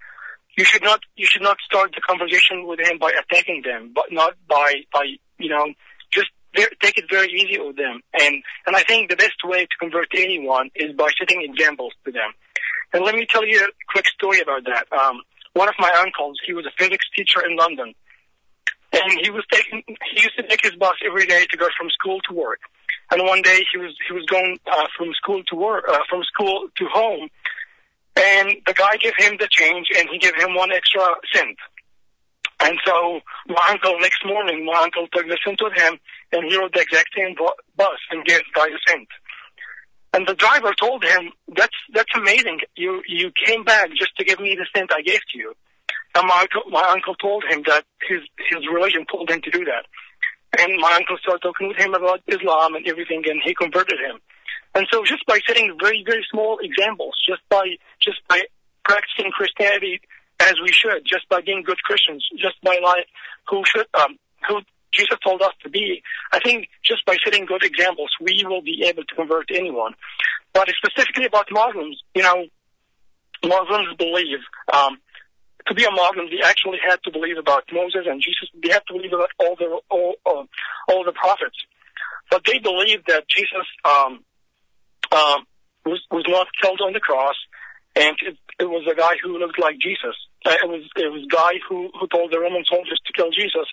you 0.57 0.65
should 0.65 0.83
not 0.83 1.01
you 1.15 1.25
should 1.25 1.43
not 1.43 1.57
start 1.63 1.91
the 1.93 2.01
conversation 2.01 2.65
with 2.65 2.79
him 2.79 2.97
by 2.97 3.11
attacking 3.11 3.61
them, 3.63 3.91
but 3.93 4.05
not 4.11 4.33
by 4.47 4.73
by 4.91 5.03
you 5.37 5.49
know 5.49 5.67
just 6.11 6.29
ve- 6.55 6.75
take 6.81 6.97
it 6.97 7.05
very 7.09 7.29
easy 7.31 7.59
with 7.59 7.77
them. 7.77 8.01
And 8.19 8.43
and 8.65 8.75
I 8.75 8.81
think 8.83 9.09
the 9.09 9.15
best 9.15 9.43
way 9.43 9.65
to 9.65 9.77
convert 9.79 10.07
anyone 10.15 10.71
is 10.75 10.95
by 10.95 11.11
setting 11.19 11.43
examples 11.43 11.93
to 12.05 12.11
them. 12.11 12.33
And 12.93 13.04
let 13.04 13.15
me 13.15 13.26
tell 13.30 13.45
you 13.45 13.60
a 13.60 13.67
quick 13.91 14.08
story 14.08 14.39
about 14.39 14.63
that. 14.65 14.88
Um, 14.97 15.21
one 15.54 15.69
of 15.69 15.76
my 15.80 15.91
uncles, 16.00 16.39
he 16.45 16.54
was 16.54 16.65
a 16.65 16.71
physics 16.78 17.06
teacher 17.15 17.45
in 17.45 17.56
London, 17.56 17.93
and 18.93 19.12
he 19.21 19.30
was 19.30 19.43
taking 19.52 19.84
he 19.88 20.21
used 20.21 20.38
to 20.38 20.43
take 20.43 20.62
his 20.63 20.76
bus 20.76 20.95
every 21.06 21.26
day 21.26 21.45
to 21.50 21.58
go 21.58 21.67
from 21.78 21.89
school 21.89 22.19
to 22.30 22.34
work. 22.34 22.60
And 23.12 23.23
one 23.23 23.41
day 23.41 23.65
he 23.71 23.78
was 23.78 23.93
he 24.08 24.13
was 24.13 24.26
going 24.26 24.60
uh, 24.71 24.88
from 24.97 25.13
school 25.13 25.43
to 25.47 25.56
work, 25.56 25.86
uh, 25.89 26.00
from 26.10 26.23
school 26.23 26.67
to 26.78 26.86
home, 26.86 27.30
and 28.15 28.56
the 28.65 28.73
guy 28.73 28.97
gave 28.97 29.13
him 29.17 29.38
the 29.39 29.47
change, 29.50 29.88
and 29.97 30.08
he 30.10 30.17
gave 30.17 30.36
him 30.36 30.56
one 30.56 30.71
extra 30.71 31.15
cent. 31.34 31.58
And 32.60 32.80
so 32.86 33.19
my 33.47 33.67
uncle, 33.69 34.00
next 34.00 34.26
morning, 34.26 34.65
my 34.65 34.82
uncle 34.82 35.08
took 35.13 35.28
the 35.28 35.38
cent 35.45 35.62
with 35.62 35.73
him, 35.73 36.00
and 36.32 36.43
he 36.45 36.58
rode 36.58 36.73
the 36.73 36.82
exact 36.82 37.10
same 37.15 37.36
bu- 37.36 37.62
bus 37.76 38.00
and 38.12 38.26
gave 38.26 38.39
the 38.39 38.52
guy 38.56 38.67
the 38.69 38.80
cent. 38.88 39.08
And 40.13 40.28
the 40.28 40.34
driver 40.34 40.74
told 40.74 41.04
him, 41.04 41.32
"That's 41.48 41.76
that's 41.93 42.12
amazing. 42.15 42.60
You 42.76 43.02
you 43.08 43.32
came 43.46 43.63
back 43.63 43.89
just 43.91 44.15
to 44.17 44.26
give 44.26 44.39
me 44.39 44.56
the 44.56 44.65
cent 44.76 44.91
I 44.93 45.02
gave 45.02 45.22
to 45.32 45.38
you." 45.38 45.56
And 46.15 46.28
my 46.28 46.41
uncle, 46.41 46.63
my 46.72 46.84
uncle 46.89 47.15
told 47.15 47.43
him 47.50 47.63
that 47.67 47.86
his 48.08 48.22
his 48.50 48.67
religion 48.72 49.06
told 49.12 49.30
him 49.30 49.41
to 49.41 49.52
do 49.52 49.65
that. 49.65 49.86
And 50.60 50.80
my 50.80 50.93
uncle 50.93 51.17
started 51.17 51.41
talking 51.41 51.67
with 51.67 51.78
him 51.78 51.93
about 51.93 52.22
Islam 52.28 52.76
and 52.76 52.88
everything, 52.88 53.24
and 53.28 53.41
he 53.43 53.54
converted 53.54 54.00
him. 54.00 54.20
And 54.74 54.88
so 54.91 55.04
just 55.04 55.26
by 55.26 55.39
setting 55.46 55.76
very 55.80 56.04
very 56.06 56.26
small 56.32 56.60
examples, 56.62 57.15
just 57.28 57.41
by 57.50 57.78
just 58.00 58.20
by 58.28 58.43
practicing 58.84 59.32
Christianity 59.32 60.02
as 60.39 60.56
we 60.63 60.72
should, 60.72 61.04
just 61.06 61.28
by 61.30 61.41
being 61.41 61.63
good 61.63 61.82
Christians, 61.84 62.26
just 62.38 62.56
by 62.62 62.80
like, 62.84 63.08
who 63.50 63.63
should 63.65 63.88
um, 63.93 64.17
who 64.48 64.62
Jesus 64.93 65.17
told 65.23 65.41
us 65.41 65.54
to 65.63 65.69
be. 65.69 66.02
I 66.32 66.39
think 66.39 66.67
just 66.84 67.06
by 67.06 67.17
setting 67.23 67.45
good 67.45 67.63
examples, 67.63 68.10
we 68.21 68.43
will 68.45 68.62
be 68.62 68.84
able 68.86 69.04
to 69.04 69.15
convert 69.15 69.50
anyone. 69.52 69.93
But 70.54 70.69
specifically 70.69 71.26
about 71.26 71.47
Muslims, 71.52 72.02
you 72.15 72.23
know, 72.23 72.45
Muslims 73.43 73.95
believe 73.97 74.39
um, 74.73 74.97
to 75.67 75.73
be 75.73 75.84
a 75.84 75.91
Muslim, 75.91 76.28
they 76.30 76.41
actually 76.43 76.80
had 76.84 76.97
to 77.04 77.12
believe 77.12 77.38
about 77.38 77.63
Moses 77.71 78.08
and 78.08 78.21
Jesus. 78.21 78.50
They 78.63 78.71
had 78.71 78.84
to 78.88 78.93
believe 78.93 79.13
about 79.13 79.32
all 79.39 79.56
the 79.56 79.80
all 79.89 80.15
uh, 80.26 80.43
all 80.88 81.04
the 81.04 81.12
prophets. 81.12 81.58
But 82.32 82.43
they 82.45 82.60
believe 82.60 83.06
that 83.08 83.28
Jesus 83.28 83.67
um, 83.86 84.23
um, 85.12 85.45
was 85.86 86.02
was 86.12 86.26
not 86.28 86.47
killed 86.62 86.82
on 86.82 86.93
the 86.93 87.00
cross, 87.00 87.36
and 87.95 88.15
it, 88.26 88.38
it 88.60 88.65
was 88.65 88.88
a 88.89 88.95
guy 88.95 89.15
who 89.23 89.38
looked 89.38 89.60
like 89.60 89.80
Jesus. 89.80 90.15
Uh, 90.45 90.56
it 90.63 90.67
was 90.67 90.84
it 90.95 91.12
was 91.12 91.23
a 91.23 91.34
guy 91.34 91.60
who 91.67 91.89
who 92.00 92.08
told 92.08 92.32
the 92.32 92.39
Roman 92.39 92.63
soldiers 92.65 93.00
to 93.06 93.13
kill 93.13 93.32
Jesus. 93.32 93.67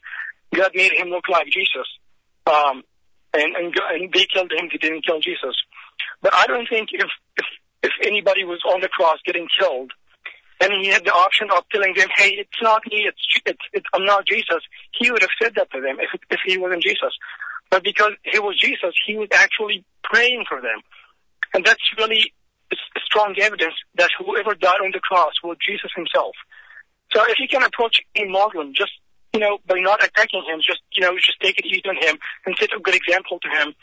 God 0.53 0.73
made 0.75 0.93
him 0.93 1.09
look 1.09 1.29
like 1.29 1.47
Jesus, 1.47 1.87
um, 2.47 2.83
and 3.33 3.57
and 3.57 3.75
and 3.91 4.13
they 4.13 4.27
killed 4.33 4.53
him. 4.53 4.69
They 4.71 4.79
didn't 4.79 5.07
kill 5.07 5.21
Jesus. 5.21 5.57
But 6.23 6.35
I 6.35 6.47
don't 6.47 6.69
think 6.69 6.91
if 6.93 7.09
if 7.37 7.47
if 7.83 7.93
anybody 8.03 8.45
was 8.45 8.61
on 8.67 8.81
the 8.81 8.89
cross 8.89 9.19
getting 9.25 9.49
killed, 9.59 9.93
and 10.61 10.73
he 10.81 10.89
had 10.89 11.05
the 11.05 11.13
option 11.13 11.49
of 11.51 11.65
telling 11.71 11.95
them, 11.95 12.09
"Hey, 12.17 12.31
it's 12.31 12.63
not 12.63 12.83
me. 12.91 13.07
It's 13.09 13.41
it's, 13.47 13.65
it's 13.73 13.87
I'm 13.93 14.05
not 14.05 14.27
Jesus." 14.27 14.63
He 14.93 15.11
would 15.11 15.23
have 15.23 15.37
said 15.41 15.55
that 15.57 15.71
to 15.73 15.81
them 15.81 15.99
if 16.01 16.11
if 16.31 16.41
he 16.45 16.59
wasn't 16.59 16.83
Jesus. 16.83 17.13
But 17.71 17.83
because 17.83 18.13
he 18.23 18.39
was 18.39 18.59
Jesus, 18.59 18.95
he 19.07 19.17
was 19.17 19.29
actually 19.33 19.85
praying 20.05 20.45
for 20.49 20.61
them, 20.61 20.81
and 21.55 21.65
that's 21.65 21.83
really 21.99 22.33
strong 23.05 23.35
evidence 23.41 23.75
that 23.97 24.11
whoever 24.19 24.55
died 24.55 24.81
on 24.83 24.91
the 24.93 25.01
cross 25.01 25.33
was 25.43 25.57
Jesus 25.65 25.91
himself. 25.95 26.35
So 27.13 27.23
if 27.29 27.39
you 27.39 27.49
can 27.49 27.63
approach 27.63 28.01
a 28.17 28.25
Muslim 28.25 28.73
just 28.75 28.93
you 29.35 29.41
know 29.41 29.59
by 29.67 29.81
not 29.81 30.03
attacking 30.03 30.45
him, 30.47 30.61
just 30.63 30.81
you 30.93 31.03
know 31.03 31.13
just 31.19 31.41
take 31.43 31.59
it 31.59 31.67
easy 31.67 31.83
on 31.89 31.97
him 31.97 32.17
and 32.47 32.55
set 32.59 32.71
a 32.73 32.81
good 32.81 32.95
example 32.95 33.39
to 33.43 33.49
him. 33.51 33.75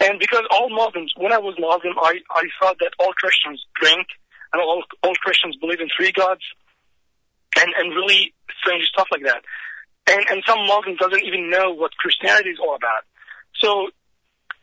And 0.00 0.18
because 0.18 0.42
all 0.50 0.70
Muslims, 0.70 1.12
when 1.16 1.32
I 1.32 1.38
was 1.38 1.54
Muslim, 1.58 1.98
I 1.98 2.22
I 2.30 2.42
thought 2.60 2.78
that 2.78 2.92
all 2.98 3.12
Christians 3.12 3.60
drink 3.74 4.06
and 4.52 4.62
all, 4.62 4.82
all 5.02 5.14
Christians 5.16 5.56
believe 5.56 5.80
in 5.80 5.88
three 5.96 6.12
gods, 6.12 6.42
and 7.58 7.68
and 7.76 7.90
really 7.90 8.32
strange 8.62 8.84
stuff 8.86 9.08
like 9.10 9.22
that. 9.24 9.42
And 10.06 10.24
and 10.30 10.42
some 10.46 10.64
Muslims 10.66 10.98
doesn't 10.98 11.24
even 11.24 11.50
know 11.50 11.74
what 11.74 11.90
Christianity 11.98 12.50
is 12.50 12.58
all 12.62 12.76
about. 12.76 13.02
So 13.58 13.90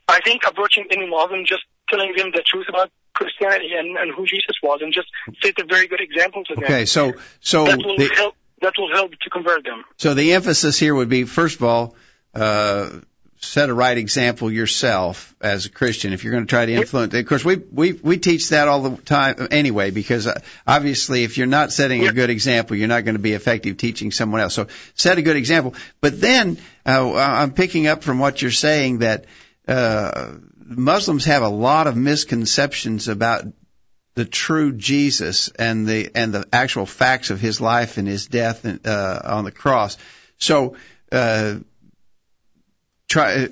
I 0.07 0.21
think 0.21 0.41
approaching 0.47 0.85
any 0.89 1.07
Muslim, 1.07 1.45
just 1.45 1.63
telling 1.89 2.13
them 2.15 2.31
the 2.33 2.43
truth 2.45 2.65
about 2.69 2.91
Christianity 3.13 3.71
and, 3.77 3.97
and 3.97 4.13
who 4.15 4.25
Jesus 4.25 4.55
was, 4.63 4.79
and 4.81 4.93
just 4.93 5.07
set 5.43 5.59
a 5.59 5.65
very 5.65 5.87
good 5.87 6.01
example 6.01 6.43
to 6.45 6.55
them. 6.55 6.63
Okay, 6.63 6.85
so 6.85 7.13
so 7.41 7.65
that 7.65 7.77
will 7.77 7.97
the, 7.97 8.09
help. 8.15 8.35
That 8.61 8.73
will 8.77 8.91
help 8.91 9.11
to 9.11 9.29
convert 9.29 9.63
them. 9.63 9.83
so 9.97 10.13
the 10.13 10.33
emphasis 10.33 10.77
here 10.77 10.93
would 10.93 11.09
be 11.09 11.23
first 11.23 11.57
of 11.57 11.63
all, 11.63 11.95
uh, 12.33 12.89
set 13.41 13.69
a 13.69 13.73
right 13.73 13.97
example 13.97 14.51
yourself 14.51 15.33
as 15.39 15.65
a 15.65 15.69
Christian 15.69 16.11
if 16.11 16.23
you're 16.23 16.33
going 16.33 16.45
to 16.45 16.49
try 16.49 16.65
to 16.65 16.73
influence. 16.73 17.13
Of 17.13 17.25
course, 17.25 17.45
we 17.45 17.55
we 17.55 17.93
we 17.93 18.17
teach 18.17 18.49
that 18.49 18.67
all 18.67 18.81
the 18.81 18.97
time 19.01 19.47
anyway 19.51 19.91
because 19.91 20.27
uh, 20.27 20.39
obviously 20.67 21.23
if 21.23 21.37
you're 21.37 21.47
not 21.47 21.71
setting 21.71 22.05
a 22.07 22.11
good 22.11 22.29
example, 22.29 22.75
you're 22.75 22.89
not 22.89 23.05
going 23.05 23.15
to 23.15 23.21
be 23.21 23.33
effective 23.33 23.77
teaching 23.77 24.11
someone 24.11 24.41
else. 24.41 24.53
So 24.53 24.67
set 24.93 25.17
a 25.17 25.21
good 25.21 25.37
example. 25.37 25.73
But 26.01 26.19
then 26.19 26.57
uh, 26.85 27.13
I'm 27.13 27.53
picking 27.53 27.87
up 27.87 28.03
from 28.03 28.19
what 28.19 28.41
you're 28.41 28.51
saying 28.51 28.99
that 28.99 29.25
uh, 29.67 30.33
Muslims 30.57 31.25
have 31.25 31.43
a 31.43 31.49
lot 31.49 31.87
of 31.87 31.95
misconceptions 31.95 33.07
about 33.07 33.45
the 34.15 34.25
true 34.25 34.73
Jesus 34.73 35.49
and 35.49 35.87
the 35.87 36.11
and 36.15 36.33
the 36.33 36.47
actual 36.51 36.85
facts 36.85 37.29
of 37.29 37.39
his 37.39 37.61
life 37.61 37.97
and 37.97 38.07
his 38.07 38.27
death 38.27 38.65
uh, 38.65 39.21
on 39.23 39.45
the 39.45 39.51
cross. 39.51 39.97
So 40.37 40.75
uh, 41.11 41.55
try 43.07 43.47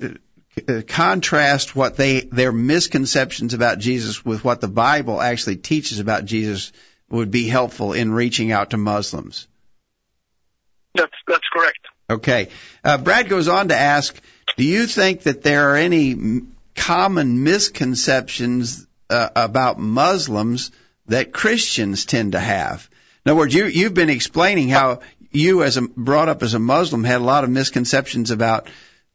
uh, 0.68 0.82
contrast 0.86 1.76
what 1.76 1.96
they 1.96 2.20
their 2.20 2.52
misconceptions 2.52 3.54
about 3.54 3.78
Jesus 3.78 4.24
with 4.24 4.44
what 4.44 4.60
the 4.60 4.68
Bible 4.68 5.20
actually 5.20 5.56
teaches 5.56 6.00
about 6.00 6.24
Jesus 6.24 6.72
would 7.10 7.30
be 7.30 7.48
helpful 7.48 7.92
in 7.92 8.12
reaching 8.12 8.52
out 8.52 8.70
to 8.70 8.76
Muslims. 8.76 9.46
That's 10.94 11.12
that's 11.26 11.48
correct. 11.52 11.78
Okay. 12.10 12.48
Uh, 12.82 12.98
Brad 12.98 13.28
goes 13.28 13.48
on 13.48 13.68
to 13.68 13.76
ask, 13.76 14.18
do 14.56 14.64
you 14.64 14.86
think 14.86 15.22
that 15.22 15.42
there 15.42 15.70
are 15.70 15.76
any 15.76 16.42
common 16.74 17.44
misconceptions 17.44 18.86
uh, 19.10 19.28
about 19.34 19.78
Muslims 19.78 20.70
that 21.06 21.32
Christians 21.32 22.04
tend 22.04 22.32
to 22.32 22.40
have? 22.40 22.88
In 23.24 23.30
other 23.30 23.38
words, 23.38 23.54
you, 23.54 23.66
you've 23.66 23.94
been 23.94 24.10
explaining 24.10 24.68
how 24.68 25.00
you, 25.30 25.62
as 25.62 25.76
a, 25.76 25.82
brought 25.82 26.28
up 26.28 26.42
as 26.42 26.54
a 26.54 26.58
Muslim, 26.58 27.04
had 27.04 27.20
a 27.20 27.24
lot 27.24 27.44
of 27.44 27.50
misconceptions 27.50 28.30
about 28.30 28.68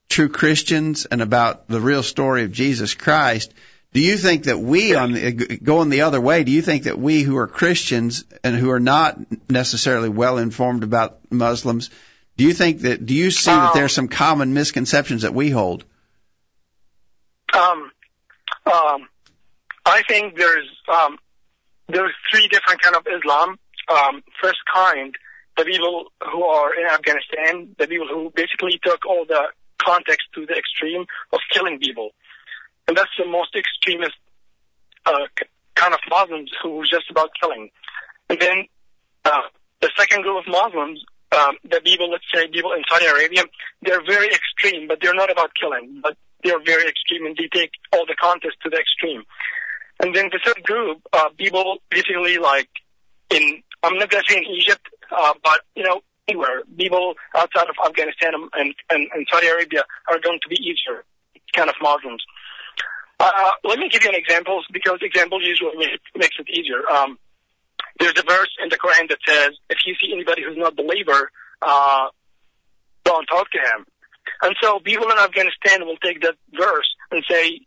true 0.10 0.30
Christians 0.30 1.06
and 1.06 1.22
about 1.22 1.68
the 1.68 1.82
real 1.82 2.04
story 2.04 2.44
of 2.44 2.52
Jesus 2.52 2.94
Christ. 2.94 3.54
Do 3.94 4.02
you 4.02 4.18
think 4.18 4.46
that 4.46 4.60
we, 4.60 4.96
on 4.96 5.14
the, 5.14 5.32
going 5.32 5.90
the 5.90 6.02
other 6.02 6.20
way, 6.20 6.44
do 6.44 6.52
you 6.52 6.62
think 6.62 6.84
that 6.84 7.00
we 7.00 7.22
who 7.22 7.38
are 7.38 7.48
Christians 7.48 8.26
and 8.44 8.56
who 8.56 8.72
are 8.72 8.80
not 8.80 9.20
necessarily 9.50 10.10
well 10.10 10.40
informed 10.40 10.84
about 10.84 11.20
Muslims, 11.30 11.90
do 12.36 12.44
you 12.44 12.54
think 12.54 12.82
that, 12.82 13.06
do 13.06 13.14
you 13.14 13.30
see 13.30 13.52
that 13.52 13.70
Um, 13.70 13.72
there 13.76 13.86
are 13.86 13.90
some 13.90 14.08
common 14.08 14.54
misconceptions 14.54 15.22
that 15.22 15.34
we 15.34 15.52
hold? 15.52 15.86
Um, 17.54 17.92
um, 18.66 19.08
I 19.86 20.02
think 20.08 20.38
there's 20.38 20.70
um, 20.88 21.18
there's 21.88 22.14
three 22.32 22.48
different 22.48 22.82
kind 22.82 22.96
of 22.96 23.06
Islam. 23.08 23.58
Um, 23.90 24.24
first 24.42 24.60
kind, 24.74 25.14
the 25.58 25.66
people 25.66 26.06
who 26.32 26.44
are 26.46 26.74
in 26.74 26.88
Afghanistan, 26.88 27.76
the 27.78 27.88
people 27.88 28.08
who 28.08 28.32
basically 28.34 28.80
took 28.82 29.06
all 29.06 29.26
the 29.26 29.50
context 29.78 30.28
to 30.36 30.46
the 30.46 30.56
extreme 30.56 31.06
of 31.34 31.40
killing 31.52 31.80
people, 31.80 32.12
and 32.88 32.96
that's 32.96 33.12
the 33.18 33.26
most 33.26 33.56
extremist 33.56 34.16
uh, 35.06 35.28
kind 35.76 35.94
of 35.94 36.00
Muslims 36.10 36.52
who 36.62 36.84
just 36.86 37.10
about 37.10 37.32
killing. 37.42 37.70
And 38.30 38.40
then 38.40 38.66
uh, 39.26 39.42
the 39.82 39.92
second 39.98 40.22
group 40.24 40.46
of 40.46 40.52
Muslims, 40.52 41.04
um, 41.34 41.58
the 41.64 41.82
people, 41.84 42.10
let's 42.10 42.24
say 42.34 42.48
people 42.48 42.72
in 42.72 42.84
Saudi 42.88 43.06
Arabia, 43.06 43.44
they're 43.82 44.04
very 44.06 44.28
extreme, 44.28 44.88
but 44.88 45.00
they're 45.02 45.14
not 45.14 45.32
about 45.32 45.52
killing, 45.60 46.00
but 46.02 46.16
they're 46.44 46.64
very 46.64 46.88
extreme 46.88 47.26
and 47.26 47.36
they 47.38 47.48
take 47.48 47.72
all 47.92 48.06
the 48.06 48.16
context 48.20 48.58
to 48.64 48.70
the 48.70 48.78
extreme. 48.78 49.24
And 50.04 50.14
then 50.14 50.30
the 50.34 50.40
third 50.44 50.62
group, 50.64 51.00
uh, 51.14 51.30
people 51.38 51.78
basically 51.90 52.38
like 52.38 52.68
in, 53.30 53.64
I'm 53.84 53.98
not 53.98 54.10
going 54.10 54.22
to 54.22 54.34
say 54.34 54.38
in 54.38 54.44
Egypt, 54.44 54.86
uh, 55.10 55.34
but, 55.42 55.62
you 55.76 55.84
know, 55.84 56.02
anywhere. 56.28 56.62
People 56.78 57.14
outside 57.34 57.70
of 57.70 57.76
Afghanistan 57.88 58.34
and, 58.36 58.76
and, 58.90 59.08
and 59.14 59.28
Saudi 59.32 59.48
Arabia 59.48 59.84
are 60.10 60.20
going 60.20 60.40
to 60.44 60.50
be 60.50 60.58
easier 60.60 61.06
kind 61.56 61.70
of 61.70 61.76
Muslims. 61.82 62.22
Uh, 63.18 63.52
let 63.64 63.80
me 63.80 63.88
give 63.88 64.04
you 64.04 64.10
an 64.10 64.16
example 64.16 64.62
because 64.74 65.00
examples 65.02 65.44
usually 65.46 65.72
makes 66.18 66.36
it 66.38 66.50
easier. 66.50 66.86
Um, 66.92 67.18
there's 68.00 68.20
a 68.20 68.24
verse 68.28 68.50
in 68.62 68.68
the 68.68 68.78
Quran 68.78 69.08
that 69.08 69.20
says, 69.26 69.52
if 69.70 69.78
you 69.86 69.96
see 70.02 70.12
anybody 70.12 70.44
who's 70.44 70.58
not 70.58 70.74
a 70.74 70.76
believer, 70.76 71.32
uh, 71.62 72.08
don't 73.06 73.26
talk 73.28 73.50
to 73.52 73.60
him. 73.60 73.86
And 74.42 74.54
so 74.62 74.80
people 74.80 75.10
in 75.10 75.18
Afghanistan 75.18 75.86
will 75.86 75.98
take 76.04 76.22
that 76.24 76.36
verse 76.52 76.90
and 77.12 77.24
say, 77.30 77.62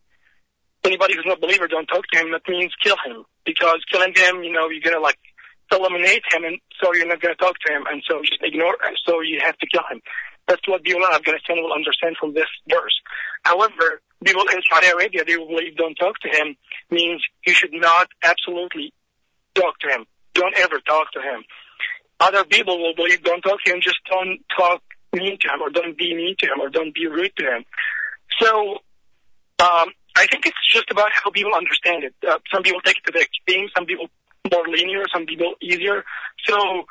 anybody 0.87 1.15
who's 1.15 1.27
not 1.27 1.39
a 1.39 1.41
believer, 1.41 1.69
don't 1.69 1.87
talk 1.87 2.07
to 2.13 2.19
him. 2.19 2.33
That 2.33 2.43
means 2.49 2.73
kill 2.83 2.97
him. 3.05 3.25
Because 3.45 3.79
killing 3.91 4.15
him, 4.15 4.43
you 4.43 4.53
know, 4.53 4.69
you're 4.69 4.83
going 4.83 4.97
to 4.97 5.01
like 5.01 5.19
eliminate 5.73 6.23
him 6.31 6.45
and 6.45 6.59
so 6.81 6.95
you're 6.95 7.07
not 7.07 7.21
going 7.21 7.35
to 7.35 7.43
talk 7.43 7.57
to 7.67 7.73
him 7.73 7.85
and 7.91 8.03
so 8.09 8.21
just 8.23 8.41
ignore 8.43 8.77
so 9.05 9.21
you 9.21 9.41
have 9.43 9.59
to 9.59 9.67
kill 9.67 9.83
him. 9.91 10.01
That's 10.47 10.63
what 10.69 10.87
in 10.87 11.03
Afghanistan 11.03 11.57
will 11.59 11.73
understand 11.73 12.17
from 12.21 12.35
this 12.35 12.47
verse. 12.71 12.95
However, 13.43 14.01
people 14.25 14.43
in 14.43 14.61
Saudi 14.71 14.87
Arabia, 14.87 15.25
they 15.25 15.37
will 15.37 15.49
believe 15.49 15.77
don't 15.77 15.97
talk 15.97 16.19
to 16.21 16.29
him 16.29 16.57
means 16.91 17.21
you 17.45 17.53
should 17.53 17.73
not 17.73 18.09
absolutely 18.23 18.93
talk 19.55 19.79
to 19.81 19.89
him. 19.89 20.07
Don't 20.35 20.57
ever 20.57 20.79
talk 20.87 21.11
to 21.13 21.21
him. 21.21 21.43
Other 22.21 22.45
people 22.45 22.79
will 22.79 22.95
believe 22.95 23.25
don't 23.25 23.43
talk 23.43 23.59
to 23.65 23.73
him, 23.73 23.81
just 23.83 23.99
don't 24.09 24.39
talk 24.57 24.83
mean 25.13 25.37
to 25.41 25.49
him 25.49 25.63
or 25.63 25.71
don't 25.71 25.99
be 25.99 26.15
mean 26.15 26.37
to 26.39 26.47
him 26.47 26.61
or 26.61 26.69
don't 26.69 26.95
be 26.95 27.07
rude 27.07 27.33
to 27.39 27.45
him. 27.45 27.65
So 28.41 28.79
Um, 29.59 29.89
I 30.17 30.27
think 30.27 30.47
it's 30.47 30.73
just 30.73 30.91
about 30.91 31.11
how 31.13 31.31
people 31.31 31.55
understand 31.55 32.05
it. 32.05 32.15
Uh, 32.27 32.39
some 32.53 32.63
people 32.63 32.81
take 32.81 32.99
it 32.99 33.05
to 33.07 33.13
the 33.13 33.21
extreme, 33.21 33.69
some 33.77 33.87
people 33.87 34.09
more 34.51 34.67
linear, 34.69 35.05
some 35.13 35.27
people 35.27 35.55
easier. 35.61 36.05
So 36.47 36.85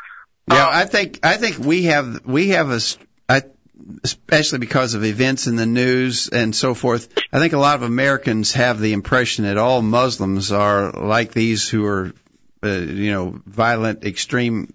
Yeah, 0.49 0.65
uh, 0.65 0.69
I 0.71 0.85
think 0.85 1.19
I 1.23 1.37
think 1.37 1.57
we 1.59 1.83
have 1.83 2.25
we 2.25 2.49
have 2.49 2.69
a 2.71 2.75
s- 2.75 2.97
I, 3.27 3.41
especially 4.03 4.59
because 4.59 4.93
of 4.93 5.03
events 5.03 5.47
in 5.47 5.55
the 5.55 5.65
news 5.65 6.29
and 6.29 6.55
so 6.55 6.73
forth. 6.73 7.07
I 7.31 7.39
think 7.39 7.53
a 7.53 7.57
lot 7.57 7.75
of 7.75 7.83
Americans 7.83 8.53
have 8.53 8.79
the 8.79 8.93
impression 8.93 9.45
that 9.45 9.57
all 9.57 9.81
Muslims 9.81 10.51
are 10.51 10.91
like 10.91 11.31
these 11.31 11.67
who 11.67 11.85
are, 11.85 12.13
uh, 12.63 12.69
you 12.69 13.11
know, 13.11 13.41
violent, 13.45 14.05
extreme 14.05 14.73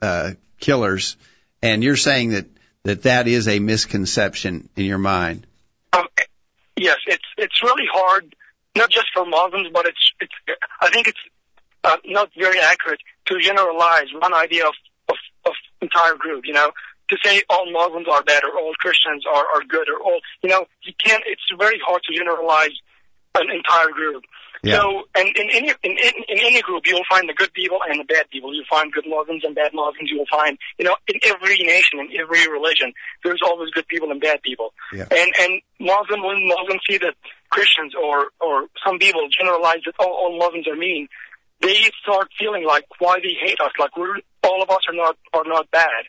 uh, 0.00 0.32
killers, 0.60 1.16
and 1.62 1.84
you're 1.84 1.96
saying 1.96 2.30
that 2.30 2.46
that 2.84 3.02
that 3.02 3.28
is 3.28 3.48
a 3.48 3.58
misconception 3.58 4.68
in 4.76 4.84
your 4.86 4.98
mind. 4.98 5.46
Yes, 6.76 6.96
it's 7.06 7.24
it's 7.36 7.62
really 7.62 7.86
hard, 7.92 8.34
not 8.76 8.90
just 8.90 9.06
for 9.14 9.26
Muslims, 9.26 9.68
but 9.72 9.86
it's 9.86 10.12
it's. 10.20 10.32
I 10.80 10.90
think 10.90 11.06
it's 11.06 11.18
uh, 11.84 11.96
not 12.04 12.30
very 12.36 12.58
accurate 12.60 13.00
to 13.26 13.38
generalize 13.40 14.06
one 14.18 14.34
idea 14.34 14.66
of, 14.66 14.74
of 15.08 15.16
of 15.46 15.52
entire 15.80 16.14
group. 16.14 16.46
You 16.46 16.54
know, 16.54 16.72
to 17.08 17.16
say 17.22 17.42
all 17.50 17.70
Muslims 17.70 18.06
are 18.10 18.22
bad 18.22 18.42
or 18.44 18.58
all 18.58 18.72
Christians 18.80 19.24
are 19.26 19.44
are 19.54 19.64
good 19.68 19.88
or 19.88 20.00
all. 20.00 20.20
You 20.42 20.50
know, 20.50 20.66
you 20.82 20.92
can't. 21.04 21.22
It's 21.26 21.42
very 21.58 21.78
hard 21.84 22.02
to 22.04 22.16
generalize 22.16 22.76
an 23.34 23.50
entire 23.50 23.90
group. 23.92 24.24
Yeah. 24.62 24.78
So, 24.78 25.02
and 25.16 25.26
in 25.36 25.50
any 25.50 25.74
in, 25.82 25.92
in, 25.92 26.12
in 26.28 26.38
any 26.38 26.62
group, 26.62 26.86
you 26.86 26.94
will 26.94 27.08
find 27.10 27.28
the 27.28 27.34
good 27.34 27.52
people 27.52 27.78
and 27.88 27.98
the 27.98 28.04
bad 28.04 28.30
people. 28.30 28.54
You'll 28.54 28.70
find 28.70 28.92
good 28.92 29.04
Muslims 29.08 29.42
and 29.44 29.56
bad 29.56 29.74
Muslims. 29.74 30.08
You 30.08 30.18
will 30.18 30.30
find, 30.30 30.56
you 30.78 30.84
know, 30.84 30.94
in 31.08 31.18
every 31.24 31.58
nation, 31.58 31.98
in 31.98 32.08
every 32.20 32.46
religion, 32.46 32.92
there's 33.24 33.40
always 33.44 33.70
good 33.70 33.88
people 33.88 34.12
and 34.12 34.20
bad 34.20 34.40
people. 34.42 34.72
Yeah. 34.92 35.06
And 35.10 35.32
and 35.40 35.62
Muslim 35.80 36.22
when 36.22 36.46
Muslims 36.46 36.80
see 36.88 36.98
that 36.98 37.14
Christians 37.50 37.94
or 38.00 38.30
or 38.40 38.66
some 38.86 38.98
people 38.98 39.26
generalize 39.36 39.82
that 39.84 39.94
all, 39.98 40.14
all 40.14 40.38
Muslims 40.38 40.68
are 40.68 40.76
mean, 40.76 41.08
they 41.60 41.90
start 42.00 42.28
feeling 42.38 42.64
like 42.64 42.84
why 43.00 43.18
they 43.18 43.34
hate 43.40 43.60
us, 43.60 43.72
like 43.80 43.96
we're 43.96 44.18
all 44.44 44.62
of 44.62 44.70
us 44.70 44.86
are 44.88 44.94
not 44.94 45.16
are 45.32 45.44
not 45.44 45.70
bad. 45.72 46.06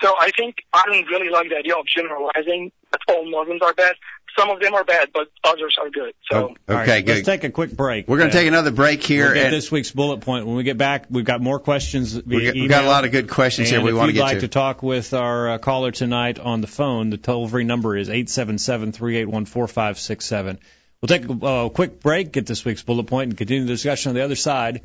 So 0.00 0.14
I 0.18 0.30
think 0.36 0.56
I 0.72 0.82
don't 0.86 1.06
really 1.06 1.30
like 1.30 1.48
the 1.50 1.56
idea 1.56 1.74
of 1.74 1.86
generalizing 1.86 2.70
that 2.92 3.00
all 3.08 3.28
Muslims 3.28 3.62
are 3.62 3.74
bad. 3.74 3.96
Some 4.38 4.50
of 4.50 4.60
them 4.60 4.74
are 4.74 4.84
bad, 4.84 5.08
but 5.12 5.28
others 5.42 5.76
are 5.82 5.90
good. 5.90 6.14
So. 6.30 6.48
All 6.48 6.54
right, 6.68 6.88
okay, 6.88 7.02
Let's 7.12 7.26
take 7.26 7.42
a 7.44 7.50
quick 7.50 7.72
break. 7.72 8.06
We're 8.06 8.18
going 8.18 8.30
to 8.30 8.36
take 8.36 8.46
another 8.46 8.70
break 8.70 9.02
here, 9.02 9.24
We'll 9.26 9.34
get 9.34 9.46
and 9.46 9.54
this 9.54 9.72
week's 9.72 9.90
bullet 9.90 10.20
point. 10.20 10.46
When 10.46 10.54
we 10.54 10.62
get 10.62 10.78
back, 10.78 11.06
we've 11.10 11.24
got 11.24 11.40
more 11.40 11.58
questions 11.58 12.12
via 12.12 12.22
we 12.24 12.44
have 12.46 12.54
email. 12.54 12.68
got 12.68 12.84
a 12.84 12.88
lot 12.88 13.04
of 13.04 13.10
good 13.10 13.28
questions 13.28 13.68
here 13.68 13.78
And 13.78 13.84
we 13.84 13.90
if 13.90 13.96
want 13.96 14.10
to 14.10 14.14
you'd 14.14 14.20
get 14.20 14.24
like 14.24 14.34
to. 14.36 14.40
to 14.42 14.48
talk 14.48 14.82
with 14.82 15.12
our 15.14 15.50
uh, 15.50 15.58
caller 15.58 15.90
tonight 15.90 16.38
on 16.38 16.60
the 16.60 16.68
phone, 16.68 17.10
the 17.10 17.16
toll-free 17.16 17.64
number 17.64 17.96
is 17.96 18.08
877-381-4567. 18.08 20.58
We'll 21.00 21.08
take 21.08 21.28
a 21.28 21.46
uh, 21.46 21.68
quick 21.68 22.00
break, 22.00 22.32
get 22.32 22.46
this 22.46 22.64
week's 22.64 22.82
bullet 22.82 23.06
point, 23.08 23.30
and 23.30 23.38
continue 23.38 23.64
the 23.64 23.72
discussion 23.72 24.10
on 24.10 24.14
the 24.14 24.22
other 24.22 24.36
side. 24.36 24.82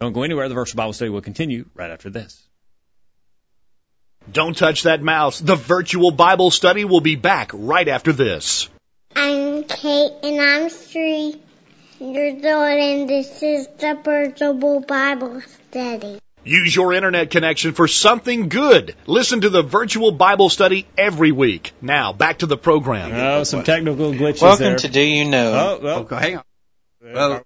Don't 0.00 0.12
go 0.12 0.22
anywhere. 0.22 0.48
The 0.48 0.54
Virtual 0.54 0.76
Bible 0.76 0.92
Study 0.92 1.10
will 1.10 1.20
continue 1.20 1.66
right 1.74 1.90
after 1.90 2.10
this. 2.10 2.40
Don't 4.30 4.56
touch 4.56 4.84
that 4.84 5.02
mouse. 5.02 5.38
The 5.38 5.54
virtual 5.54 6.10
Bible 6.10 6.50
study 6.50 6.84
will 6.84 7.02
be 7.02 7.16
back 7.16 7.50
right 7.52 7.86
after 7.86 8.12
this. 8.12 8.68
I'm 9.16 9.64
Kate 9.64 10.12
and 10.22 10.40
I'm 10.40 10.68
three 10.70 11.36
years 12.00 12.44
old 12.44 12.78
and 12.78 13.08
this 13.08 13.42
is 13.42 13.68
the 13.78 13.98
Virtual 14.02 14.80
Bible 14.80 15.40
Study. 15.70 16.18
Use 16.44 16.76
your 16.76 16.92
internet 16.92 17.30
connection 17.30 17.72
for 17.72 17.88
something 17.88 18.48
good. 18.50 18.94
Listen 19.06 19.40
to 19.42 19.48
the 19.48 19.62
virtual 19.62 20.12
Bible 20.12 20.50
study 20.50 20.86
every 20.98 21.32
week. 21.32 21.72
Now, 21.80 22.12
back 22.12 22.40
to 22.40 22.46
the 22.46 22.58
program. 22.58 23.12
Oh, 23.14 23.44
some 23.44 23.64
technical 23.64 24.12
glitches 24.12 24.42
Welcome 24.42 24.64
there. 24.66 24.76
to 24.76 24.88
Do 24.88 25.00
You 25.00 25.24
Know? 25.24 25.52
Oh, 25.54 25.78
Oh, 25.80 25.84
well, 25.84 26.04
go- 26.04 26.16
hang 26.16 26.36
on. 26.36 26.42
Well, 27.02 27.42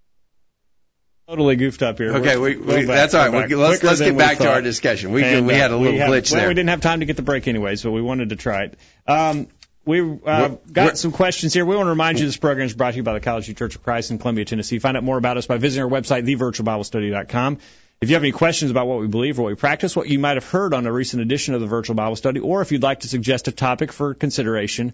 totally 1.28 1.54
goofed 1.54 1.82
up 1.84 1.98
here. 1.98 2.12
okay, 2.16 2.36
We're- 2.38 2.56
we, 2.56 2.64
back, 2.64 2.86
that's 2.86 3.14
all 3.14 3.20
right. 3.28 3.32
we're 3.32 3.42
back. 3.48 3.56
Let's 3.56 3.82
let's 3.84 4.00
get 4.00 4.14
we 4.14 4.18
back 4.18 4.38
to 4.38 4.50
our 4.50 4.62
discussion. 4.62 5.12
We 5.12 5.22
And, 5.22 5.46
we 5.46 5.54
uh, 5.54 5.58
had 5.58 5.70
a 5.70 5.76
little 5.76 5.92
we 5.92 5.98
have- 6.00 6.10
glitch 6.10 6.32
well, 6.32 6.40
there. 6.40 6.48
we 6.48 6.54
didn't 6.54 6.70
have 6.70 6.80
time 6.80 6.98
to 7.00 7.06
get 7.06 7.14
the 7.16 7.22
break 7.22 7.46
anyways, 7.46 7.82
but 7.84 7.92
we 7.92 8.02
wanted 8.02 8.30
to 8.30 8.36
try 8.36 8.64
it. 8.64 8.78
Um, 9.06 9.46
we 9.88 10.00
uh, 10.00 10.04
We're- 10.04 10.58
got 10.72 10.84
we're- 10.84 10.96
some 10.96 11.12
questions 11.12 11.54
here. 11.54 11.64
We 11.64 11.74
want 11.74 11.86
to 11.86 11.90
remind 11.90 12.20
you 12.20 12.26
this 12.26 12.36
program 12.36 12.66
is 12.66 12.74
brought 12.74 12.92
to 12.92 12.96
you 12.98 13.02
by 13.02 13.14
the 13.14 13.20
College 13.20 13.46
View 13.46 13.54
Church 13.54 13.74
of 13.74 13.82
Christ 13.82 14.10
in 14.10 14.18
Columbia, 14.18 14.44
Tennessee. 14.44 14.78
Find 14.78 14.96
out 14.96 15.02
more 15.02 15.18
about 15.18 15.38
us 15.38 15.46
by 15.46 15.56
visiting 15.58 15.84
our 15.84 15.90
website, 15.90 16.24
thevirtualbiblestudy.com. 16.26 17.58
If 18.00 18.10
you 18.10 18.14
have 18.14 18.22
any 18.22 18.30
questions 18.32 18.70
about 18.70 18.86
what 18.86 19.00
we 19.00 19.08
believe 19.08 19.38
or 19.38 19.42
what 19.42 19.48
we 19.48 19.56
practice, 19.56 19.96
what 19.96 20.08
you 20.08 20.20
might 20.20 20.36
have 20.36 20.48
heard 20.48 20.72
on 20.72 20.86
a 20.86 20.92
recent 20.92 21.20
edition 21.22 21.54
of 21.54 21.60
the 21.60 21.66
Virtual 21.66 21.96
Bible 21.96 22.16
Study, 22.16 22.38
or 22.38 22.62
if 22.62 22.70
you'd 22.70 22.82
like 22.82 23.00
to 23.00 23.08
suggest 23.08 23.48
a 23.48 23.52
topic 23.52 23.90
for 23.92 24.14
consideration 24.14 24.92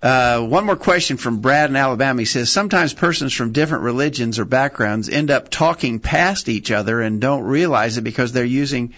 Uh, 0.00 0.40
one 0.40 0.66
more 0.66 0.76
question 0.76 1.16
from 1.16 1.40
Brad 1.40 1.70
in 1.70 1.76
Alabama. 1.76 2.22
He 2.22 2.24
says 2.24 2.50
sometimes 2.50 2.92
persons 2.92 3.32
from 3.32 3.52
different 3.52 3.84
religions 3.84 4.40
or 4.40 4.44
backgrounds 4.44 5.08
end 5.08 5.30
up 5.30 5.48
talking 5.48 6.00
past 6.00 6.48
each 6.48 6.72
other 6.72 7.00
and 7.00 7.20
don't 7.20 7.44
realize 7.44 7.98
it 7.98 8.02
because 8.02 8.32
they're 8.32 8.44
using 8.44 8.94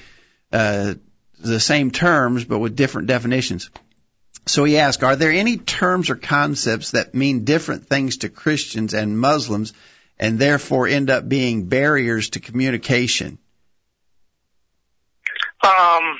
uh, 0.51 0.95
the 1.39 1.61
same 1.61 1.91
terms 1.91 2.45
but 2.45 2.59
with 2.59 2.75
different 2.75 3.09
definitions. 3.09 3.69
So 4.47 4.65
he 4.65 4.79
asked, 4.79 5.03
are 5.03 5.17
there 5.17 5.31
any 5.31 5.59
terms 5.59 6.09
or 6.09 6.17
concepts 6.17 6.93
that 6.93 7.15
mean 7.15 7.45
different 7.45 7.87
things 7.87 8.19
to 8.19 8.31
Christians 8.31 8.95
and 8.95 9.19
Muslims 9.19 9.75
and 10.19 10.39
therefore 10.39 10.87
end 10.87 11.11
up 11.11 11.29
being 11.29 11.67
barriers 11.67 12.31
to 12.31 12.41
communication? 12.41 13.39
Um, 15.65 16.19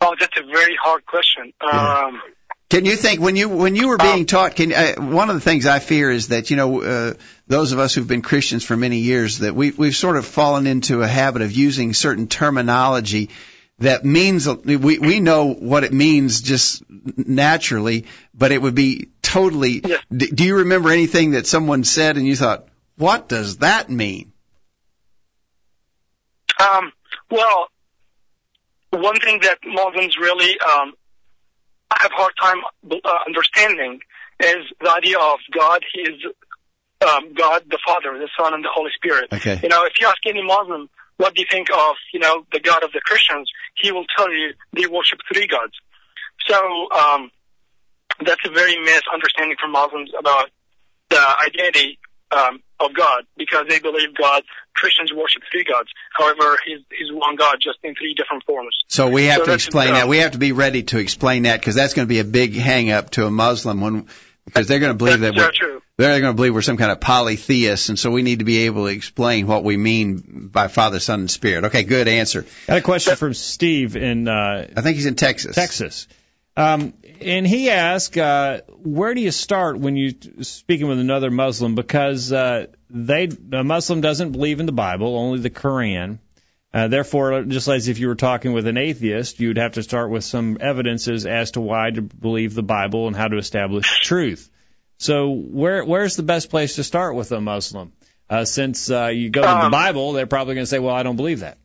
oh, 0.00 0.14
that's 0.18 0.38
a 0.38 0.46
very 0.46 0.76
hard 0.80 1.04
question. 1.06 1.52
Um, 1.60 2.22
Can 2.70 2.84
you 2.84 2.96
think 2.96 3.20
when 3.20 3.34
you 3.34 3.48
when 3.48 3.74
you 3.74 3.88
were 3.88 3.98
being 3.98 4.26
taught? 4.26 4.54
Can 4.54 4.72
uh, 4.72 4.94
one 4.96 5.28
of 5.28 5.34
the 5.34 5.40
things 5.40 5.66
I 5.66 5.80
fear 5.80 6.10
is 6.10 6.28
that 6.28 6.50
you 6.50 6.56
know 6.56 6.82
uh, 6.82 7.14
those 7.48 7.72
of 7.72 7.80
us 7.80 7.94
who've 7.94 8.06
been 8.06 8.22
Christians 8.22 8.64
for 8.64 8.76
many 8.76 8.98
years 8.98 9.38
that 9.38 9.54
we 9.54 9.72
we've 9.72 9.96
sort 9.96 10.16
of 10.16 10.24
fallen 10.24 10.66
into 10.66 11.02
a 11.02 11.08
habit 11.08 11.42
of 11.42 11.50
using 11.50 11.94
certain 11.94 12.28
terminology 12.28 13.30
that 13.80 14.04
means 14.04 14.48
we 14.48 14.76
we 14.76 15.18
know 15.18 15.52
what 15.52 15.82
it 15.82 15.92
means 15.92 16.40
just 16.40 16.84
naturally, 17.16 18.06
but 18.32 18.52
it 18.52 18.62
would 18.62 18.74
be 18.74 19.08
totally. 19.20 19.80
Yeah. 19.84 19.98
D- 20.16 20.30
do 20.30 20.44
you 20.44 20.58
remember 20.58 20.90
anything 20.90 21.32
that 21.32 21.46
someone 21.46 21.82
said 21.82 22.16
and 22.16 22.24
you 22.26 22.36
thought, 22.36 22.68
what 22.96 23.28
does 23.28 23.58
that 23.58 23.90
mean? 23.90 24.32
um, 26.60 26.92
well, 27.34 27.68
one 28.90 29.18
thing 29.20 29.40
that 29.42 29.58
Muslims 29.64 30.16
really 30.16 30.56
um, 30.60 30.94
have 31.98 32.10
a 32.10 32.14
hard 32.14 32.32
time 32.40 32.58
uh, 33.04 33.18
understanding 33.26 34.00
is 34.40 34.64
the 34.80 34.90
idea 34.90 35.18
of 35.18 35.38
God. 35.52 35.80
He 35.92 36.02
is 36.02 36.22
um, 37.02 37.34
God, 37.34 37.62
the 37.68 37.78
Father, 37.84 38.16
the 38.18 38.28
Son, 38.38 38.54
and 38.54 38.64
the 38.64 38.70
Holy 38.72 38.90
Spirit. 38.94 39.32
Okay. 39.32 39.58
You 39.62 39.68
know, 39.68 39.84
if 39.84 40.00
you 40.00 40.06
ask 40.06 40.18
any 40.26 40.42
Muslim, 40.42 40.88
what 41.16 41.34
do 41.34 41.40
you 41.40 41.46
think 41.50 41.68
of, 41.70 41.96
you 42.12 42.20
know, 42.20 42.46
the 42.52 42.60
God 42.60 42.82
of 42.82 42.92
the 42.92 43.00
Christians? 43.00 43.50
He 43.76 43.92
will 43.92 44.06
tell 44.16 44.32
you 44.32 44.54
they 44.72 44.86
worship 44.86 45.20
three 45.32 45.46
gods. 45.46 45.74
So 46.46 46.90
um, 46.92 47.30
that's 48.24 48.40
a 48.46 48.50
very 48.50 48.78
misunderstanding 48.78 49.56
from 49.60 49.72
Muslims 49.72 50.10
about 50.18 50.50
the 51.10 51.36
identity 51.46 51.98
um, 52.34 52.62
of 52.80 52.94
God 52.94 53.24
because 53.36 53.66
they 53.68 53.78
believe 53.78 54.14
God. 54.14 54.42
Christians 54.74 55.12
worship 55.12 55.42
three 55.52 55.64
gods. 55.64 55.88
However, 56.12 56.58
he's, 56.66 56.80
he's 56.90 57.12
one 57.12 57.36
God, 57.36 57.56
just 57.60 57.78
in 57.84 57.94
three 57.94 58.14
different 58.14 58.44
forms. 58.44 58.76
So 58.88 59.08
we 59.08 59.26
have 59.26 59.38
So 59.38 59.44
to 59.46 59.52
explain 59.54 59.90
uh, 59.90 59.94
that. 59.94 60.08
We 60.08 60.18
have 60.18 60.32
to 60.32 60.38
be 60.38 60.52
ready 60.52 60.82
to 60.84 60.98
explain 60.98 61.44
that 61.44 61.60
because 61.60 61.76
that's 61.76 61.94
going 61.94 62.06
to 62.06 62.12
be 62.12 62.18
a 62.18 62.24
big 62.24 62.54
hang 62.54 62.90
up 62.90 63.10
to 63.10 63.26
a 63.26 63.30
Muslim 63.30 63.80
when 63.80 64.08
because 64.44 64.66
they're 64.66 64.80
going 64.80 64.92
to 64.92 64.98
believe 64.98 65.20
that 65.20 65.34
we're, 65.34 65.50
true. 65.52 65.80
they're 65.96 66.20
going 66.20 66.32
to 66.32 66.36
believe 66.36 66.54
we're 66.54 66.62
some 66.62 66.76
kind 66.76 66.92
of 66.92 67.00
polytheist, 67.00 67.88
and 67.88 67.98
so 67.98 68.10
we 68.10 68.22
need 68.22 68.40
to 68.40 68.44
be 68.44 68.66
able 68.66 68.86
to 68.86 68.92
explain 68.92 69.46
what 69.46 69.64
we 69.64 69.76
mean 69.76 70.50
by 70.52 70.68
Father, 70.68 71.00
Son, 71.00 71.20
and 71.20 71.30
Spirit. 71.30 71.64
Okay, 71.64 71.82
good 71.82 72.08
answer. 72.08 72.44
I 72.64 72.72
Got 72.72 72.78
a 72.78 72.82
question 72.82 73.16
from 73.16 73.32
Steve 73.34 73.96
in 73.96 74.28
uh, 74.28 74.66
I 74.76 74.80
think 74.82 74.96
he's 74.96 75.06
in 75.06 75.14
Texas. 75.14 75.54
Texas. 75.54 76.06
Um, 76.56 76.92
and 77.24 77.46
he 77.46 77.70
asked, 77.70 78.16
uh, 78.16 78.60
where 78.82 79.14
do 79.14 79.20
you 79.20 79.30
start 79.30 79.78
when 79.78 79.96
you 79.96 80.14
speaking 80.42 80.86
with 80.86 81.00
another 81.00 81.30
Muslim? 81.30 81.74
Because 81.74 82.32
uh, 82.32 82.66
they 82.90 83.28
a 83.52 83.64
Muslim 83.64 84.00
doesn't 84.00 84.32
believe 84.32 84.60
in 84.60 84.66
the 84.66 84.72
Bible, 84.72 85.16
only 85.16 85.40
the 85.40 85.50
Quran. 85.50 86.18
Uh, 86.72 86.88
therefore, 86.88 87.44
just 87.44 87.68
as 87.68 87.86
if 87.86 87.98
you 87.98 88.08
were 88.08 88.16
talking 88.16 88.52
with 88.52 88.66
an 88.66 88.76
atheist, 88.76 89.38
you'd 89.38 89.58
have 89.58 89.72
to 89.72 89.82
start 89.82 90.10
with 90.10 90.24
some 90.24 90.58
evidences 90.60 91.24
as 91.24 91.52
to 91.52 91.60
why 91.60 91.90
to 91.90 92.02
believe 92.02 92.52
the 92.54 92.64
Bible 92.64 93.06
and 93.06 93.14
how 93.14 93.28
to 93.28 93.38
establish 93.38 94.00
truth. 94.00 94.50
So, 94.98 95.30
where 95.30 95.84
where's 95.84 96.16
the 96.16 96.22
best 96.24 96.50
place 96.50 96.76
to 96.76 96.84
start 96.84 97.14
with 97.14 97.30
a 97.32 97.40
Muslim? 97.40 97.92
Uh, 98.28 98.44
since 98.44 98.90
uh, 98.90 99.06
you 99.06 99.30
go 99.30 99.42
to 99.42 99.46
the 99.46 99.66
Um, 99.66 99.70
Bible, 99.70 100.12
they're 100.12 100.26
probably 100.26 100.54
going 100.54 100.64
to 100.64 100.70
say, 100.70 100.78
"Well, 100.78 100.94
I 100.94 101.02
don't 101.02 101.16
believe 101.16 101.40
that." 101.40 101.58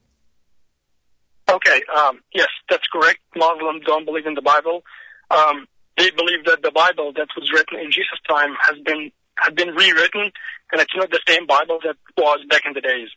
Okay, 1.49 1.81
um, 1.97 2.19
yes, 2.33 2.49
that's 2.69 2.85
correct. 2.93 3.19
Muslims 3.35 3.83
don't 3.85 4.05
believe 4.05 4.27
in 4.27 4.35
the 4.35 4.41
Bible. 4.41 4.83
Um, 5.29 5.67
they 5.97 6.11
believe 6.11 6.45
that 6.45 6.61
the 6.63 6.71
Bible 6.71 7.11
that 7.13 7.27
was 7.37 7.51
written 7.51 7.79
in 7.79 7.91
Jesus' 7.91 8.19
time 8.27 8.55
has 8.61 8.79
been 8.83 9.11
has 9.37 9.53
been 9.53 9.69
rewritten, 9.69 10.31
and 10.71 10.81
it's 10.81 10.95
not 10.95 11.11
the 11.11 11.21
same 11.27 11.45
Bible 11.45 11.79
that 11.83 11.95
was 12.17 12.39
back 12.49 12.63
in 12.65 12.73
the 12.73 12.81
days. 12.81 13.07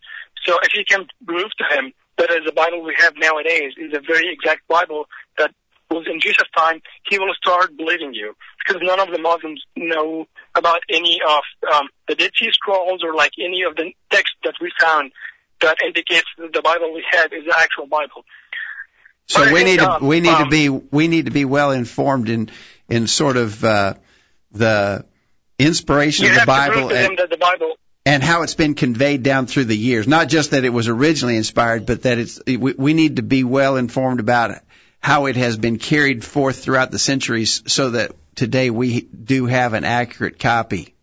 So 0.45 0.57
if 0.63 0.75
you 0.75 0.85
can 0.85 1.07
prove 1.27 1.51
to 1.59 1.77
him 1.77 1.93
that 2.19 2.29
the 2.45 2.53
Bible 2.53 2.83
we 2.83 2.95
have 2.99 3.15
nowadays 3.17 3.73
is 3.77 3.93
a 3.93 4.01
very 4.01 4.33
exact 4.33 4.67
Bible 4.69 5.07
that 5.39 5.53
was 5.91 6.07
in 6.07 6.21
Jesus' 6.21 6.49
time, 6.57 6.81
he 7.09 7.19
will 7.19 7.35
start 7.35 7.77
believing 7.77 8.15
you 8.15 8.35
because 8.65 8.81
none 8.83 9.01
of 9.01 9.11
the 9.11 9.19
Muslims 9.19 9.63
know 9.77 10.27
about 10.55 10.81
any 10.89 11.21
of 11.27 11.43
um, 11.75 11.89
the 12.09 12.15
Dead 12.15 12.31
Sea 12.39 12.51
Scrolls 12.53 13.03
or 13.03 13.15
like 13.15 13.33
any 13.39 13.63
of 13.63 13.77
the 13.77 13.93
texts 14.11 14.37
that 14.45 14.55
we 14.61 14.71
found 14.81 15.13
that 15.61 15.77
indicates 15.85 16.27
that 16.39 16.53
the 16.53 16.63
Bible 16.63 16.93
we 16.93 17.05
have 17.11 17.33
is 17.33 17.45
the 17.45 17.57
actual 17.59 17.87
Bible. 17.87 18.25
So 19.27 19.53
we 19.53 19.64
need 19.64 19.79
to 19.79 19.91
um, 19.91 20.07
we 20.07 20.20
need 20.20 20.37
to 20.37 20.43
um, 20.43 20.49
be 20.51 20.68
we 20.68 21.09
need 21.09 21.27
to 21.27 21.31
be 21.31 21.45
well 21.45 21.70
informed 21.70 22.29
in 22.29 22.51
in 22.89 23.07
sort 23.07 23.37
of 23.37 23.64
uh, 23.64 23.95
the 24.51 25.05
inspiration 25.59 26.27
of 26.27 26.35
the 26.35 26.47
Bible 26.47 26.75
prove 26.75 26.91
to 26.91 26.99
him 26.99 27.16
and, 27.18 27.31
the 27.31 27.37
Bible 27.37 27.77
and 28.05 28.23
how 28.23 28.43
it's 28.43 28.55
been 28.55 28.75
conveyed 28.75 29.23
down 29.23 29.47
through 29.47 29.66
the 29.66 29.77
years. 29.77 30.09
Not 30.09 30.29
just 30.29 30.51
that 30.51 30.64
it 30.64 30.70
was 30.70 30.89
originally 30.89 31.37
inspired, 31.37 31.87
but 31.87 32.03
that 32.03 32.18
it's 32.18 32.41
we, 32.47 32.57
we 32.57 32.95
need 32.95 33.16
to 33.16 33.23
be 33.23 33.45
well 33.45 33.77
informed 33.77 34.20
about 34.20 34.61
how 35.01 35.27
it 35.27 35.37
has 35.37 35.57
been 35.57 35.79
carried 35.79 36.25
forth 36.25 36.62
throughout 36.62 36.91
the 36.91 36.99
centuries, 36.99 37.62
so 37.66 37.91
that 37.91 38.12
today 38.35 38.70
we 38.70 39.03
do 39.03 39.47
have 39.47 39.75
an 39.75 39.85
accurate 39.85 40.39
copy. 40.39 40.95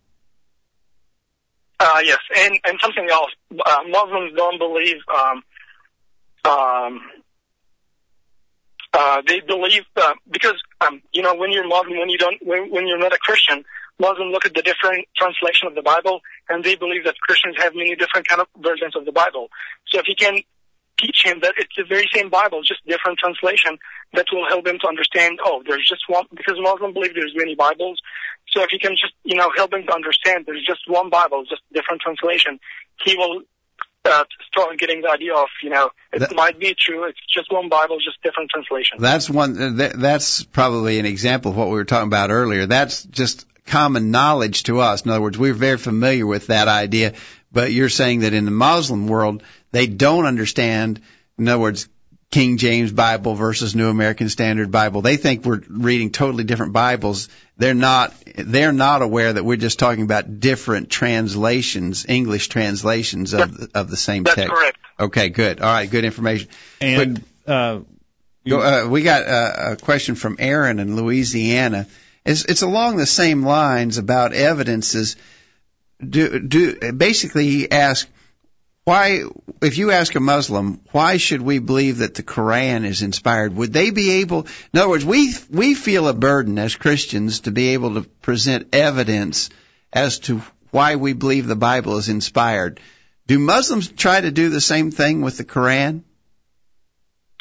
Uh, 1.78 2.00
yes, 2.04 2.18
and 2.36 2.58
and 2.64 2.78
something 2.80 3.08
else. 3.10 3.30
Uh, 3.52 3.78
Muslims 3.88 4.34
don't 4.36 4.58
believe. 4.58 4.96
Um, 5.08 5.42
um, 6.44 7.00
uh, 8.92 9.22
they 9.26 9.40
believe 9.40 9.84
uh, 9.96 10.14
because 10.30 10.60
um, 10.80 11.00
you 11.12 11.22
know 11.22 11.34
when 11.34 11.52
you're 11.52 11.66
Muslim, 11.66 11.98
when 11.98 12.08
you 12.08 12.18
don't, 12.18 12.38
when, 12.44 12.70
when 12.70 12.86
you're 12.86 12.98
not 12.98 13.12
a 13.12 13.18
Christian, 13.18 13.64
Muslims 13.98 14.32
look 14.32 14.46
at 14.46 14.54
the 14.54 14.62
different 14.62 15.06
translation 15.16 15.68
of 15.68 15.74
the 15.74 15.82
Bible, 15.82 16.20
and 16.48 16.64
they 16.64 16.74
believe 16.74 17.04
that 17.04 17.14
Christians 17.20 17.56
have 17.58 17.74
many 17.74 17.94
different 17.94 18.26
kind 18.26 18.40
of 18.40 18.48
versions 18.58 18.96
of 18.96 19.04
the 19.04 19.12
Bible. 19.12 19.48
So 19.86 19.98
if 19.98 20.08
you 20.08 20.16
can 20.16 20.42
teach 20.98 21.24
him 21.24 21.40
that 21.40 21.54
it's 21.56 21.74
the 21.76 21.84
very 21.84 22.08
same 22.12 22.28
Bible, 22.28 22.62
just 22.62 22.84
different 22.86 23.18
translation, 23.18 23.78
that 24.12 24.26
will 24.32 24.46
help 24.48 24.66
him 24.66 24.78
to 24.80 24.88
understand. 24.88 25.38
Oh, 25.44 25.62
there's 25.66 25.88
just 25.88 26.02
one 26.08 26.26
because 26.34 26.56
Muslims 26.58 26.94
believe 26.94 27.14
there's 27.14 27.34
many 27.36 27.54
Bibles. 27.54 28.00
So 28.48 28.62
if 28.62 28.72
you 28.72 28.78
can 28.78 28.92
just 28.92 29.14
you 29.22 29.36
know 29.36 29.50
help 29.56 29.72
him 29.72 29.86
to 29.86 29.94
understand 29.94 30.46
there's 30.46 30.64
just 30.66 30.80
one 30.88 31.10
Bible, 31.10 31.44
just 31.48 31.62
different 31.72 32.02
translation, 32.02 32.58
he 33.04 33.16
will 33.16 33.42
uh, 34.04 34.24
start 34.50 34.78
getting 34.78 35.02
the 35.02 35.10
idea 35.10 35.34
of 35.34 35.48
you 35.62 35.70
know 35.70 35.90
it 36.12 36.20
That- 36.20 36.34
might 36.34 36.58
be 36.58 36.74
true. 36.78 37.04
It's 37.04 37.18
just 37.32 37.52
one 37.52 37.68
Bible, 37.68 37.98
just 37.98 38.22
different 38.22 38.50
translation. 38.50 38.98
That's 39.00 39.28
one. 39.28 39.76
That, 39.76 39.98
that's 39.98 40.42
probably 40.44 40.98
an 40.98 41.06
example 41.06 41.50
of 41.50 41.56
what 41.56 41.68
we 41.68 41.74
were 41.74 41.84
talking 41.84 42.08
about 42.08 42.30
earlier. 42.30 42.66
That's 42.66 43.04
just 43.04 43.46
common 43.66 44.10
knowledge 44.10 44.64
to 44.64 44.80
us. 44.80 45.02
In 45.02 45.10
other 45.10 45.20
words, 45.20 45.38
we're 45.38 45.54
very 45.54 45.78
familiar 45.78 46.26
with 46.26 46.48
that 46.48 46.68
idea. 46.68 47.14
But 47.52 47.72
you're 47.72 47.88
saying 47.88 48.20
that 48.20 48.32
in 48.32 48.44
the 48.44 48.50
Muslim 48.50 49.08
world, 49.08 49.42
they 49.72 49.86
don't 49.86 50.24
understand. 50.24 51.00
In 51.38 51.48
other 51.48 51.58
words, 51.58 51.88
King 52.30 52.58
James 52.58 52.92
Bible 52.92 53.34
versus 53.34 53.74
New 53.74 53.88
American 53.88 54.28
Standard 54.28 54.70
Bible. 54.70 55.02
They 55.02 55.16
think 55.16 55.44
we're 55.44 55.62
reading 55.68 56.10
totally 56.10 56.44
different 56.44 56.72
Bibles. 56.72 57.28
They're 57.60 57.74
not. 57.74 58.14
They're 58.36 58.72
not 58.72 59.02
aware 59.02 59.32
that 59.32 59.44
we're 59.44 59.56
just 59.56 59.78
talking 59.78 60.02
about 60.02 60.40
different 60.40 60.88
translations, 60.88 62.06
English 62.08 62.48
translations 62.48 63.34
of 63.34 63.56
the, 63.56 63.70
of 63.74 63.90
the 63.90 63.96
same 63.96 64.22
That's 64.22 64.36
text. 64.36 64.52
correct. 64.52 64.78
Okay, 64.98 65.28
good. 65.28 65.60
All 65.60 65.72
right, 65.72 65.90
good 65.90 66.04
information. 66.04 66.48
And 66.80 67.22
uh, 67.46 67.80
Go, 68.48 68.60
uh, 68.60 68.88
we 68.88 69.02
got 69.02 69.22
a, 69.22 69.72
a 69.72 69.76
question 69.76 70.14
from 70.14 70.36
Aaron 70.38 70.78
in 70.78 70.96
Louisiana. 70.96 71.86
It's, 72.24 72.46
it's 72.46 72.62
along 72.62 72.96
the 72.96 73.06
same 73.06 73.42
lines 73.42 73.98
about 73.98 74.32
evidences. 74.32 75.16
Do, 76.06 76.40
do, 76.40 76.92
basically, 76.92 77.46
he 77.50 77.70
asked, 77.70 78.08
why, 78.90 79.22
if 79.62 79.78
you 79.78 79.92
ask 79.92 80.16
a 80.16 80.20
Muslim, 80.20 80.80
why 80.90 81.16
should 81.16 81.40
we 81.40 81.60
believe 81.60 81.98
that 81.98 82.16
the 82.16 82.24
Quran 82.24 82.84
is 82.84 83.02
inspired? 83.02 83.54
Would 83.54 83.72
they 83.72 83.90
be 83.90 84.22
able, 84.22 84.48
in 84.72 84.80
other 84.80 84.88
words, 84.88 85.04
we, 85.04 85.32
we 85.48 85.74
feel 85.74 86.08
a 86.08 86.12
burden 86.12 86.58
as 86.58 86.74
Christians 86.74 87.42
to 87.42 87.52
be 87.52 87.68
able 87.68 87.94
to 87.94 88.02
present 88.02 88.74
evidence 88.74 89.50
as 89.92 90.18
to 90.26 90.42
why 90.72 90.96
we 90.96 91.12
believe 91.12 91.46
the 91.46 91.54
Bible 91.54 91.98
is 91.98 92.08
inspired. 92.08 92.80
Do 93.28 93.38
Muslims 93.38 93.86
try 93.86 94.20
to 94.20 94.32
do 94.32 94.48
the 94.48 94.60
same 94.60 94.90
thing 94.90 95.20
with 95.20 95.38
the 95.38 95.44
Quran? 95.44 96.02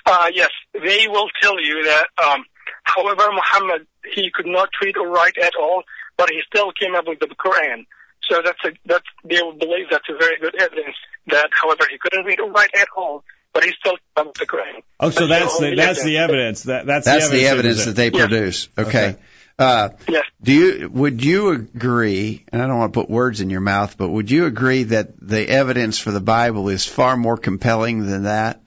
Uh, 0.06 0.30
yes, 0.32 0.52
they 0.74 1.08
will 1.08 1.30
tell 1.42 1.60
you 1.60 1.84
that, 1.86 2.06
um, 2.28 2.46
however, 2.84 3.24
Muhammad, 3.32 3.88
he 4.14 4.30
could 4.32 4.46
not 4.46 4.70
read 4.84 4.98
or 4.98 5.08
write 5.08 5.40
at 5.40 5.54
all, 5.60 5.82
but 6.16 6.30
he 6.30 6.42
still 6.46 6.72
came 6.74 6.94
up 6.94 7.08
with 7.08 7.18
the 7.18 7.26
Quran. 7.26 7.88
So 8.30 8.42
that's 8.44 8.60
a, 8.64 8.70
that's, 8.86 9.06
they 9.26 9.42
will 9.42 9.54
believe 9.58 9.88
that's 9.90 10.08
a 10.10 10.18
very 10.18 10.38
good 10.40 10.56
evidence 10.62 10.96
that, 11.28 11.50
however, 11.52 11.86
he 11.90 11.98
couldn't 11.98 12.26
read 12.26 12.40
or 12.40 12.52
write 12.52 12.70
at 12.80 12.88
all, 12.96 13.24
but 13.54 13.64
he 13.64 13.72
still 13.80 13.94
came 13.94 14.02
up 14.18 14.28
with 14.28 14.36
the 14.36 14.46
Quran. 14.46 14.84
oh, 15.00 15.10
so 15.10 15.28
that's 15.28 15.58
the 15.58 15.66
only 15.66 15.76
that's 15.76 16.04
the 16.04 16.18
evidence. 16.18 16.64
That 16.64 16.86
that's, 16.86 17.06
That's 17.06 17.30
the 17.30 17.38
the 17.38 17.48
evidence, 17.48 17.80
evidence 17.80 17.86
that 17.86 17.96
they 17.96 18.10
they 18.10 18.18
Yeah. 18.18 18.28
produce. 18.28 18.70
Okay. 18.78 18.88
Okay. 18.90 19.16
Uh, 19.58 19.90
Yes. 20.08 20.24
do 20.42 20.54
you 20.54 20.90
would 20.90 21.22
you 21.24 21.50
agree? 21.50 22.46
And 22.50 22.62
I 22.62 22.68
don't 22.68 22.78
want 22.78 22.94
to 22.94 23.00
put 23.02 23.10
words 23.10 23.42
in 23.42 23.50
your 23.50 23.60
mouth, 23.60 23.98
but 23.98 24.08
would 24.08 24.32
you 24.32 24.46
agree 24.46 24.84
that 24.84 25.20
the 25.20 25.50
evidence 25.50 26.00
for 26.00 26.12
the 26.12 26.22
Bible 26.22 26.70
is 26.70 26.86
far 26.86 27.18
more 27.18 27.36
compelling 27.36 28.06
than 28.06 28.24
that? 28.24 28.62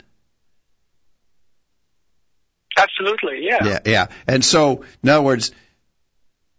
Absolutely, 2.77 3.39
yeah. 3.43 3.65
Yeah, 3.65 3.79
yeah. 3.87 4.07
And 4.27 4.45
so, 4.45 4.85
in 5.03 5.09
other 5.09 5.23
words, 5.23 5.53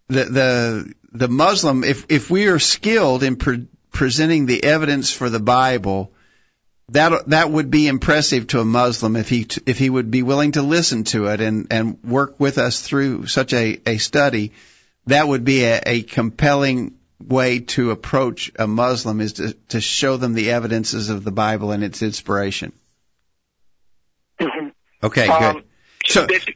the 0.07 0.25
the 0.25 0.93
the 1.13 1.27
Muslim, 1.27 1.83
if 1.83 2.05
if 2.09 2.29
we 2.29 2.47
are 2.47 2.59
skilled 2.59 3.23
in 3.23 3.35
pre- 3.35 3.67
presenting 3.91 4.45
the 4.47 4.63
evidence 4.63 5.11
for 5.13 5.29
the 5.29 5.39
Bible, 5.39 6.11
that 6.89 7.29
that 7.29 7.51
would 7.51 7.69
be 7.69 7.87
impressive 7.87 8.47
to 8.47 8.59
a 8.59 8.65
Muslim 8.65 9.15
if 9.15 9.29
he 9.29 9.47
if 9.65 9.77
he 9.77 9.89
would 9.89 10.09
be 10.09 10.23
willing 10.23 10.53
to 10.53 10.63
listen 10.63 11.03
to 11.05 11.27
it 11.27 11.39
and 11.39 11.67
and 11.71 12.03
work 12.03 12.39
with 12.39 12.57
us 12.57 12.81
through 12.81 13.27
such 13.27 13.53
a 13.53 13.79
a 13.85 13.97
study. 13.97 14.51
That 15.07 15.27
would 15.27 15.43
be 15.43 15.63
a, 15.65 15.81
a 15.85 16.01
compelling 16.01 16.95
way 17.19 17.59
to 17.59 17.91
approach 17.91 18.51
a 18.57 18.65
Muslim 18.67 19.21
is 19.21 19.33
to 19.33 19.53
to 19.69 19.81
show 19.81 20.17
them 20.17 20.33
the 20.33 20.51
evidences 20.51 21.09
of 21.09 21.23
the 21.23 21.31
Bible 21.31 21.71
and 21.71 21.83
its 21.83 22.01
inspiration. 22.01 22.73
hmm 24.39 24.69
Okay, 25.03 25.27
Um, 25.27 25.55
good. 25.55 25.63
so, 26.05 26.27
So- 26.27 26.51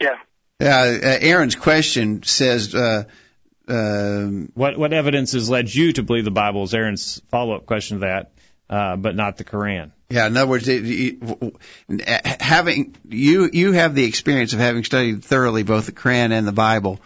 yeah. 0.00 0.16
Uh, 0.60 0.64
uh, 0.64 1.18
Aaron's 1.20 1.56
question 1.56 2.22
says. 2.22 2.74
Uh, 2.74 3.04
um, 3.68 4.50
What 4.54 4.78
what 4.78 4.92
evidence 4.92 5.32
has 5.32 5.48
led 5.50 5.72
you 5.72 5.92
to 5.92 6.02
believe 6.02 6.24
the 6.24 6.30
Bible? 6.30 6.62
Is 6.64 6.74
Aaron's 6.74 7.20
follow 7.28 7.56
up 7.56 7.66
question 7.66 7.98
to 7.98 8.06
that, 8.06 8.30
uh, 8.70 8.96
but 8.96 9.14
not 9.14 9.36
the 9.36 9.44
Quran. 9.44 9.92
Yeah, 10.10 10.26
in 10.26 10.36
other 10.36 10.46
words, 10.46 10.66
it, 10.68 10.84
you, 10.84 11.52
having 12.40 12.96
you 13.06 13.50
you 13.52 13.72
have 13.72 13.94
the 13.94 14.04
experience 14.04 14.54
of 14.54 14.58
having 14.58 14.84
studied 14.84 15.22
thoroughly 15.22 15.64
both 15.64 15.86
the 15.86 15.92
Quran 15.92 16.32
and 16.32 16.46
the 16.46 16.52
Bible. 16.52 17.00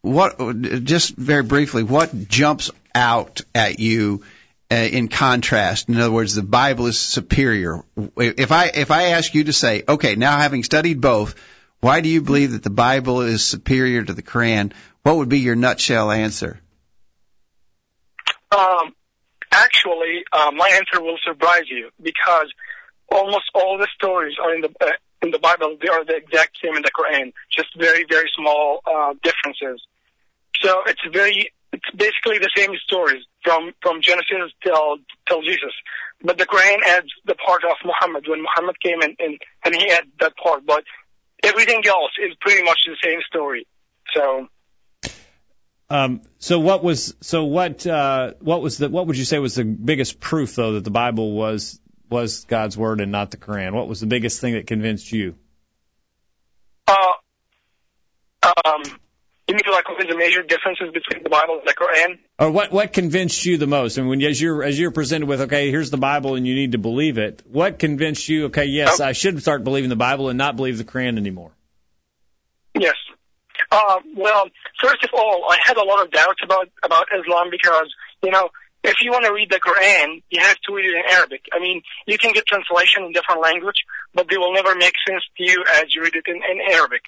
What, 0.00 0.38
just 0.84 1.16
very 1.16 1.42
briefly, 1.42 1.82
what 1.82 2.28
jumps 2.28 2.70
out 2.94 3.40
at 3.54 3.80
you 3.80 4.22
uh, 4.70 4.76
in 4.76 5.08
contrast? 5.08 5.88
In 5.88 6.00
other 6.00 6.12
words, 6.12 6.34
the 6.34 6.42
Bible 6.42 6.86
is 6.86 6.98
superior. 6.98 7.84
If 8.16 8.52
I 8.52 8.66
if 8.66 8.90
I 8.90 9.08
ask 9.08 9.34
you 9.34 9.44
to 9.44 9.52
say, 9.52 9.82
okay, 9.86 10.14
now 10.14 10.38
having 10.38 10.62
studied 10.62 11.00
both, 11.00 11.34
why 11.80 12.00
do 12.00 12.08
you 12.08 12.22
believe 12.22 12.52
that 12.52 12.62
the 12.62 12.70
Bible 12.70 13.20
is 13.22 13.44
superior 13.44 14.02
to 14.02 14.14
the 14.14 14.22
Quran? 14.22 14.72
What 15.08 15.16
would 15.16 15.30
be 15.30 15.38
your 15.38 15.56
nutshell 15.56 16.10
answer? 16.10 16.60
Um, 18.52 18.94
actually, 19.50 20.22
uh, 20.30 20.50
my 20.54 20.68
answer 20.68 21.02
will 21.02 21.16
surprise 21.24 21.64
you 21.70 21.88
because 22.02 22.52
almost 23.10 23.44
all 23.54 23.78
the 23.78 23.88
stories 23.94 24.36
are 24.38 24.54
in 24.54 24.60
the 24.60 24.70
uh, 24.82 24.90
in 25.22 25.30
the 25.30 25.38
Bible. 25.38 25.78
They 25.80 25.88
are 25.88 26.04
the 26.04 26.14
exact 26.14 26.58
same 26.62 26.76
in 26.76 26.82
the 26.82 26.90
Quran, 26.90 27.32
just 27.50 27.68
very 27.78 28.04
very 28.10 28.30
small 28.36 28.82
uh, 28.84 29.14
differences. 29.22 29.80
So 30.60 30.82
it's 30.84 31.00
very 31.10 31.54
it's 31.72 31.90
basically 31.96 32.36
the 32.36 32.50
same 32.54 32.76
stories 32.84 33.24
from 33.42 33.72
from 33.80 34.02
Genesis 34.02 34.52
till 34.62 34.98
till 35.26 35.40
Jesus. 35.40 35.72
But 36.22 36.36
the 36.36 36.44
Quran 36.44 36.82
adds 36.86 37.08
the 37.24 37.34
part 37.34 37.64
of 37.64 37.78
Muhammad 37.82 38.28
when 38.28 38.42
Muhammad 38.42 38.78
came 38.82 39.00
in, 39.00 39.16
and 39.18 39.38
and 39.64 39.74
he 39.74 39.88
added 39.88 40.12
that 40.20 40.36
part. 40.36 40.66
But 40.66 40.84
everything 41.42 41.82
else 41.86 42.12
is 42.22 42.36
pretty 42.42 42.62
much 42.62 42.80
the 42.86 42.96
same 43.02 43.22
story. 43.26 43.66
So. 44.14 44.48
Um, 45.90 46.20
so 46.38 46.58
what 46.58 46.84
was 46.84 47.14
so 47.22 47.44
what 47.44 47.86
uh, 47.86 48.34
what 48.40 48.60
was 48.60 48.78
the 48.78 48.88
what 48.88 49.06
would 49.06 49.16
you 49.16 49.24
say 49.24 49.38
was 49.38 49.54
the 49.54 49.64
biggest 49.64 50.20
proof 50.20 50.54
though 50.54 50.72
that 50.72 50.84
the 50.84 50.90
Bible 50.90 51.32
was 51.32 51.80
was 52.10 52.44
God's 52.44 52.76
word 52.76 53.00
and 53.00 53.10
not 53.10 53.30
the 53.30 53.38
Quran? 53.38 53.72
What 53.72 53.88
was 53.88 54.00
the 54.00 54.06
biggest 54.06 54.40
thing 54.40 54.54
that 54.54 54.66
convinced 54.66 55.10
you? 55.10 55.34
Uh, 56.86 56.94
um, 58.42 58.82
you 59.48 59.54
mean 59.54 59.62
like 59.72 59.88
when 59.88 60.06
the 60.06 60.16
major 60.16 60.42
differences 60.42 60.90
between 60.92 61.22
the 61.22 61.30
Bible 61.30 61.60
and 61.60 61.66
the 61.66 61.72
Quran. 61.72 62.18
Or 62.38 62.50
what 62.50 62.70
what 62.70 62.92
convinced 62.92 63.46
you 63.46 63.56
the 63.56 63.66
most? 63.66 63.96
And 63.96 64.08
when 64.08 64.20
as 64.22 64.40
you're 64.40 64.62
as 64.62 64.78
you're 64.78 64.90
presented 64.90 65.26
with, 65.26 65.40
okay, 65.42 65.70
here's 65.70 65.90
the 65.90 65.96
Bible 65.96 66.34
and 66.34 66.46
you 66.46 66.54
need 66.54 66.72
to 66.72 66.78
believe 66.78 67.16
it. 67.16 67.42
What 67.46 67.78
convinced 67.78 68.28
you? 68.28 68.46
Okay, 68.46 68.66
yes, 68.66 69.00
Oh. 69.00 69.04
I 69.04 69.12
should 69.12 69.40
start 69.40 69.64
believing 69.64 69.88
the 69.88 69.96
Bible 69.96 70.28
and 70.28 70.36
not 70.36 70.56
believe 70.56 70.76
the 70.76 70.84
Quran 70.84 71.16
anymore. 71.16 71.52
Yes. 72.78 72.94
Uh, 73.70 74.00
well, 74.16 74.44
first 74.80 75.04
of 75.04 75.10
all, 75.12 75.44
I 75.50 75.58
had 75.64 75.76
a 75.76 75.84
lot 75.84 76.02
of 76.04 76.10
doubts 76.10 76.40
about 76.42 76.68
about 76.82 77.06
Islam 77.18 77.48
because 77.50 77.92
you 78.22 78.30
know 78.30 78.48
if 78.84 78.94
you 79.02 79.10
want 79.10 79.24
to 79.26 79.32
read 79.32 79.50
the 79.50 79.60
Quran, 79.60 80.22
you 80.30 80.40
have 80.40 80.56
to 80.66 80.74
read 80.74 80.86
it 80.86 80.94
in 80.94 81.02
Arabic. 81.12 81.42
I 81.52 81.58
mean, 81.58 81.82
you 82.06 82.16
can 82.16 82.32
get 82.32 82.46
translation 82.46 83.04
in 83.04 83.12
different 83.12 83.42
language, 83.42 83.76
but 84.14 84.26
they 84.30 84.38
will 84.38 84.52
never 84.54 84.74
make 84.74 84.94
sense 85.06 85.22
to 85.36 85.44
you 85.44 85.64
as 85.74 85.94
you 85.94 86.02
read 86.02 86.14
it 86.14 86.24
in, 86.26 86.36
in 86.36 86.72
Arabic. 86.72 87.02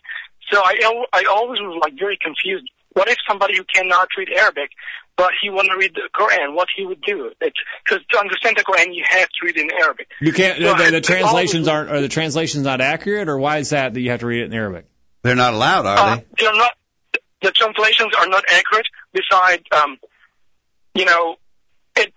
So 0.53 0.61
I 0.63 0.77
I 1.13 1.25
always 1.31 1.61
was 1.61 1.79
like 1.83 1.99
very 1.99 2.19
confused. 2.21 2.69
What 2.93 3.09
if 3.09 3.17
somebody 3.29 3.57
who 3.57 3.63
cannot 3.65 4.09
read 4.19 4.29
Arabic, 4.37 4.71
but 5.17 5.31
he 5.41 5.49
want 5.49 5.69
to 5.71 5.77
read 5.79 5.95
the 5.95 6.09
Quran, 6.13 6.55
what 6.55 6.67
he 6.77 6.85
would 6.85 7.01
do? 7.03 7.31
Because 7.41 8.05
to 8.11 8.19
understand 8.19 8.57
the 8.57 8.65
Quran, 8.65 8.93
you 8.95 9.05
have 9.09 9.29
to 9.29 9.47
read 9.47 9.57
it 9.57 9.63
in 9.63 9.71
Arabic. 9.81 10.09
You 10.21 10.33
can't. 10.33 10.61
No, 10.61 10.77
the, 10.77 10.85
I- 10.85 10.91
the 10.91 11.01
translations 11.01 11.69
always- 11.69 11.89
aren't. 11.89 11.91
Are 11.91 12.01
the 12.01 12.09
translations 12.09 12.65
not 12.65 12.81
accurate, 12.81 13.29
or 13.29 13.39
why 13.39 13.59
is 13.59 13.71
that 13.71 13.95
that 13.95 14.01
you 14.01 14.11
have 14.11 14.21
to 14.21 14.27
read 14.27 14.41
it 14.43 14.47
in 14.47 14.55
Arabic? 14.55 14.87
They're 15.23 15.37
not 15.37 15.55
allowed, 15.55 15.87
are 15.87 15.99
Uh, 15.99 16.17
they? 16.17 16.25
they're 16.39 16.55
not. 16.55 16.73
The 17.43 17.51
translations 17.53 18.13
are 18.19 18.27
not 18.29 18.45
accurate. 18.49 18.87
Besides, 19.13 19.65
um, 19.73 19.99
you 20.95 21.05
know, 21.05 21.37
it, 21.97 22.13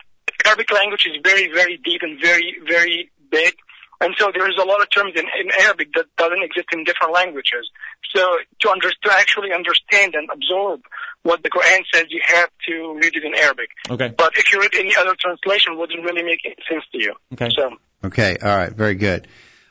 Arabic 0.46 0.72
language 0.72 1.06
is 1.08 1.18
very, 1.24 1.50
very 1.54 1.78
deep 1.78 2.02
and 2.02 2.20
very, 2.22 2.58
very 2.68 3.10
big, 3.32 3.56
and 4.02 4.14
so 4.18 4.32
there 4.34 4.50
is 4.50 4.56
a 4.62 4.66
lot 4.66 4.82
of 4.82 4.90
terms 4.90 5.14
in, 5.16 5.24
in 5.40 5.50
Arabic 5.62 5.90
that 5.96 6.06
doesn't 6.18 6.44
exist 6.44 6.68
in 6.74 6.84
different 6.84 7.14
languages. 7.14 7.70
So 8.14 8.38
to 8.62 8.70
under, 8.70 8.90
to 8.90 9.12
actually 9.14 9.54
understand 9.54 10.14
and 10.16 10.28
absorb 10.32 10.82
what 11.24 11.42
the 11.42 11.50
Quran 11.50 11.80
says, 11.94 12.06
you 12.10 12.22
have 12.26 12.50
to 12.68 12.94
read 13.02 13.16
it 13.16 13.24
in 13.24 13.34
Arabic. 13.36 13.70
Okay. 13.90 14.14
But 14.18 14.38
if 14.38 14.52
you 14.52 14.60
read 14.60 14.76
any 14.76 14.94
other 14.96 15.16
translation, 15.20 15.74
it 15.74 15.78
wouldn't 15.80 16.04
really 16.04 16.24
make 16.24 16.40
any 16.46 16.56
sense 16.70 16.84
to 16.92 17.02
you. 17.02 17.14
Okay. 17.34 17.50
So 17.58 17.72
Okay, 18.06 18.36
all 18.44 18.56
right, 18.58 18.74
very 18.74 18.96
good. 18.96 19.28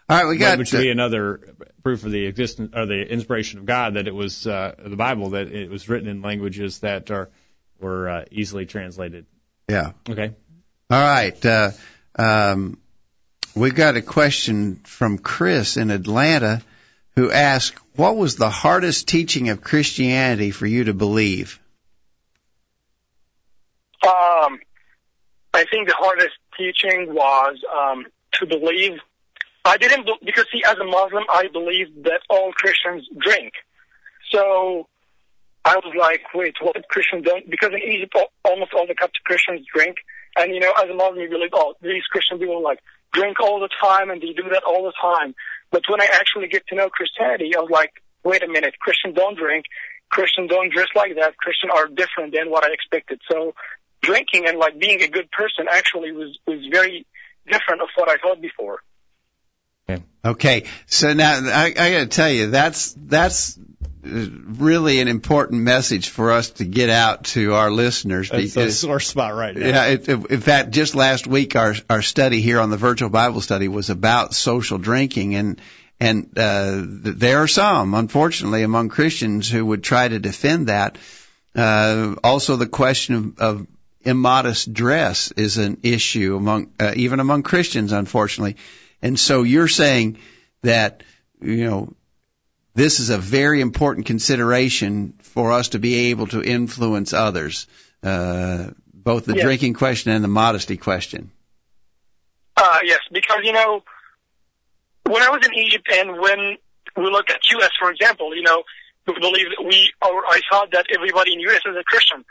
All 0.08 0.18
right, 0.18 0.26
we 0.26 0.36
got. 0.36 0.58
which 0.58 0.72
would 0.72 0.80
be 0.80 0.90
another 0.90 1.54
proof 1.82 2.04
of 2.04 2.12
the 2.12 2.26
existence 2.26 2.72
or 2.74 2.86
the 2.86 3.02
inspiration 3.02 3.60
of 3.60 3.66
God 3.66 3.94
that 3.94 4.06
it 4.08 4.14
was 4.14 4.46
uh, 4.46 4.74
the 4.78 4.96
Bible 4.96 5.30
that 5.30 5.48
it 5.48 5.70
was 5.70 5.88
written 5.88 6.08
in 6.08 6.22
languages 6.22 6.80
that 6.80 7.10
are 7.10 7.30
were 7.80 8.08
uh, 8.08 8.24
easily 8.30 8.66
translated. 8.66 9.26
yeah. 9.68 9.92
Okay. 10.08 10.34
All 10.90 11.02
right. 11.02 11.44
Uh, 11.44 11.70
um, 12.16 12.78
we've 13.56 13.74
got 13.74 13.96
a 13.96 14.02
question 14.02 14.76
from 14.84 15.18
Chris 15.18 15.76
in 15.76 15.90
Atlanta 15.90 16.62
who 17.16 17.30
asked, 17.30 17.78
What 17.96 18.16
was 18.16 18.36
the 18.36 18.50
hardest 18.50 19.08
teaching 19.08 19.48
of 19.48 19.62
Christianity 19.62 20.50
for 20.50 20.66
you 20.66 20.84
to 20.84 20.94
believe? 20.94 21.58
Um, 24.04 24.58
I 25.54 25.64
think 25.70 25.88
the 25.88 25.94
hardest 25.96 26.36
teaching 26.58 27.14
was 27.14 27.58
um, 27.74 28.06
to 28.34 28.46
believe. 28.46 28.98
I 29.64 29.76
didn't 29.76 30.06
be- 30.06 30.18
because 30.24 30.46
see, 30.52 30.62
as 30.66 30.76
a 30.78 30.84
Muslim, 30.84 31.24
I 31.32 31.48
believe 31.52 31.88
that 32.04 32.20
all 32.28 32.52
Christians 32.52 33.08
drink. 33.18 33.52
So 34.30 34.88
I 35.64 35.76
was 35.76 35.94
like, 35.98 36.22
wait, 36.34 36.54
what 36.60 36.76
Christians 36.88 37.24
don't? 37.24 37.48
Because 37.48 37.70
in 37.72 37.82
Egypt, 37.82 38.16
almost 38.44 38.72
all 38.74 38.86
the 38.86 38.94
Coptic 38.94 39.22
Christians 39.24 39.64
drink, 39.72 39.96
and 40.36 40.54
you 40.54 40.60
know, 40.60 40.72
as 40.82 40.90
a 40.90 40.94
Muslim, 40.94 41.20
you 41.20 41.28
believe, 41.28 41.50
oh, 41.52 41.74
these 41.82 42.04
Christian 42.10 42.38
people 42.38 42.62
like 42.62 42.80
drink 43.12 43.38
all 43.40 43.60
the 43.60 43.68
time 43.80 44.10
and 44.10 44.20
they 44.20 44.32
do 44.32 44.48
that 44.50 44.64
all 44.64 44.84
the 44.84 44.94
time. 45.00 45.34
But 45.70 45.82
when 45.88 46.00
I 46.00 46.08
actually 46.12 46.48
get 46.48 46.66
to 46.68 46.74
know 46.74 46.88
Christianity, 46.88 47.54
I 47.56 47.60
was 47.60 47.70
like, 47.70 47.92
wait 48.24 48.42
a 48.42 48.48
minute, 48.48 48.78
Christians 48.80 49.14
don't 49.14 49.36
drink. 49.36 49.66
Christians 50.10 50.50
don't 50.50 50.72
dress 50.72 50.88
like 50.94 51.14
that. 51.16 51.36
Christians 51.38 51.72
are 51.74 51.86
different 51.86 52.34
than 52.34 52.50
what 52.50 52.64
I 52.64 52.72
expected. 52.72 53.20
So 53.30 53.54
drinking 54.02 54.46
and 54.46 54.58
like 54.58 54.78
being 54.78 55.00
a 55.02 55.08
good 55.08 55.30
person 55.30 55.66
actually 55.70 56.12
was 56.12 56.38
was 56.46 56.60
very 56.70 57.06
different 57.46 57.82
of 57.82 57.88
what 57.94 58.08
I 58.10 58.16
thought 58.16 58.40
before. 58.40 58.80
Okay, 60.24 60.64
so 60.86 61.12
now 61.12 61.40
I, 61.42 61.66
I 61.66 61.72
got 61.92 61.98
to 62.00 62.06
tell 62.06 62.30
you 62.30 62.50
that's 62.50 62.94
that's 62.96 63.58
uh, 63.58 63.60
really 64.04 65.00
an 65.00 65.08
important 65.08 65.62
message 65.62 66.08
for 66.10 66.30
us 66.30 66.50
to 66.50 66.64
get 66.64 66.90
out 66.90 67.24
to 67.24 67.54
our 67.54 67.70
listeners. 67.72 68.30
That's 68.30 68.56
a 68.56 68.70
sore 68.70 69.00
spot 69.00 69.34
right 69.34 69.56
now. 69.56 69.66
Yeah, 69.66 69.84
it, 69.86 70.08
it- 70.08 70.26
in 70.30 70.40
fact, 70.40 70.70
just 70.70 70.94
last 70.94 71.26
week 71.26 71.56
our 71.56 71.74
our 71.90 72.02
study 72.02 72.40
here 72.40 72.60
on 72.60 72.70
the 72.70 72.76
virtual 72.76 73.10
Bible 73.10 73.40
study 73.40 73.68
was 73.68 73.90
about 73.90 74.32
social 74.34 74.78
drinking, 74.78 75.34
and 75.34 75.60
and 76.00 76.30
uh, 76.36 76.82
there 76.84 77.38
are 77.38 77.48
some, 77.48 77.94
unfortunately, 77.94 78.62
among 78.64 78.88
Christians 78.88 79.48
who 79.48 79.64
would 79.66 79.82
try 79.84 80.08
to 80.08 80.18
defend 80.18 80.66
that. 80.68 80.98
Uh, 81.54 82.14
also, 82.24 82.56
the 82.56 82.66
question 82.66 83.14
of, 83.14 83.38
of 83.38 83.66
immodest 84.04 84.72
dress 84.72 85.30
is 85.32 85.58
an 85.58 85.78
issue 85.84 86.36
among 86.36 86.72
uh, 86.80 86.92
even 86.96 87.20
among 87.20 87.42
Christians, 87.42 87.92
unfortunately. 87.92 88.56
And 89.02 89.18
so 89.18 89.42
you're 89.42 89.68
saying 89.68 90.18
that 90.62 91.02
you 91.40 91.64
know 91.64 91.92
this 92.74 93.00
is 93.00 93.10
a 93.10 93.18
very 93.18 93.60
important 93.60 94.06
consideration 94.06 95.14
for 95.22 95.52
us 95.52 95.70
to 95.70 95.78
be 95.78 96.10
able 96.10 96.26
to 96.28 96.42
influence 96.42 97.12
others, 97.12 97.66
uh, 98.02 98.70
both 98.94 99.26
the 99.26 99.34
Yes. 99.34 99.44
drinking 99.44 99.74
question 99.74 100.12
and 100.12 100.24
the 100.24 100.28
modesty 100.28 100.76
question. 100.76 101.30
Uh, 102.56 102.78
yes, 102.84 103.00
because 103.10 103.40
you 103.42 103.52
know, 103.52 103.82
when 105.04 105.22
I 105.22 105.30
was 105.30 105.44
in 105.46 105.54
Egypt 105.54 105.88
and 105.92 106.18
when 106.18 106.56
we 106.96 107.04
look 107.04 107.30
at 107.30 107.40
U.S. 107.50 107.70
for 107.78 107.90
example, 107.90 108.34
you 108.36 108.42
know, 108.42 108.62
we 109.06 109.14
believe 109.18 109.46
that 109.56 109.64
we, 109.66 109.92
or 110.02 110.24
I 110.26 110.40
thought 110.50 110.70
that 110.72 110.86
everybody 110.94 111.32
in 111.32 111.40
U.S. 111.40 111.60
is 111.66 111.76
a 111.76 111.82
Christian, 111.84 112.24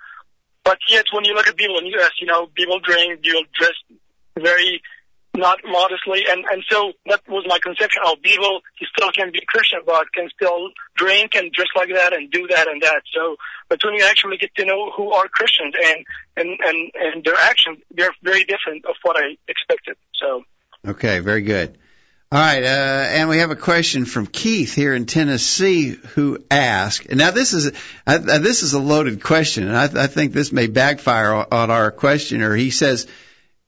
but 0.64 0.78
yet 0.88 1.06
when 1.12 1.26
you 1.26 1.34
look 1.34 1.48
at 1.48 1.58
people 1.58 1.78
in 1.80 1.86
U.S., 1.88 2.12
you 2.22 2.28
know, 2.28 2.48
people 2.48 2.80
drink, 2.80 3.22
people 3.22 3.44
dress 3.54 3.74
very 4.40 4.82
not 5.36 5.60
modestly, 5.64 6.26
and 6.30 6.44
and 6.52 6.64
so 6.70 6.94
that 7.06 7.22
was 7.28 7.46
my 7.48 7.60
conception. 7.60 8.02
Oh, 8.06 8.16
people, 8.22 8.62
he 8.78 8.86
still 8.96 9.12
can 9.12 9.32
be 9.32 9.42
Christian, 9.48 9.80
but 9.86 10.06
can 10.14 10.30
still 10.30 10.70
drink 10.96 11.36
and 11.36 11.52
dress 11.52 11.70
like 11.76 11.90
that 11.90 12.14
and 12.14 12.30
do 12.32 12.48
that 12.48 12.68
and 12.68 12.82
that. 12.82 13.02
So, 13.14 13.38
but 13.70 13.80
when 13.84 13.94
you 13.94 14.04
actually 14.04 14.38
get 14.38 14.54
to 14.56 14.66
know 14.66 14.92
who 14.92 15.12
are 15.14 15.28
Christians 15.28 15.74
and 15.82 16.06
and 16.38 16.60
and 16.64 16.92
and 16.96 17.24
their 17.24 17.36
actions, 17.36 17.80
they're 17.92 18.14
very 18.22 18.44
different 18.44 18.86
of 18.86 18.96
what 19.04 19.18
I 19.18 19.38
expected. 19.48 19.96
So. 20.14 20.44
Okay, 20.86 21.20
very 21.20 21.44
good. 21.44 21.78
All 22.34 22.40
right, 22.40 22.64
uh, 22.64 22.68
and 23.12 23.28
we 23.28 23.40
have 23.40 23.52
a 23.52 23.58
question 23.58 24.06
from 24.06 24.26
Keith 24.26 24.74
here 24.74 24.94
in 24.94 25.06
Tennessee 25.06 25.90
who 25.90 26.42
asked. 26.50 27.08
And 27.08 27.18
now 27.20 27.32
this 27.32 27.52
is 27.52 27.74
I, 28.08 28.18
this 28.18 28.64
is 28.64 28.72
a 28.72 28.80
loaded 28.80 29.22
question, 29.22 29.68
and 29.68 29.76
I, 29.76 30.04
I 30.04 30.08
think 30.08 30.32
this 30.32 30.54
may 30.54 30.68
backfire 30.68 31.34
on 31.52 31.72
our 31.72 31.92
questioner. 31.92 32.56
He 32.56 32.72
says, 32.72 33.08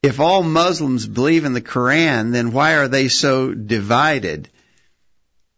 if 0.04 0.20
all 0.20 0.44
Muslims 0.44 1.08
believe 1.08 1.46
in 1.46 1.54
the 1.54 1.62
Quran, 1.62 2.34
then 2.34 2.52
why 2.52 2.74
are 2.76 2.90
they 2.90 3.08
so 3.08 3.54
divided? 3.54 4.50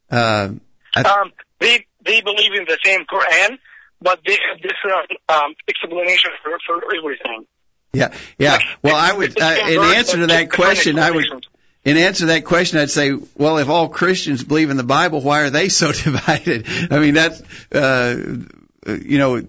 Uh, 0.09 0.49
I, 0.95 1.01
Um, 1.01 1.33
they 1.59 1.85
they 2.05 2.21
believe 2.21 2.53
in 2.53 2.65
the 2.65 2.77
same 2.85 3.05
Quran, 3.05 3.57
but 3.99 4.19
they 4.25 4.37
have 4.47 4.61
different 4.61 5.11
um, 5.27 5.55
explanation 5.67 6.31
for 6.43 6.57
for 6.65 6.95
everything. 6.95 7.47
yeah, 7.91 8.13
yeah. 8.37 8.59
Well, 8.83 8.95
I 8.95 9.11
would, 9.11 9.41
uh, 9.41 9.57
in 9.67 9.79
answer 9.81 10.17
to 10.17 10.27
that 10.27 10.51
question, 10.51 10.99
I 10.99 11.11
would. 11.11 11.25
In 11.83 11.97
answer 11.97 12.21
to 12.21 12.25
that 12.27 12.45
question, 12.45 12.79
I'd 12.79 12.89
say, 12.89 13.13
well, 13.35 13.59
if 13.59 13.69
all 13.69 13.89
Christians 13.89 14.43
believe 14.43 14.71
in 14.71 14.77
the 14.77 14.83
Bible, 14.83 15.21
why 15.21 15.41
are 15.41 15.51
they 15.51 15.69
so 15.69 15.91
divided? 16.03 16.65
I 16.91 16.99
mean, 16.99 17.13
that's, 17.13 17.41
uh, 17.71 18.39
you 18.87 19.17
know, 19.19 19.43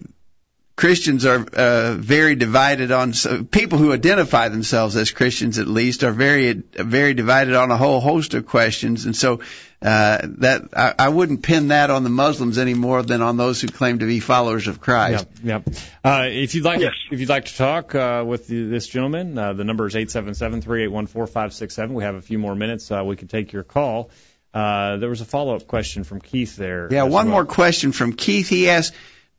Christians 0.77 1.25
are 1.25 1.43
uh, 1.55 1.95
very 1.95 2.35
divided 2.35 2.93
on 2.93 3.15
so 3.15 3.43
people 3.43 3.79
who 3.79 3.95
identify 3.95 4.51
themselves 4.51 4.95
as 4.95 5.11
Christians 5.11 5.59
at 5.59 5.67
least 5.67 6.05
are 6.05 6.13
very 6.13 6.53
very 6.53 7.15
divided 7.15 7.55
on 7.55 7.71
a 7.71 7.79
whole 7.79 8.01
host 8.01 8.35
of 8.35 8.47
questions, 8.47 9.07
and 9.07 9.17
so 9.17 9.41
uh, 9.81 10.19
that 10.39 10.63
I, 10.77 10.95
I 10.99 11.09
wouldn't 11.09 11.43
pin 11.43 11.69
that 11.69 11.89
on 11.91 12.05
the 12.05 12.11
Muslims 12.11 12.59
any 12.59 12.75
more 12.75 13.03
than 13.03 13.23
on 13.23 13.39
those 13.39 13.61
who 13.63 13.69
claim 13.69 14.01
to 14.01 14.07
be 14.07 14.21
followers 14.21 14.69
of 14.69 14.79
Christ. 14.81 15.27
Yep. 15.43 15.67
Yep. 15.67 15.77
Uh, 16.05 16.27
if 16.29 16.55
you'd 16.55 16.65
like, 16.65 16.81
Yes. 16.81 16.93
if 17.11 17.21
you'd 17.21 17.29
like 17.31 17.47
to 17.47 17.57
talk 17.57 17.95
uh, 17.95 18.23
with 18.27 18.47
the, 18.47 18.65
this 18.69 18.87
gentleman, 18.87 19.39
uh, 19.39 19.55
the 19.55 19.65
number 19.65 19.87
is 19.87 19.97
eight 19.97 20.11
seven 20.11 20.35
seven 20.35 20.61
three 20.61 20.85
eight 20.85 20.93
one 20.93 21.07
four 21.07 21.27
five 21.27 21.55
six 21.55 21.75
seven. 21.75 21.95
We 21.95 22.05
have 22.05 22.17
a 22.17 22.23
few 22.23 22.39
more 22.39 22.55
minutes. 22.55 22.91
Uh, 22.91 23.03
we 23.03 23.17
can 23.17 23.29
take 23.29 23.53
your 23.53 23.65
call. 23.65 24.11
Uh, 24.53 24.97
there 24.97 25.09
was 25.11 25.21
a 25.21 25.27
follow-up 25.27 25.67
question 25.67 26.05
from 26.05 26.21
Keith 26.21 26.57
there. 26.57 26.89
Yeah, 26.91 27.03
one 27.03 27.27
well. 27.27 27.35
more 27.37 27.45
question 27.45 27.93
from 27.93 28.13
Keith. 28.15 28.49
He 28.49 28.71
asked, 28.71 28.95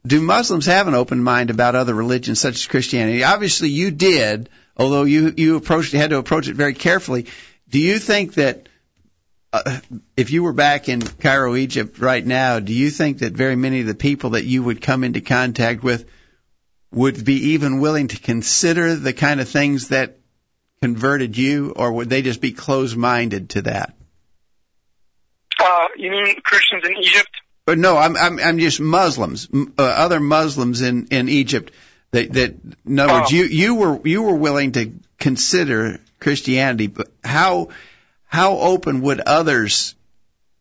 "Do 0.07 0.21
Muslims 0.21 0.65
have 0.65 0.87
an 0.87 0.95
open 0.95 1.21
mind 1.21 1.49
about 1.49 1.75
other 1.75 1.93
religions 1.93 2.39
such 2.39 2.55
as 2.55 2.65
Christianity?" 2.65 3.23
Obviously, 3.23 3.69
you 3.69 3.91
did, 3.91 4.49
although 4.75 5.03
you 5.03 5.33
you 5.35 5.57
approached 5.57 5.91
had 5.91 6.11
to 6.11 6.17
approach 6.17 6.47
it 6.47 6.55
very 6.55 6.73
carefully. 6.73 7.27
Do 7.69 7.79
you 7.79 7.99
think 7.99 8.35
that 8.35 8.69
uh, 9.53 9.79
if 10.15 10.31
you 10.31 10.43
were 10.43 10.53
back 10.53 10.89
in 10.89 11.01
Cairo, 11.01 11.55
Egypt 11.55 11.99
right 11.99 12.25
now, 12.25 12.59
do 12.59 12.73
you 12.73 12.89
think 12.89 13.19
that 13.19 13.33
very 13.33 13.55
many 13.55 13.81
of 13.81 13.87
the 13.87 13.95
people 13.95 14.31
that 14.31 14.45
you 14.45 14.63
would 14.63 14.81
come 14.81 15.03
into 15.03 15.21
contact 15.21 15.83
with 15.83 16.05
would 16.91 17.23
be 17.23 17.51
even 17.51 17.79
willing 17.79 18.07
to 18.09 18.19
consider 18.19 18.95
the 18.95 19.13
kind 19.13 19.39
of 19.39 19.49
things 19.49 19.89
that 19.89 20.19
converted 20.81 21.37
you, 21.37 21.73
or 21.75 21.91
would 21.91 22.09
they 22.09 22.21
just 22.21 22.41
be 22.41 22.51
closed-minded 22.51 23.49
to 23.51 23.61
that? 23.63 23.93
Uh, 25.59 25.87
you 25.97 26.11
mean 26.11 26.35
Christians 26.43 26.83
in 26.85 26.97
Egypt? 26.97 27.29
But 27.67 27.77
no, 27.77 27.97
I'm 27.97 28.15
I'm 28.15 28.39
I'm 28.39 28.59
just 28.59 28.79
Muslims, 28.79 29.49
uh, 29.53 29.83
other 29.83 30.21
Muslims 30.21 30.81
in 30.81 31.07
in 31.07 31.27
Egypt. 31.27 31.73
That 32.11 32.31
that 32.31 32.55
in 32.85 32.97
other 32.97 33.11
words, 33.11 33.27
Oh. 33.33 33.35
you 33.35 33.43
you 33.43 33.75
were 33.75 33.99
you 34.07 34.23
were 34.23 34.35
willing 34.37 34.71
to 34.71 34.93
consider 35.19 35.99
Christianity, 36.21 36.87
but 36.87 37.09
how 37.25 37.67
how 38.25 38.57
open 38.59 39.01
would 39.01 39.19
others 39.19 39.95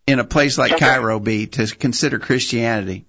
in 0.08 0.18
a 0.18 0.24
place 0.24 0.58
like 0.58 0.72
Okay. 0.72 0.84
Cairo 0.84 1.20
be 1.20 1.46
to 1.46 1.68
consider 1.68 2.18
Christianity? 2.18 3.04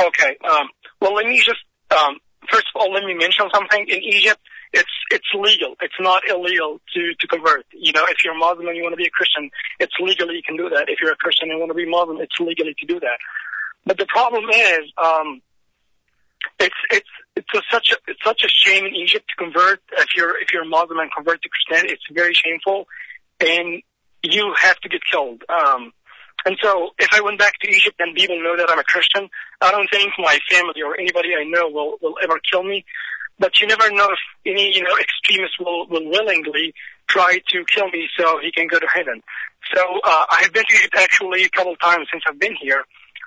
Okay. 0.00 0.36
Um, 0.48 0.68
well, 1.00 1.14
let 1.14 1.26
me 1.26 1.38
just 1.38 1.58
um, 1.90 2.14
first 2.48 2.66
of 2.72 2.80
all 2.80 2.92
let 2.92 3.02
me 3.02 3.14
mention 3.14 3.48
something. 3.52 3.88
In 3.88 4.02
Egypt, 4.04 4.38
it's 4.72 4.90
it's 5.10 5.26
legal. 5.34 5.74
It's 5.80 5.98
not 6.00 6.22
illegal 6.28 6.80
to 6.94 7.14
to 7.18 7.26
convert. 7.26 7.66
You 7.72 7.92
know, 7.92 8.04
if 8.08 8.24
you're 8.24 8.36
Muslim 8.36 8.68
and 8.68 8.76
you 8.76 8.82
want 8.82 8.92
to 8.92 8.96
be 8.96 9.06
a 9.06 9.10
Christian, 9.10 9.50
it's 9.78 9.94
legally 10.00 10.36
you 10.36 10.42
can 10.42 10.56
do 10.56 10.68
that. 10.70 10.86
If 10.88 11.00
you're 11.02 11.12
a 11.12 11.16
Christian 11.16 11.50
and 11.50 11.58
want 11.58 11.70
to 11.70 11.74
be 11.74 11.88
Muslim, 11.88 12.18
it's 12.20 12.38
legally 12.38 12.74
to 12.78 12.86
do 12.86 13.00
that. 13.00 13.18
But 13.84 13.98
the 13.98 14.06
problem 14.06 14.44
is, 14.50 14.92
um, 15.02 15.42
it's 16.58 16.76
it's 16.90 17.08
it's 17.36 17.54
a, 17.54 17.62
such 17.70 17.90
a 17.90 17.96
it's 18.06 18.22
such 18.24 18.42
a 18.44 18.48
shame 18.48 18.84
in 18.84 18.94
Egypt 18.94 19.26
to 19.28 19.44
convert. 19.44 19.80
If 19.92 20.16
you're 20.16 20.40
if 20.40 20.52
you're 20.52 20.62
a 20.62 20.68
Muslim 20.68 20.98
and 20.98 21.10
convert 21.12 21.42
to 21.42 21.48
Christianity, 21.48 21.94
it's 21.94 22.04
very 22.12 22.34
shameful, 22.34 22.86
and 23.40 23.82
you 24.22 24.54
have 24.56 24.78
to 24.80 24.88
get 24.88 25.00
killed. 25.10 25.42
Um, 25.48 25.92
and 26.46 26.56
so, 26.62 26.90
if 26.98 27.08
I 27.12 27.20
went 27.20 27.38
back 27.38 27.58
to 27.60 27.68
Egypt 27.68 27.96
and 27.98 28.14
people 28.14 28.42
know 28.42 28.56
that 28.56 28.70
I'm 28.70 28.78
a 28.78 28.84
Christian, 28.84 29.28
I 29.60 29.70
don't 29.70 29.88
think 29.90 30.12
my 30.18 30.38
family 30.50 30.80
or 30.82 30.98
anybody 30.98 31.30
I 31.38 31.44
know 31.44 31.68
will 31.68 31.96
will 32.00 32.14
ever 32.22 32.40
kill 32.50 32.62
me. 32.62 32.84
But 33.40 33.58
you 33.60 33.66
never 33.66 33.90
know 33.90 34.08
if 34.12 34.18
any 34.46 34.76
you 34.76 34.84
know 34.84 34.96
extremist 35.00 35.54
will 35.58 35.88
will 35.88 36.08
willingly 36.08 36.72
try 37.08 37.40
to 37.48 37.64
kill 37.64 37.88
me 37.88 38.08
so 38.16 38.38
he 38.38 38.52
can 38.52 38.68
go 38.68 38.78
to 38.78 38.86
heaven. 38.94 39.20
So 39.74 39.82
uh, 40.04 40.24
I 40.30 40.42
have 40.42 40.52
been 40.52 40.64
to 40.68 40.74
Egypt 40.76 40.94
actually 40.96 41.44
a 41.44 41.48
couple 41.48 41.72
of 41.72 41.80
times 41.80 42.06
since 42.12 42.22
I've 42.28 42.38
been 42.38 42.54
here, 42.60 42.84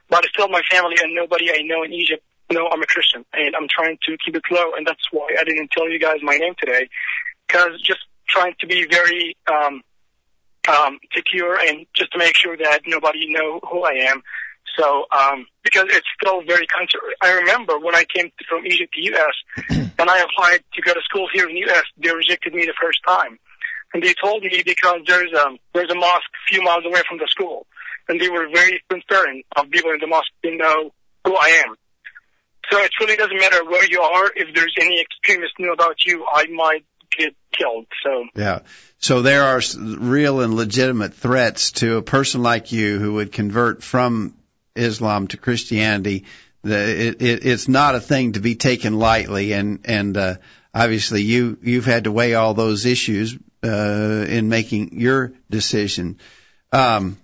but 0.09 0.23
still 0.33 0.47
my 0.47 0.61
family 0.71 0.95
and 1.01 1.13
nobody 1.13 1.51
I 1.51 1.63
know 1.63 1.83
in 1.83 1.91
Egypt 1.91 2.23
know 2.51 2.69
I'm 2.71 2.81
a 2.81 2.85
Christian, 2.85 3.25
and 3.33 3.55
I'm 3.55 3.67
trying 3.67 3.97
to 4.07 4.17
keep 4.23 4.35
it 4.35 4.43
low, 4.51 4.73
and 4.77 4.85
that's 4.85 5.05
why 5.11 5.27
I 5.39 5.43
didn't 5.43 5.71
tell 5.71 5.89
you 5.89 5.99
guys 5.99 6.19
my 6.21 6.37
name 6.37 6.53
today, 6.59 6.87
because 7.47 7.81
just 7.81 8.01
trying 8.27 8.53
to 8.59 8.67
be 8.67 8.85
very 8.89 9.35
um, 9.51 9.81
um, 10.67 10.99
secure 11.13 11.57
and 11.59 11.85
just 11.95 12.11
to 12.13 12.17
make 12.17 12.35
sure 12.35 12.55
that 12.57 12.81
nobody 12.85 13.31
know 13.31 13.59
who 13.69 13.83
I 13.83 13.93
am. 14.11 14.21
So, 14.77 15.05
um, 15.11 15.45
because 15.63 15.85
it's 15.89 16.07
still 16.19 16.41
very 16.41 16.65
country. 16.67 16.99
I 17.21 17.33
remember 17.33 17.77
when 17.77 17.95
I 17.95 18.05
came 18.05 18.31
from 18.49 18.65
Egypt 18.65 18.93
to 18.93 19.01
U.S. 19.13 19.89
and 19.99 20.09
I 20.09 20.19
applied 20.19 20.63
to 20.73 20.81
go 20.81 20.93
to 20.93 21.01
school 21.03 21.27
here 21.31 21.47
in 21.47 21.55
the 21.55 21.61
U.S. 21.61 21.83
They 21.97 22.11
rejected 22.11 22.53
me 22.53 22.65
the 22.65 22.73
first 22.81 22.99
time, 23.07 23.37
and 23.93 24.01
they 24.01 24.13
told 24.13 24.43
me 24.43 24.63
because 24.65 25.01
there's 25.05 25.31
um 25.33 25.57
there's 25.73 25.91
a 25.91 25.95
mosque 25.95 26.23
a 26.33 26.51
few 26.51 26.63
miles 26.63 26.85
away 26.85 27.01
from 27.07 27.19
the 27.19 27.27
school, 27.29 27.67
and 28.09 28.19
they 28.19 28.29
were 28.29 28.47
very 28.51 28.81
concerned 28.89 29.43
of 29.55 29.69
people 29.69 29.91
in 29.91 29.99
the 29.99 30.07
mosque 30.07 30.33
to 30.43 30.55
know 30.55 30.91
who 31.25 31.35
I 31.35 31.63
am. 31.67 31.75
So 32.71 32.79
it 32.79 32.91
really 32.99 33.17
doesn't 33.17 33.37
matter 33.37 33.63
where 33.65 33.85
you 33.85 34.01
are. 34.01 34.31
If 34.35 34.55
there's 34.55 34.73
any 34.79 35.01
extremists 35.01 35.55
know 35.59 35.73
about 35.73 35.97
you, 36.05 36.25
I 36.31 36.47
might 36.47 36.85
get 37.15 37.35
killed. 37.51 37.85
So 38.03 38.25
Yeah. 38.35 38.59
So 38.97 39.21
there 39.21 39.43
are 39.43 39.61
real 39.77 40.41
and 40.41 40.55
legitimate 40.55 41.13
threats 41.13 41.73
to 41.73 41.97
a 41.97 42.01
person 42.01 42.41
like 42.41 42.71
you 42.71 42.99
who 42.99 43.13
would 43.13 43.31
convert 43.31 43.83
from 43.83 44.35
Islam 44.75 45.27
to 45.27 45.37
Christianity. 45.37 46.25
The, 46.63 47.07
it, 47.07 47.21
it, 47.21 47.45
it's 47.45 47.67
not 47.67 47.95
a 47.95 47.99
thing 47.99 48.33
to 48.33 48.39
be 48.39 48.55
taken 48.55 48.97
lightly, 48.97 49.51
and 49.53 49.81
and 49.85 50.15
uh, 50.15 50.35
obviously 50.73 51.21
you 51.21 51.57
you've 51.61 51.85
had 51.85 52.05
to 52.05 52.11
weigh 52.11 52.35
all 52.35 52.53
those 52.53 52.85
issues 52.85 53.37
uh, 53.63 54.25
in 54.27 54.49
making 54.49 54.99
your 54.99 55.33
decision. 55.49 56.19
Um, 56.71 57.17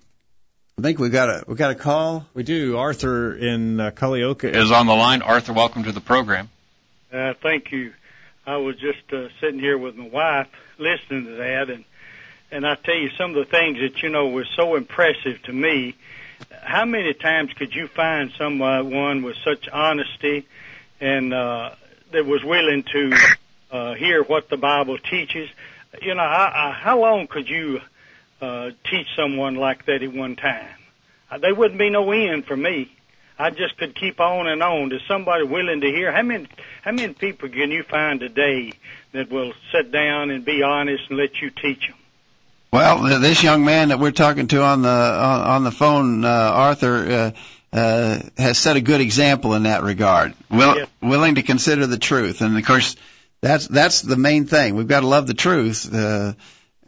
I 0.77 0.81
think 0.81 0.99
we 0.99 1.09
got 1.09 1.29
a 1.29 1.43
we 1.47 1.55
got 1.55 1.71
a 1.71 1.75
call. 1.75 2.25
We 2.33 2.43
do. 2.43 2.77
Arthur 2.77 3.33
in 3.33 3.79
uh, 3.79 3.91
Culleoka 3.91 4.53
is 4.53 4.71
on 4.71 4.87
the 4.87 4.95
line. 4.95 5.21
Arthur, 5.21 5.53
welcome 5.53 5.83
to 5.83 5.91
the 5.91 6.01
program. 6.01 6.49
Uh, 7.11 7.33
thank 7.41 7.71
you. 7.71 7.93
I 8.45 8.57
was 8.57 8.77
just 8.77 9.11
uh, 9.11 9.27
sitting 9.41 9.59
here 9.59 9.77
with 9.77 9.95
my 9.95 10.07
wife 10.07 10.47
listening 10.77 11.25
to 11.25 11.35
that, 11.35 11.69
and 11.69 11.85
and 12.51 12.65
I 12.65 12.75
tell 12.75 12.95
you 12.95 13.09
some 13.17 13.31
of 13.31 13.35
the 13.35 13.45
things 13.45 13.79
that 13.79 14.01
you 14.01 14.09
know 14.09 14.29
were 14.29 14.47
so 14.55 14.75
impressive 14.75 15.41
to 15.43 15.53
me. 15.53 15.95
How 16.61 16.85
many 16.85 17.13
times 17.13 17.51
could 17.53 17.73
you 17.73 17.87
find 17.87 18.31
someone 18.37 19.23
with 19.23 19.35
such 19.43 19.67
honesty 19.67 20.45
and 20.99 21.33
uh, 21.33 21.71
that 22.11 22.25
was 22.25 22.43
willing 22.43 22.83
to 22.91 23.17
uh, 23.71 23.93
hear 23.95 24.23
what 24.23 24.49
the 24.49 24.57
Bible 24.57 24.97
teaches? 24.97 25.49
You 26.01 26.15
know, 26.15 26.21
I, 26.21 26.69
I, 26.69 26.71
how 26.71 26.99
long 26.99 27.27
could 27.27 27.49
you 27.49 27.79
uh, 28.41 28.71
teach 28.89 29.07
someone 29.15 29.55
like 29.55 29.85
that 29.85 30.03
at 30.03 30.13
one 30.13 30.35
time? 30.35 30.69
Uh, 31.29 31.37
there 31.37 31.53
wouldn't 31.53 31.79
be 31.79 31.89
no 31.89 32.11
end 32.11 32.45
for 32.45 32.55
me. 32.55 32.91
I 33.37 33.51
just 33.51 33.77
could 33.77 33.95
keep 33.95 34.19
on 34.19 34.47
and 34.47 34.61
on. 34.61 34.91
Is 34.91 35.01
somebody 35.07 35.45
willing 35.45 35.79
to 35.81 35.87
hear? 35.87 36.11
How 36.11 36.23
many 36.23 36.47
how 36.81 36.91
many 36.91 37.13
people 37.13 37.47
can 37.47 37.71
you 37.71 37.83
find 37.83 38.19
today 38.19 38.73
that 39.13 39.31
will 39.31 39.53
sit 39.71 39.91
down 39.91 40.29
and 40.29 40.43
be 40.43 40.61
honest 40.61 41.03
and 41.09 41.17
let 41.17 41.41
you 41.41 41.49
teach 41.49 41.87
them? 41.87 41.95
Well, 42.71 43.19
this 43.19 43.41
young 43.41 43.65
man 43.65 43.89
that 43.89 43.99
we're 43.99 44.11
talking 44.11 44.47
to 44.47 44.61
on 44.61 44.83
the 44.83 44.89
on, 44.89 45.63
the 45.63 45.71
phone, 45.71 46.23
uh, 46.23 46.27
Arthur, 46.27 47.33
uh, 47.73 47.75
uh, 47.75 48.19
has 48.37 48.59
set 48.59 48.75
a 48.75 48.81
good 48.81 49.01
example 49.01 49.55
in 49.55 49.63
that 49.63 49.81
regard. 49.83 50.35
Will, 50.51 50.77
Yes. 50.77 50.89
Willing 51.01 51.35
to 51.35 51.41
consider 51.43 51.87
the 51.87 51.97
truth, 51.97 52.41
and 52.41 52.57
of 52.57 52.65
course, 52.65 52.95
that's 53.41 53.67
that's 53.67 54.01
the 54.01 54.17
main 54.17 54.45
thing. 54.45 54.75
We've 54.75 54.87
got 54.87 54.99
to 54.99 55.07
love 55.07 55.25
the 55.25 55.33
truth, 55.33 55.91
uh, 55.91 56.33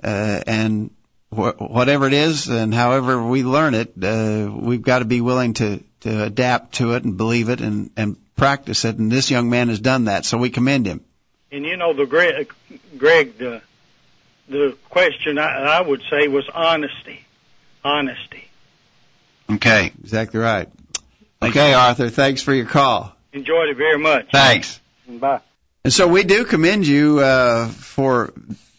uh, 0.03 0.41
and 0.45 0.91
wh- 1.31 1.59
whatever 1.59 2.05
it 2.05 2.13
is, 2.13 2.47
and 2.47 2.73
however 2.73 3.23
we 3.25 3.43
learn 3.43 3.73
it, 3.73 3.93
uh, 4.01 4.51
we've 4.53 4.83
got 4.83 4.99
to 4.99 5.05
be 5.05 5.21
willing 5.21 5.55
to 5.55 5.83
to 6.01 6.23
adapt 6.23 6.75
to 6.75 6.93
it 6.93 7.03
and 7.05 7.17
believe 7.17 7.49
it 7.49 7.59
and 7.59 7.89
and 7.97 8.17
practice 8.35 8.85
it. 8.85 8.97
And 8.97 9.11
this 9.11 9.31
young 9.31 9.49
man 9.49 9.69
has 9.69 9.79
done 9.79 10.05
that, 10.05 10.25
so 10.25 10.37
we 10.37 10.51
commend 10.51 10.85
him. 10.85 11.01
And 11.51 11.65
you 11.65 11.75
know, 11.75 11.93
the 11.93 12.05
Greg, 12.05 12.53
Greg 12.97 13.37
the 13.39 13.61
the 14.47 14.77
question 14.89 15.37
I, 15.37 15.77
I 15.77 15.81
would 15.81 16.01
say 16.09 16.27
was 16.27 16.47
honesty, 16.53 17.25
honesty. 17.83 18.47
Okay, 19.49 19.91
exactly 20.01 20.39
right. 20.39 20.69
Okay, 21.41 21.73
Arthur, 21.73 22.09
thanks 22.09 22.41
for 22.41 22.53
your 22.53 22.65
call. 22.65 23.15
Enjoyed 23.33 23.69
it 23.69 23.77
very 23.77 23.97
much. 23.97 24.29
Thanks. 24.31 24.79
Bye. 25.07 25.41
And 25.83 25.91
so 25.91 26.07
we 26.07 26.23
do 26.23 26.45
commend 26.45 26.85
you 26.85 27.19
uh, 27.19 27.67
for 27.67 28.33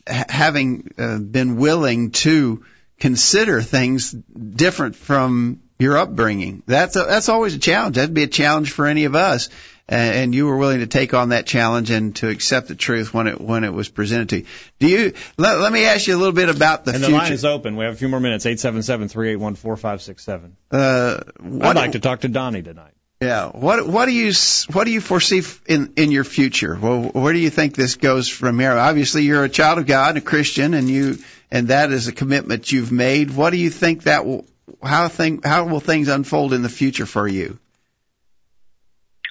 ha- 0.09 0.27
having 0.29 0.93
uh, 0.97 1.19
been 1.19 1.57
willing 1.57 2.13
to 2.13 2.65
consider 3.01 3.61
things 3.61 4.13
different 4.13 4.95
from 4.95 5.61
your 5.79 5.99
upbringing. 5.99 6.63
That's 6.67 6.95
a, 6.95 7.03
that's 7.03 7.29
always 7.29 7.55
a 7.55 7.59
challenge. 7.59 7.97
That'd 7.97 8.15
be 8.15 8.23
a 8.23 8.29
challenge 8.29 8.71
for 8.71 8.87
any 8.87 9.05
of 9.05 9.17
us. 9.17 9.49
Uh, 9.91 9.95
and 9.97 10.35
you 10.35 10.47
were 10.47 10.57
willing 10.57 10.79
to 10.79 10.87
take 10.87 11.13
on 11.13 11.31
that 11.31 11.45
challenge 11.45 11.91
and 11.91 12.15
to 12.17 12.29
accept 12.29 12.69
the 12.69 12.75
truth 12.75 13.13
when 13.13 13.27
it 13.27 13.41
when 13.41 13.65
it 13.65 13.73
was 13.73 13.89
presented 13.89 14.29
to 14.29 14.39
you. 14.39 14.47
Do 14.79 14.89
you? 14.89 15.13
Let, 15.37 15.59
let 15.59 15.73
me 15.73 15.85
ask 15.85 16.07
you 16.07 16.17
a 16.17 16.19
little 16.19 16.33
bit 16.33 16.49
about 16.49 16.85
the 16.85 16.93
and 16.93 17.03
the 17.03 17.09
future. 17.09 17.23
line 17.23 17.33
is 17.33 17.45
open. 17.45 17.77
We 17.77 17.85
have 17.85 17.95
a 17.95 17.97
few 17.97 18.09
more 18.09 18.21
minutes. 18.21 18.47
Eight 18.47 18.61
seven 18.61 18.83
seven 18.83 19.09
three 19.09 19.33
eight 19.33 19.37
one 19.37 19.55
four 19.57 19.77
five 19.77 20.01
six 20.01 20.25
seven. 20.25 20.57
uh, 20.71 21.21
I'd 21.41 21.77
like 21.77 21.93
to 21.93 22.01
talk 22.01 22.21
to 22.21 22.29
Donnie 22.29 22.63
tonight. 22.63 22.95
Yeah. 23.21 23.51
What 23.51 23.87
what 23.87 24.07
do 24.07 24.13
you 24.13 24.33
what 24.73 24.85
do 24.85 24.91
you 24.91 25.01
foresee 25.01 25.43
in 25.67 25.93
in 25.97 26.11
your 26.11 26.25
future? 26.25 26.77
Well, 26.81 27.03
where 27.03 27.33
do 27.33 27.39
you 27.39 27.51
think 27.51 27.77
this 27.77 27.97
goes 27.97 28.29
from 28.29 28.59
here? 28.59 28.73
Obviously, 28.73 29.23
you're 29.23 29.45
a 29.45 29.49
child 29.49 29.79
of 29.79 29.87
God, 29.87 30.17
a 30.17 30.21
Christian, 30.21 30.75
and 30.75 30.89
you 30.89 31.19
and 31.51 31.69
that 31.69 31.93
is 31.93 32.09
a 32.09 32.13
commitment 32.13 32.73
you've 32.73 32.91
made. 32.91 33.31
What 33.31 33.51
do 33.51 33.59
you 33.59 33.71
think 33.71 34.05
that 34.05 34.27
will 34.27 34.47
how 34.83 35.09
thing 35.09 35.41
how 35.45 35.67
will 35.67 35.81
things 35.81 36.09
unfold 36.09 36.53
in 36.53 36.63
the 36.63 36.69
future 36.69 37.07
for 37.07 37.29
you? 37.29 37.59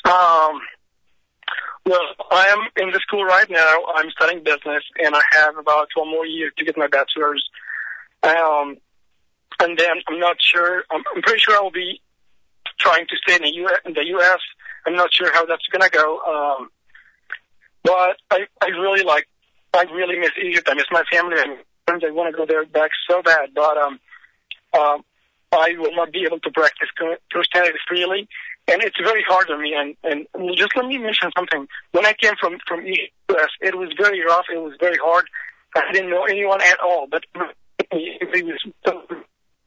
Um, 0.06 0.60
well, 1.86 2.02
I 2.30 2.48
am 2.48 2.84
in 2.84 2.92
the 2.92 3.00
school 3.00 3.24
right 3.24 3.50
now. 3.50 3.76
I'm 3.96 4.10
studying 4.12 4.44
business, 4.44 4.84
and 5.00 5.16
I 5.16 5.22
have 5.32 5.58
about 5.58 5.88
12 5.94 6.08
more 6.08 6.26
years 6.26 6.54
to 6.58 6.66
get 6.66 6.78
my 6.78 6.88
bachelor's. 6.88 7.44
Um, 8.24 8.78
and 9.60 9.78
then 9.78 9.96
I'm 10.08 10.20
not 10.20 10.38
sure. 10.40 10.84
I'm, 10.92 11.04
I'm 11.16 11.22
pretty 11.22 11.40
sure 11.40 11.56
I 11.58 11.62
will 11.62 11.72
be 11.72 12.02
trying 12.80 13.08
to 13.08 13.16
stay 13.24 13.36
in 13.36 13.42
the 13.42 13.54
U.S. 13.56 13.80
In 13.86 13.94
the 13.94 14.06
U.S. 14.06 14.40
I'm 14.86 14.96
not 14.96 15.14
sure 15.14 15.34
how 15.34 15.46
that's 15.46 15.66
gonna 15.72 15.90
go. 15.90 16.20
Um, 16.20 16.70
but 17.84 18.18
I, 18.30 18.46
I 18.62 18.68
really 18.68 19.04
like. 19.04 19.28
I 19.74 19.84
really 19.84 20.20
miss 20.20 20.32
Egypt. 20.44 20.68
I 20.70 20.76
miss 20.76 20.86
my 20.92 21.04
family 21.12 21.38
and 21.40 21.58
friends. 21.88 22.04
I 22.06 22.12
want 22.12 22.32
to 22.32 22.38
go 22.38 22.46
there 22.46 22.66
back 22.66 22.92
so 23.10 23.22
bad, 23.22 23.50
but 23.56 23.78
um, 23.78 24.00
um, 24.74 25.04
I 25.52 25.76
will 25.78 25.96
not 25.96 26.12
be 26.12 26.26
able 26.26 26.40
to 26.40 26.52
practice 26.52 26.90
Christianity 27.32 27.78
freely 27.88 28.28
and 28.68 28.82
it's 28.84 28.98
very 29.04 29.24
hard 29.28 29.50
on 29.50 29.62
me. 29.62 29.74
And, 29.76 29.96
and 30.04 30.28
just 30.56 30.76
let 30.76 30.86
me 30.86 30.98
mention 30.98 31.32
something. 31.38 31.68
When 31.92 32.06
I 32.06 32.14
came 32.14 32.34
from 32.40 32.58
from 32.68 32.86
US, 32.86 33.50
it 33.62 33.78
was 33.78 33.90
very 33.98 34.24
rough. 34.24 34.46
It 34.54 34.62
was 34.62 34.74
very 34.80 34.98
hard. 35.04 35.26
I 35.76 35.92
didn't 35.92 36.10
know 36.10 36.24
anyone 36.24 36.62
at 36.62 36.80
all. 36.80 37.08
But 37.10 37.24
he 37.92 38.44
was 38.44 38.60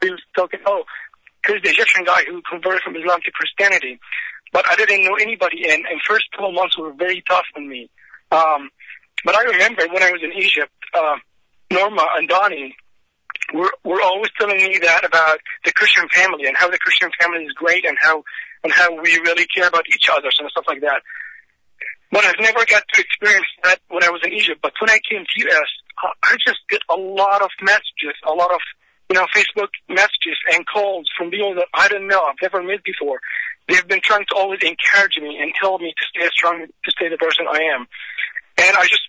was 0.02 0.22
talking. 0.36 0.60
Oh, 0.66 0.84
here's 1.46 1.62
the 1.62 1.70
Egyptian 1.70 2.04
guy 2.04 2.24
who 2.24 2.42
converted 2.48 2.82
from 2.82 2.96
Islam 2.96 3.20
to 3.24 3.30
Christianity. 3.32 3.98
But 4.52 4.64
I 4.70 4.76
didn't 4.76 5.04
know 5.04 5.16
anybody, 5.20 5.68
and 5.68 5.84
and 5.86 6.00
first 6.06 6.24
12 6.38 6.54
months 6.54 6.78
were 6.78 6.92
very 6.92 7.22
tough 7.28 7.46
on 7.56 7.68
me. 7.68 7.90
Um, 8.30 8.70
but 9.24 9.34
I 9.34 9.42
remember 9.42 9.86
when 9.88 10.02
I 10.02 10.12
was 10.12 10.22
in 10.22 10.32
Egypt, 10.32 10.72
uh, 10.94 11.16
Norma 11.70 12.06
and 12.16 12.28
Donnie, 12.28 12.76
were 13.52 13.72
were 13.84 14.00
always 14.00 14.30
telling 14.38 14.56
me 14.56 14.78
that 14.78 15.04
about 15.04 15.38
the 15.64 15.72
Christian 15.72 16.08
family 16.08 16.46
and 16.46 16.56
how 16.56 16.70
the 16.70 16.78
Christian 16.78 17.10
family 17.20 17.44
is 17.44 17.52
great 17.52 17.84
and 17.84 17.96
how 18.00 18.22
and 18.64 18.72
how 18.72 18.90
we 19.00 19.20
really 19.20 19.46
care 19.46 19.68
about 19.68 19.86
each 19.88 20.08
other 20.10 20.28
and 20.40 20.50
stuff 20.50 20.64
like 20.66 20.80
that. 20.80 21.02
But 22.10 22.24
I've 22.24 22.40
never 22.40 22.64
got 22.64 22.82
to 22.94 23.00
experience 23.00 23.46
that 23.62 23.80
when 23.88 24.02
I 24.02 24.10
was 24.10 24.22
in 24.24 24.32
Egypt. 24.32 24.60
But 24.62 24.72
when 24.80 24.90
I 24.90 24.98
came 25.08 25.24
to 25.24 25.48
US, 25.48 25.70
I 26.22 26.36
just 26.46 26.58
get 26.68 26.80
a 26.88 26.96
lot 26.96 27.42
of 27.42 27.50
messages, 27.60 28.16
a 28.26 28.32
lot 28.32 28.52
of 28.52 28.60
you 29.10 29.14
know 29.14 29.26
Facebook 29.34 29.70
messages 29.88 30.38
and 30.52 30.66
calls 30.66 31.08
from 31.16 31.30
people 31.30 31.54
that 31.56 31.68
I 31.74 31.88
don't 31.88 32.08
know, 32.08 32.22
I've 32.22 32.40
never 32.40 32.62
met 32.62 32.82
before. 32.84 33.20
They've 33.68 33.86
been 33.86 34.00
trying 34.02 34.24
to 34.28 34.34
always 34.36 34.60
encourage 34.62 35.18
me 35.20 35.38
and 35.40 35.52
tell 35.60 35.78
me 35.78 35.92
to 35.96 36.04
stay 36.08 36.28
strong, 36.32 36.66
to 36.66 36.90
stay 36.90 37.08
the 37.08 37.16
person 37.16 37.46
I 37.50 37.74
am. 37.74 37.86
And 38.58 38.76
I 38.76 38.84
just 38.84 39.08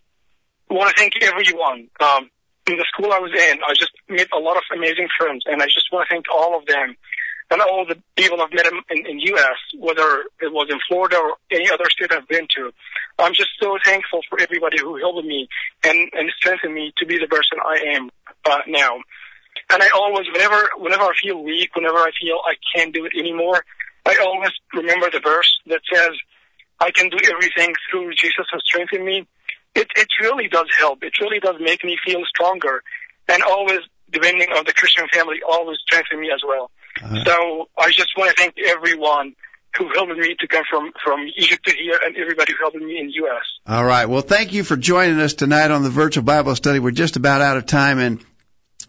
want 0.69 0.95
to 0.95 0.99
thank 0.99 1.13
everyone. 1.21 1.87
Um, 1.99 2.29
in 2.67 2.77
the 2.77 2.85
school 2.89 3.11
I 3.11 3.19
was 3.19 3.31
in, 3.31 3.59
I 3.61 3.73
just 3.75 3.91
met 4.09 4.27
a 4.33 4.39
lot 4.39 4.57
of 4.57 4.63
amazing 4.73 5.09
friends, 5.19 5.43
and 5.45 5.61
I 5.61 5.65
just 5.65 5.85
want 5.91 6.07
to 6.07 6.13
thank 6.15 6.25
all 6.33 6.57
of 6.57 6.65
them 6.65 6.95
and 7.51 7.61
all 7.61 7.85
the 7.87 8.01
people 8.15 8.41
I've 8.41 8.53
met 8.53 8.65
in, 8.89 9.05
in, 9.05 9.19
U.S., 9.19 9.57
whether 9.77 10.23
it 10.41 10.51
was 10.51 10.67
in 10.69 10.79
Florida 10.87 11.17
or 11.17 11.35
any 11.51 11.69
other 11.69 11.85
state 11.89 12.11
I've 12.11 12.27
been 12.27 12.47
to. 12.55 12.71
I'm 13.19 13.33
just 13.33 13.51
so 13.61 13.77
thankful 13.83 14.21
for 14.29 14.39
everybody 14.39 14.79
who 14.79 14.97
helped 14.97 15.25
me 15.25 15.47
and, 15.83 16.09
and 16.13 16.31
strengthened 16.37 16.73
me 16.73 16.91
to 16.97 17.05
be 17.05 17.19
the 17.19 17.27
person 17.27 17.59
I 17.63 17.95
am 17.95 18.09
uh, 18.45 18.59
now. 18.67 18.97
And 19.69 19.81
I 19.81 19.89
always, 19.95 20.25
whenever, 20.33 20.69
whenever 20.77 21.03
I 21.03 21.13
feel 21.21 21.43
weak, 21.43 21.75
whenever 21.75 21.97
I 21.97 22.11
feel 22.19 22.39
I 22.45 22.55
can't 22.75 22.93
do 22.93 23.05
it 23.05 23.13
anymore, 23.17 23.63
I 24.05 24.17
always 24.21 24.51
remember 24.73 25.09
the 25.09 25.19
verse 25.19 25.59
that 25.67 25.81
says, 25.91 26.11
I 26.79 26.91
can 26.91 27.09
do 27.09 27.17
everything 27.31 27.73
through 27.89 28.13
Jesus 28.15 28.45
who 28.51 28.59
strengthened 28.59 29.05
me. 29.05 29.25
It, 29.75 29.87
it 29.95 30.07
really 30.21 30.47
does 30.47 30.67
help. 30.79 31.03
It 31.03 31.13
really 31.21 31.39
does 31.39 31.55
make 31.59 31.83
me 31.83 31.97
feel 32.05 32.23
stronger. 32.25 32.83
And 33.27 33.41
always, 33.43 33.79
depending 34.11 34.49
on 34.51 34.65
the 34.65 34.73
Christian 34.73 35.07
family, 35.11 35.37
always 35.47 35.77
strengthen 35.79 36.19
me 36.19 36.31
as 36.33 36.41
well. 36.45 36.69
Uh-huh. 37.03 37.23
So 37.25 37.69
I 37.77 37.91
just 37.91 38.09
want 38.17 38.35
to 38.35 38.41
thank 38.41 38.55
everyone 38.65 39.35
who 39.77 39.89
helped 39.89 40.17
me 40.17 40.35
to 40.39 40.47
come 40.47 40.63
from, 40.69 40.91
from 41.03 41.27
Egypt 41.35 41.65
to 41.65 41.75
here 41.75 41.99
and 42.03 42.15
everybody 42.15 42.53
who 42.53 42.59
helped 42.63 42.77
me 42.77 42.97
in 42.97 43.07
the 43.07 43.13
U.S. 43.15 43.43
All 43.67 43.83
right. 43.83 44.05
Well, 44.05 44.21
thank 44.21 44.53
you 44.53 44.63
for 44.63 44.77
joining 44.77 45.19
us 45.19 45.33
tonight 45.33 45.71
on 45.71 45.83
the 45.83 45.89
virtual 45.89 46.23
Bible 46.23 46.55
study. 46.55 46.79
We're 46.79 46.91
just 46.91 47.17
about 47.17 47.41
out 47.41 47.57
of 47.57 47.65
time 47.65 47.99
and 47.99 48.23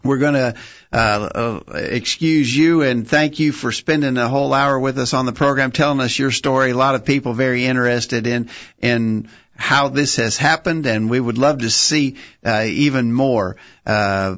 we're 0.03 0.19
going 0.19 0.35
to 0.35 0.55
uh, 0.93 0.95
uh, 0.95 1.59
excuse 1.73 2.55
you 2.55 2.83
and 2.83 3.07
thank 3.07 3.39
you 3.39 3.51
for 3.51 3.71
spending 3.71 4.17
a 4.17 4.27
whole 4.27 4.53
hour 4.53 4.79
with 4.79 4.97
us 4.99 5.13
on 5.13 5.25
the 5.25 5.33
program, 5.33 5.71
telling 5.71 5.99
us 5.99 6.17
your 6.17 6.31
story. 6.31 6.71
A 6.71 6.77
lot 6.77 6.95
of 6.95 7.03
people 7.03 7.33
very 7.33 7.65
interested 7.65 8.27
in 8.27 8.49
in 8.79 9.29
how 9.57 9.89
this 9.89 10.15
has 10.17 10.37
happened, 10.37 10.85
and 10.85 11.09
we 11.09 11.19
would 11.19 11.37
love 11.37 11.59
to 11.59 11.69
see 11.69 12.15
uh, 12.45 12.65
even 12.67 13.11
more 13.11 13.57
uh, 13.85 14.37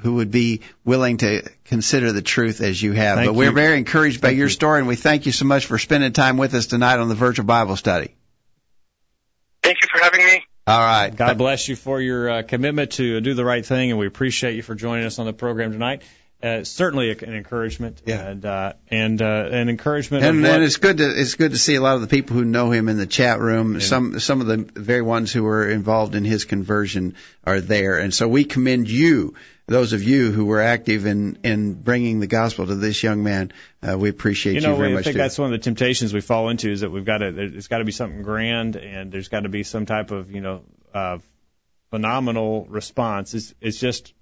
who 0.00 0.14
would 0.14 0.30
be 0.30 0.62
willing 0.84 1.18
to 1.18 1.42
consider 1.64 2.12
the 2.12 2.22
truth 2.22 2.60
as 2.60 2.80
you 2.82 2.92
have. 2.92 3.18
Thank 3.18 3.28
but 3.28 3.34
we're 3.34 3.52
very 3.52 3.78
encouraged 3.78 4.20
by 4.20 4.28
thank 4.28 4.38
your 4.38 4.48
story, 4.48 4.80
and 4.80 4.88
we 4.88 4.96
thank 4.96 5.26
you 5.26 5.32
so 5.32 5.44
much 5.44 5.66
for 5.66 5.78
spending 5.78 6.12
time 6.12 6.36
with 6.36 6.54
us 6.54 6.66
tonight 6.66 6.98
on 6.98 7.08
the 7.08 7.14
virtual 7.14 7.46
Bible 7.46 7.76
study. 7.76 8.14
Thank 9.62 9.78
you 9.82 9.88
for 9.92 10.02
having 10.02 10.24
me. 10.24 10.44
All 10.68 10.80
right. 10.80 11.14
God 11.14 11.38
bless 11.38 11.68
you 11.68 11.76
for 11.76 12.00
your 12.00 12.28
uh, 12.28 12.42
commitment 12.42 12.92
to 12.92 13.20
do 13.20 13.34
the 13.34 13.44
right 13.44 13.64
thing, 13.64 13.90
and 13.90 14.00
we 14.00 14.06
appreciate 14.06 14.56
you 14.56 14.62
for 14.62 14.74
joining 14.74 15.06
us 15.06 15.18
on 15.18 15.26
the 15.26 15.32
program 15.32 15.72
tonight. 15.72 16.02
Uh, 16.46 16.64
certainly 16.64 17.10
an 17.10 17.34
encouragement, 17.34 18.02
Yeah. 18.06 18.28
and 18.28 18.44
uh, 18.44 18.72
and 18.88 19.20
uh, 19.20 19.48
an 19.50 19.68
encouragement. 19.68 20.24
And, 20.24 20.46
and 20.46 20.62
it's 20.62 20.76
good 20.76 20.98
to 20.98 21.20
it's 21.20 21.34
good 21.34 21.50
to 21.52 21.58
see 21.58 21.74
a 21.74 21.80
lot 21.80 21.96
of 21.96 22.02
the 22.02 22.06
people 22.06 22.36
who 22.36 22.44
know 22.44 22.70
him 22.70 22.88
in 22.88 22.96
the 22.98 23.06
chat 23.06 23.40
room. 23.40 23.80
Some 23.80 24.20
some 24.20 24.40
of 24.40 24.46
the 24.46 24.58
very 24.80 25.02
ones 25.02 25.32
who 25.32 25.42
were 25.42 25.68
involved 25.68 26.14
in 26.14 26.24
his 26.24 26.44
conversion 26.44 27.14
are 27.44 27.60
there, 27.60 27.98
and 27.98 28.14
so 28.14 28.28
we 28.28 28.44
commend 28.44 28.88
you, 28.88 29.34
those 29.66 29.92
of 29.92 30.02
you 30.02 30.30
who 30.30 30.44
were 30.44 30.60
active 30.60 31.06
in 31.06 31.38
in 31.42 31.74
bringing 31.74 32.20
the 32.20 32.26
gospel 32.28 32.66
to 32.66 32.74
this 32.76 33.02
young 33.02 33.24
man. 33.24 33.52
Uh, 33.82 33.98
we 33.98 34.08
appreciate 34.08 34.54
you, 34.54 34.60
you 34.60 34.66
know, 34.66 34.76
very 34.76 34.90
I 34.90 34.94
much. 34.94 35.04
think 35.04 35.14
too. 35.14 35.18
that's 35.18 35.38
one 35.38 35.52
of 35.52 35.58
the 35.58 35.64
temptations 35.64 36.14
we 36.14 36.20
fall 36.20 36.48
into 36.48 36.70
is 36.70 36.82
that 36.82 36.90
we've 36.90 37.04
got 37.04 37.18
to. 37.18 37.32
There's 37.32 37.68
got 37.68 37.78
to 37.78 37.84
be 37.84 37.92
something 37.92 38.22
grand, 38.22 38.76
and 38.76 39.10
there's 39.10 39.28
got 39.28 39.40
to 39.40 39.48
be 39.48 39.62
some 39.64 39.86
type 39.86 40.10
of 40.12 40.30
you 40.30 40.40
know 40.40 40.62
uh, 40.94 41.18
phenomenal 41.90 42.66
response. 42.68 43.34
It's 43.34 43.54
it's 43.60 43.78
just 43.80 44.12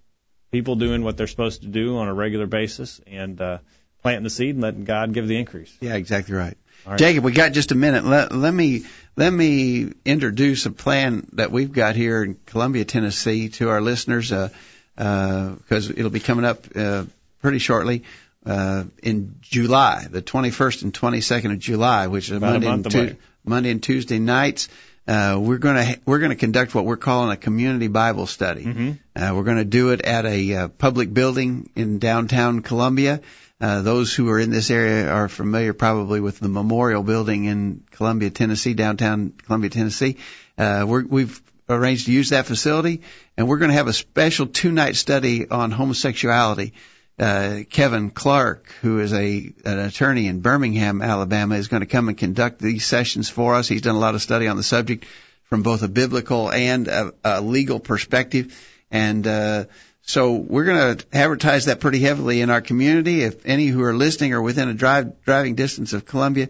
people 0.55 0.77
doing 0.77 1.03
what 1.03 1.17
they're 1.17 1.27
supposed 1.27 1.63
to 1.63 1.67
do 1.67 1.97
on 1.97 2.07
a 2.07 2.15
regular 2.15 2.47
basis 2.47 3.01
and 3.09 3.41
uh, 3.41 3.59
planting 4.03 4.23
the 4.23 4.31
seed 4.31 4.55
and 4.55 4.63
letting 4.63 4.85
God 4.85 5.13
give 5.13 5.27
the 5.27 5.37
increase. 5.37 5.77
Yeah, 5.81 5.95
exactly 5.95 6.33
right. 6.37 6.57
Right. 6.87 6.97
Jacob, 6.97 7.25
we 7.25 7.33
got 7.33 7.51
just 7.51 7.73
a 7.73 7.75
minute. 7.75 8.05
Let, 8.05 8.31
let 8.31 8.55
me 8.55 8.85
let 9.17 9.33
me 9.33 9.93
introduce 10.05 10.65
a 10.67 10.71
plan 10.71 11.27
that 11.33 11.51
we've 11.51 11.73
got 11.73 11.97
here 11.97 12.23
in 12.23 12.37
Columbia, 12.47 12.85
Tennessee, 12.85 13.49
to 13.49 13.71
our 13.71 13.81
listeners, 13.81 14.31
because 14.31 14.61
uh, 14.97 15.57
uh, 15.71 15.95
it'll 15.97 16.11
be 16.11 16.21
coming 16.21 16.45
up 16.45 16.65
uh, 16.77 17.05
pretty 17.43 17.59
shortly 17.59 18.05
uh, 18.47 18.85
in 19.03 19.37
July, 19.41 20.07
the 20.09 20.23
21st 20.23 20.85
and 20.85 20.93
22nd 20.95 21.53
of 21.53 21.59
July, 21.59 22.07
which 22.07 22.29
is 22.31 22.37
About 22.37 22.63
Monday 22.63 22.69
and, 22.69 22.95
away. 22.95 23.17
Monday 23.45 23.71
and 23.73 23.83
Tuesday 23.83 24.21
nights. 24.21 24.69
Uh, 25.07 25.39
we're 25.41 25.59
going 25.59 25.77
to 25.77 26.01
we're 26.07 26.19
going 26.19 26.31
to 26.31 26.37
conduct 26.37 26.75
what 26.75 26.87
we're 26.87 26.97
calling 26.97 27.31
a 27.31 27.37
community 27.37 27.89
Bible 27.89 28.27
study. 28.27 28.65
Mm-hmm. 28.65 28.93
Uh, 29.15 29.35
we're 29.35 29.45
going 29.45 29.59
to 29.59 29.65
do 29.65 29.91
it 29.91 30.01
at 30.01 30.25
a 30.25 30.55
uh, 30.55 30.69
public 30.69 31.13
building 31.13 31.69
in 31.77 31.99
downtown 31.99 32.61
Columbia. 32.61 33.21
Uh, 33.61 33.83
those 33.83 34.15
who 34.15 34.29
are 34.31 34.39
in 34.39 34.51
this 34.51 34.71
area 34.71 35.09
are 35.09 35.29
familiar 35.29 35.73
probably 35.73 36.21
with 36.21 36.39
the 36.39 36.49
Memorial 36.49 37.03
Building 37.03 37.45
in 37.45 37.85
Columbia, 37.91 38.31
Tennessee, 38.31 38.75
downtown 38.75 39.33
Columbia, 39.45 39.71
Tennessee. 39.71 40.17
Uh, 40.59 40.85
we're, 40.89 41.05
we've 41.05 41.41
arranged 41.69 42.07
to 42.07 42.13
use 42.13 42.31
that 42.31 42.47
facility, 42.47 43.03
and 43.37 43.47
we're 43.47 43.59
going 43.59 43.71
to 43.71 43.77
have 43.77 43.87
a 43.87 43.93
special 43.93 44.47
two-night 44.47 44.97
study 44.97 45.49
on 45.49 45.71
homosexuality. 45.71 46.73
Uh, 47.17 47.61
Kevin 47.71 48.11
Clark, 48.11 48.67
who 48.83 48.99
is 48.99 49.13
a 49.13 49.53
an 49.65 49.79
attorney 49.79 50.27
in 50.27 50.41
Birmingham, 50.41 51.01
Alabama, 51.01 51.55
is 51.55 51.69
going 51.69 51.81
to 51.81 51.87
come 51.87 52.09
and 52.09 52.19
conduct 52.19 52.59
these 52.59 52.85
sessions 52.85 53.31
for 53.31 53.55
us. 53.55 53.69
He's 53.69 53.83
done 53.83 53.95
a 53.95 54.01
lot 54.01 54.17
of 54.17 54.23
study 54.23 54.49
on 54.49 54.57
the 54.57 54.65
subject 54.65 55.07
from 55.45 55.63
both 55.63 55.83
a 55.85 55.89
biblical 55.89 56.51
and 56.51 56.89
a, 56.89 57.13
a 57.23 57.41
legal 57.41 57.79
perspective, 57.79 58.59
and 58.91 59.25
uh, 59.29 59.65
so 60.03 60.33
we're 60.33 60.65
going 60.65 60.97
to 60.97 61.07
advertise 61.13 61.67
that 61.67 61.79
pretty 61.79 62.01
heavily 62.01 62.41
in 62.41 62.51
our 62.51 62.61
community. 62.61 63.23
If 63.23 63.47
any 63.47 63.69
who 63.69 63.83
are 63.85 63.95
listening 63.95 64.33
are 64.33 64.43
within 64.43 64.69
a 64.69 64.75
drive 64.75 65.23
driving 65.25 65.55
distance 65.55 65.93
of 65.93 66.05
Columbia, 66.05 66.49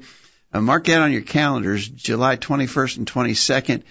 uh, 0.53 0.63
mark 0.63 0.87
that 0.87 1.03
on 1.03 1.13
your 1.13 1.23
calendars, 1.23 1.87
July 1.87 2.37
21st 2.39 2.97
and 2.99 3.07
22nd, 3.07 3.83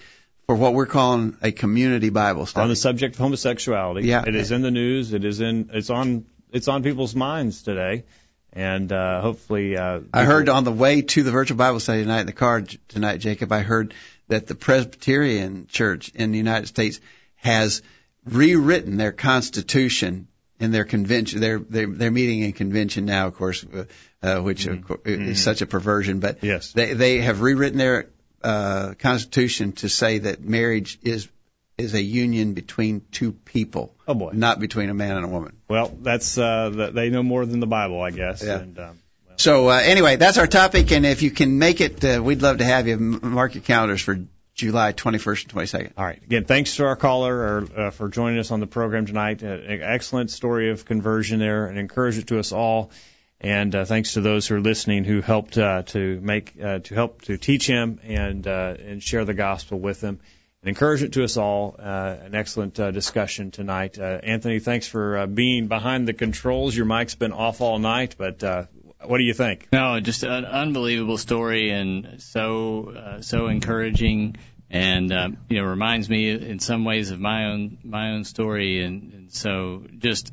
for 0.46 0.56
what 0.56 0.74
we're 0.74 0.86
calling 0.86 1.36
a 1.40 1.52
community 1.52 2.10
Bible 2.10 2.46
study. 2.46 2.62
On 2.64 2.68
the 2.68 2.76
subject 2.76 3.14
of 3.14 3.20
homosexuality, 3.20 4.08
Yeah. 4.08 4.24
it 4.26 4.34
is 4.34 4.50
in 4.50 4.62
the 4.62 4.72
news. 4.72 5.12
It 5.12 5.24
is 5.24 5.40
in. 5.40 5.70
It's 5.72 5.88
on. 5.88 6.24
It's 6.54 6.68
on 6.68 6.84
people's 6.84 7.16
minds 7.16 7.64
today, 7.64 8.04
and 8.52 8.90
uh, 8.92 9.20
hopefully. 9.20 9.76
Uh, 9.76 10.02
I 10.12 10.22
heard 10.24 10.48
on 10.48 10.62
the 10.62 10.70
way 10.70 11.02
to 11.02 11.22
the 11.24 11.32
virtual 11.32 11.58
Bible 11.58 11.80
study 11.80 12.02
tonight 12.02 12.20
in 12.20 12.26
the 12.26 12.32
car 12.32 12.62
tonight, 12.86 13.16
Jacob, 13.16 13.50
I 13.50 13.60
heard 13.62 13.92
that 14.28 14.46
the 14.46 14.54
Presbyterian 14.54 15.66
Church 15.66 16.12
in 16.14 16.30
the 16.30 16.38
United 16.38 16.68
States 16.68 17.00
has 17.34 17.82
rewritten 18.24 18.96
their 18.98 19.10
constitution 19.10 20.28
in 20.60 20.70
their 20.70 20.84
convention. 20.84 21.40
They're 21.40 21.58
they're, 21.58 21.88
they're 21.88 22.12
meeting 22.12 22.42
in 22.42 22.52
convention 22.52 23.04
now, 23.04 23.26
of 23.26 23.34
course, 23.34 23.64
uh, 23.64 23.84
uh, 24.22 24.40
which 24.40 24.66
of 24.66 24.86
cour- 24.86 25.00
is 25.04 25.42
such 25.42 25.60
a 25.60 25.66
perversion. 25.66 26.20
But 26.20 26.44
Yes. 26.44 26.70
they 26.72 26.94
they 26.94 27.18
have 27.18 27.40
rewritten 27.40 27.78
their 27.78 28.10
uh, 28.44 28.94
constitution 29.00 29.72
to 29.72 29.88
say 29.88 30.18
that 30.18 30.40
marriage 30.40 31.00
is 31.02 31.28
is 31.76 31.94
a 31.94 32.02
union 32.02 32.54
between 32.54 33.02
two 33.10 33.32
people. 33.32 33.94
Oh, 34.06 34.14
boy. 34.14 34.30
not 34.32 34.60
between 34.60 34.90
a 34.90 34.94
man 34.94 35.16
and 35.16 35.24
a 35.24 35.28
woman. 35.28 35.56
Well, 35.68 35.92
that's 36.00 36.38
uh, 36.38 36.90
they 36.92 37.10
know 37.10 37.22
more 37.22 37.44
than 37.44 37.60
the 37.60 37.66
Bible, 37.66 38.00
I 38.00 38.10
guess. 38.10 38.42
Yeah. 38.42 38.58
And, 38.58 38.78
um, 38.78 38.98
well. 39.26 39.38
So 39.38 39.68
uh, 39.68 39.80
anyway, 39.84 40.16
that's 40.16 40.38
our 40.38 40.46
topic, 40.46 40.92
and 40.92 41.04
if 41.04 41.22
you 41.22 41.30
can 41.30 41.58
make 41.58 41.80
it, 41.80 42.04
uh, 42.04 42.22
we'd 42.22 42.42
love 42.42 42.58
to 42.58 42.64
have 42.64 42.86
you 42.86 42.96
mark 42.98 43.54
your 43.54 43.62
calendars 43.62 44.00
for 44.00 44.18
July 44.54 44.92
21st 44.92 45.42
and 45.44 45.52
22nd. 45.52 45.92
All 45.96 46.04
right. 46.04 46.22
Again, 46.22 46.44
thanks 46.44 46.76
to 46.76 46.84
our 46.84 46.96
caller 46.96 47.36
or, 47.36 47.68
uh, 47.76 47.90
for 47.90 48.08
joining 48.08 48.38
us 48.38 48.52
on 48.52 48.60
the 48.60 48.68
program 48.68 49.06
tonight. 49.06 49.42
Uh, 49.42 49.48
an 49.48 49.82
excellent 49.82 50.30
story 50.30 50.70
of 50.70 50.84
conversion 50.84 51.40
there, 51.40 51.66
and 51.66 51.78
encouragement 51.78 52.28
to 52.28 52.38
us 52.38 52.52
all. 52.52 52.90
And 53.40 53.74
uh, 53.74 53.84
thanks 53.84 54.14
to 54.14 54.20
those 54.20 54.46
who 54.46 54.54
are 54.54 54.60
listening 54.60 55.04
who 55.04 55.20
helped 55.20 55.58
uh, 55.58 55.82
to 55.82 56.20
make 56.20 56.54
uh, 56.62 56.78
to 56.78 56.94
help 56.94 57.22
to 57.22 57.36
teach 57.36 57.66
him 57.66 58.00
and 58.04 58.46
uh, 58.46 58.74
and 58.78 59.02
share 59.02 59.24
the 59.24 59.34
gospel 59.34 59.78
with 59.78 60.00
him. 60.00 60.20
An 60.64 60.68
encouragement 60.68 61.12
to 61.12 61.24
us 61.24 61.36
all. 61.36 61.76
Uh, 61.78 62.16
an 62.22 62.34
excellent 62.34 62.80
uh, 62.80 62.90
discussion 62.90 63.50
tonight. 63.50 63.98
Uh, 63.98 64.18
Anthony, 64.22 64.60
thanks 64.60 64.88
for 64.88 65.18
uh, 65.18 65.26
being 65.26 65.68
behind 65.68 66.08
the 66.08 66.14
controls. 66.14 66.74
Your 66.74 66.86
mic's 66.86 67.14
been 67.14 67.32
off 67.32 67.60
all 67.60 67.78
night, 67.78 68.14
but 68.16 68.42
uh, 68.42 68.64
what 69.04 69.18
do 69.18 69.24
you 69.24 69.34
think? 69.34 69.68
No, 69.70 70.00
just 70.00 70.22
an 70.22 70.46
unbelievable 70.46 71.18
story 71.18 71.68
and 71.68 72.22
so 72.22 72.94
uh, 72.96 73.20
so 73.20 73.48
encouraging, 73.48 74.36
and 74.70 75.12
um, 75.12 75.36
you 75.50 75.60
know 75.60 75.68
reminds 75.68 76.08
me 76.08 76.30
in 76.30 76.60
some 76.60 76.86
ways 76.86 77.10
of 77.10 77.20
my 77.20 77.50
own 77.50 77.76
my 77.84 78.12
own 78.12 78.24
story, 78.24 78.82
and, 78.82 79.12
and 79.12 79.32
so 79.34 79.82
just 79.98 80.32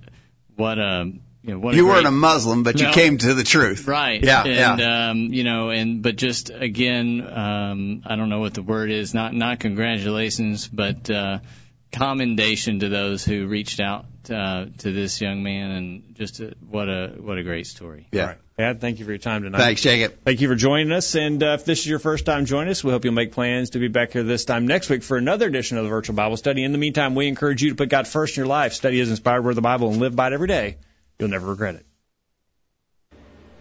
what 0.55 0.79
a 0.79 1.11
you 1.43 1.53
know 1.53 1.59
what 1.59 1.73
You 1.73 1.85
a 1.85 1.87
weren't 1.87 2.03
great, 2.03 2.09
a 2.09 2.11
Muslim, 2.11 2.63
but 2.63 2.79
you 2.79 2.87
No. 2.87 2.93
came 2.93 3.17
to 3.17 3.33
the 3.33 3.43
truth. 3.43 3.87
Right. 3.87 4.23
Yeah, 4.23 4.43
and, 4.43 4.79
yeah. 4.79 5.09
Um, 5.09 5.17
you 5.33 5.43
know, 5.43 5.69
and 5.71 6.01
but 6.03 6.15
just 6.15 6.51
again, 6.51 7.21
um, 7.27 8.03
I 8.05 8.15
don't 8.15 8.29
know 8.29 8.39
what 8.39 8.53
the 8.53 8.61
word 8.61 8.91
is. 8.91 9.13
Not 9.13 9.33
not 9.33 9.59
congratulations, 9.59 10.67
but 10.67 11.09
uh, 11.09 11.39
commendation 11.91 12.79
to 12.79 12.89
those 12.89 13.25
who 13.25 13.47
reached 13.47 13.79
out 13.79 14.05
uh, 14.29 14.65
to 14.79 14.91
this 14.91 15.19
young 15.19 15.43
man, 15.43 15.71
and 15.71 16.15
just 16.15 16.39
a, 16.39 16.53
what 16.69 16.87
a 16.87 17.15
what 17.19 17.37
a 17.37 17.43
great 17.43 17.67
story. 17.67 18.07
Yeah. 18.11 18.21
All 18.21 18.27
right. 18.27 18.37
Pat, 18.57 18.79
thank 18.79 18.99
you 18.99 19.05
for 19.05 19.11
your 19.11 19.17
time 19.17 19.41
tonight. 19.41 19.57
Thanks, 19.57 19.81
Jacob. 19.81 20.19
Thank 20.23 20.41
you 20.41 20.47
for 20.47 20.55
joining 20.55 20.91
us. 20.91 21.15
And 21.15 21.41
uh, 21.41 21.57
if 21.59 21.65
this 21.65 21.79
is 21.79 21.87
your 21.87 21.97
first 21.97 22.25
time 22.25 22.45
joining 22.45 22.69
us, 22.69 22.83
we 22.83 22.91
hope 22.91 23.03
you'll 23.03 23.13
make 23.15 23.31
plans 23.31 23.71
to 23.71 23.79
be 23.79 23.87
back 23.87 24.11
here 24.11 24.21
this 24.21 24.45
time 24.45 24.67
next 24.67 24.89
week 24.89 25.01
for 25.01 25.17
another 25.17 25.47
edition 25.47 25.79
of 25.79 25.83
the 25.83 25.89
Virtual 25.89 26.15
Bible 26.15 26.37
Study. 26.37 26.63
In 26.63 26.71
the 26.71 26.77
meantime, 26.77 27.15
we 27.15 27.27
encourage 27.27 27.63
you 27.63 27.69
to 27.69 27.75
put 27.75 27.89
God 27.89 28.07
first 28.07 28.37
in 28.37 28.41
your 28.41 28.47
life, 28.47 28.73
study 28.73 28.99
as 29.01 29.09
inspired 29.09 29.43
word 29.43 29.51
of 29.51 29.55
the 29.55 29.61
Bible, 29.63 29.89
and 29.89 29.97
live 29.99 30.15
by 30.15 30.27
it 30.27 30.33
every 30.33 30.47
day. 30.47 30.77
You'll 31.21 31.29
never 31.29 31.49
regret 31.49 31.75
it. 31.75 31.85